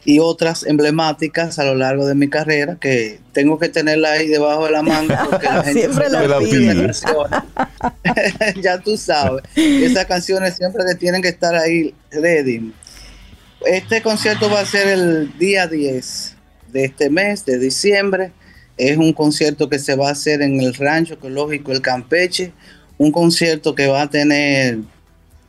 [0.05, 4.67] y otras emblemáticas a lo largo de mi carrera que tengo que tenerla ahí debajo
[4.67, 6.93] de la manga porque la gente siempre la pide.
[8.63, 12.73] ya tú sabes, esas canciones siempre tienen que estar ahí ready.
[13.67, 16.37] Este concierto va a ser el día 10
[16.69, 18.33] de este mes, de diciembre.
[18.79, 22.53] Es un concierto que se va a hacer en el Rancho Ecológico El Campeche,
[22.97, 24.79] un concierto que va a tener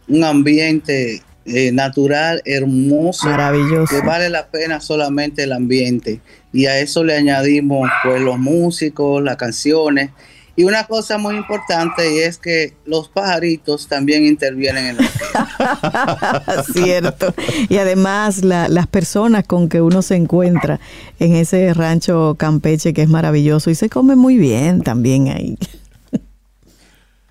[0.07, 6.19] un ambiente eh, natural, hermoso, maravilloso, que vale la pena solamente el ambiente.
[6.51, 10.11] Y a eso le añadimos pues los músicos, las canciones.
[10.59, 17.33] Y una cosa muy importante y es que los pajaritos también intervienen en la Cierto.
[17.69, 20.81] Y además las personas con que uno se encuentra
[21.17, 25.57] en ese rancho campeche que es maravilloso y se come muy bien también ahí.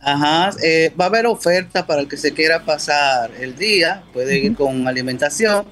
[0.01, 4.39] Ajá, eh, va a haber oferta para el que se quiera pasar el día, puede
[4.39, 5.67] ir con alimentación.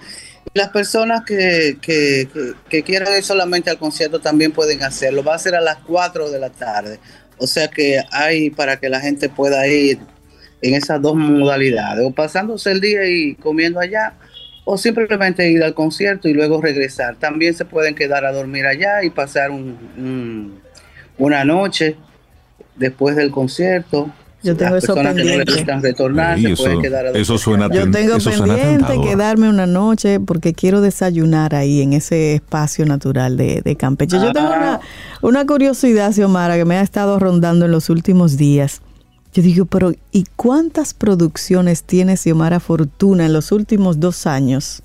[0.52, 2.28] Las personas que, que,
[2.68, 5.24] que, quieran ir solamente al concierto también pueden hacerlo.
[5.24, 7.00] Va a ser a las 4 de la tarde.
[7.38, 9.98] O sea que hay para que la gente pueda ir
[10.62, 14.14] en esas dos modalidades, o pasándose el día y comiendo allá,
[14.64, 17.16] o simplemente ir al concierto y luego regresar.
[17.16, 20.60] También se pueden quedar a dormir allá y pasar un,
[21.18, 21.96] una noche
[22.74, 24.10] después del concierto.
[24.46, 25.64] Yo tengo eso pendiente.
[25.80, 30.80] retornar, se eso, quedar a eso suena Yo tengo pendiente quedarme una noche porque quiero
[30.80, 34.16] desayunar ahí en ese espacio natural de, de Campeche.
[34.16, 34.80] Yo tengo una,
[35.22, 38.82] una curiosidad, Xiomara, que me ha estado rondando en los últimos días.
[39.34, 44.82] Yo digo, pero ¿y cuántas producciones tiene Xiomara Fortuna en los últimos dos años?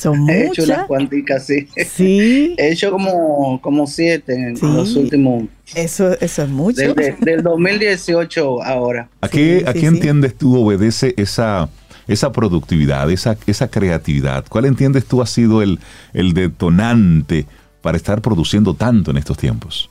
[0.00, 1.66] Son He hecho unas cuanticas, sí.
[1.86, 2.54] Sí.
[2.58, 5.44] He hecho como, como siete en los últimos.
[5.74, 6.94] Eso, eso es mucho.
[6.94, 9.08] del 2018 ahora.
[9.20, 11.68] ¿A qué, ¿a qué entiendes tú obedece esa,
[12.06, 14.44] esa productividad, esa, esa creatividad?
[14.48, 15.78] ¿Cuál entiendes tú ha sido el,
[16.12, 17.46] el detonante
[17.80, 19.90] para estar produciendo tanto en estos tiempos?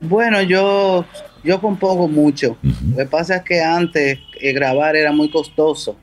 [0.00, 1.04] Bueno, yo,
[1.42, 2.56] yo compongo mucho.
[2.62, 5.96] Lo que pasa es que antes eh, grabar era muy costoso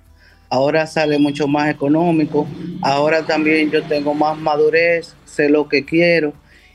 [0.49, 2.47] ahora sale mucho más económico,
[2.81, 6.33] ahora también yo tengo más madurez, sé lo que quiero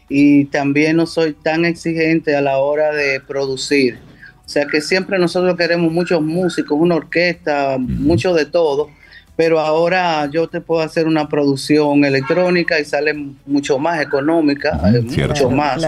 [0.08, 3.98] y también no soy tan exigente a la hora de producir.
[4.44, 8.90] O sea que siempre nosotros queremos muchos músicos, una orquesta, mucho de todo,
[9.40, 13.14] pero ahora yo te puedo hacer una producción electrónica y sale
[13.46, 15.82] mucho más económica, eh, mucho más.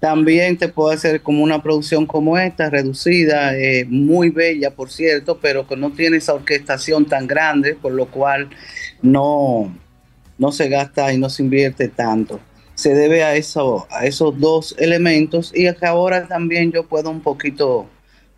[0.00, 5.36] También te puedo hacer como una producción como esta, reducida, eh, muy bella, por cierto,
[5.42, 8.48] pero que no tiene esa orquestación tan grande, por lo cual
[9.02, 9.76] no,
[10.38, 12.40] no se gasta y no se invierte tanto.
[12.76, 17.20] Se debe a, eso, a esos dos elementos y que ahora también yo puedo un
[17.20, 17.90] poquito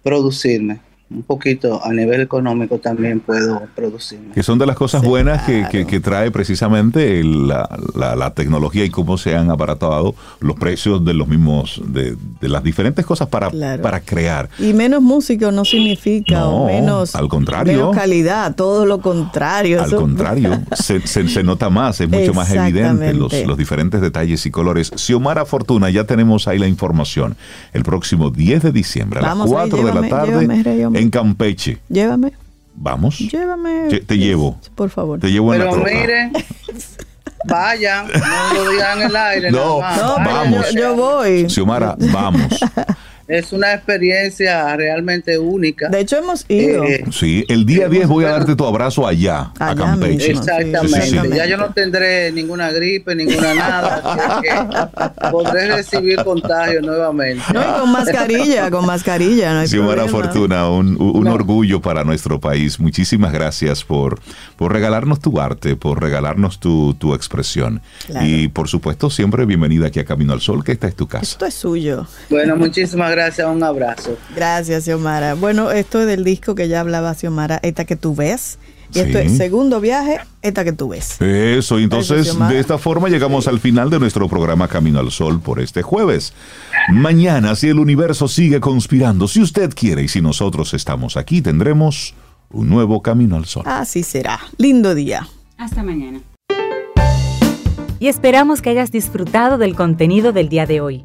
[0.03, 0.88] producirme.
[1.11, 4.21] Un poquito a nivel económico también puedo producir.
[4.35, 9.17] Que son de las cosas buenas que, que, trae precisamente la, la, tecnología y cómo
[9.17, 13.51] se han abaratado los precios de los mismos, de, de las diferentes cosas para,
[13.83, 14.51] para crear.
[14.59, 19.83] Y menos músico no significa menos, al contrario, menos calidad, todo lo contrario.
[19.83, 24.51] Al contrario, se, se, nota más, es mucho más evidente los, los diferentes detalles y
[24.51, 24.93] colores.
[24.95, 27.37] Xiomara Fortuna, ya tenemos ahí la información.
[27.73, 31.79] El próximo 10 de diciembre a las 4 de la tarde en Campeche.
[31.89, 32.33] Llévame.
[32.75, 33.19] Vamos.
[33.19, 34.01] Llévame.
[34.07, 34.59] Te, llevo.
[34.75, 35.19] Por favor.
[35.19, 35.91] Te llevo en la troca.
[35.91, 36.31] mire,
[37.45, 39.51] vayan, no lo digan en el aire.
[39.51, 40.73] No, vamos.
[40.73, 41.49] Yo, yo voy.
[41.51, 42.61] Xiomara, vamos.
[43.29, 45.91] Es una experiencia realmente única.
[45.91, 46.83] De hecho, hemos ido.
[46.85, 50.31] Eh, sí, el día 10 voy a darte tu abrazo allá, a Campeche.
[50.31, 51.37] Exactamente.
[51.37, 54.41] Ya yo no tendré ninguna gripe, ninguna nada.
[54.41, 57.45] que podré recibir contagio nuevamente.
[57.53, 59.53] No, y con mascarilla, con mascarilla.
[59.53, 62.81] No hay Xiomara Fortuna, un, un orgullo para nuestro país.
[62.81, 64.21] Muchísimas gracias por,
[64.57, 67.83] por regalarnos tu arte, por regalarnos tu, tu expresión.
[68.23, 71.25] Y por supuesto, siempre bienvenida aquí a Camino al Sol, que esta es tu casa.
[71.25, 72.07] Esto es suyo.
[72.31, 74.17] Bueno, muchísimas gracias gracias, un abrazo.
[74.35, 75.35] Gracias, Xiomara.
[75.35, 78.59] Bueno, esto es del disco que ya hablaba Xiomara, esta que tú ves.
[78.95, 81.21] Y esto es segundo viaje, esta que tú ves.
[81.21, 85.61] Eso, entonces de esta forma llegamos al final de nuestro programa Camino al Sol por
[85.61, 86.33] este jueves.
[86.89, 92.15] Mañana, si el universo sigue conspirando, si usted quiere y si nosotros estamos aquí, tendremos
[92.51, 93.65] un nuevo Camino al Sol.
[93.67, 94.41] Así será.
[94.57, 95.29] Lindo día.
[95.59, 96.21] Hasta mañana.
[97.99, 101.05] Y esperamos que hayas disfrutado del contenido del día de hoy.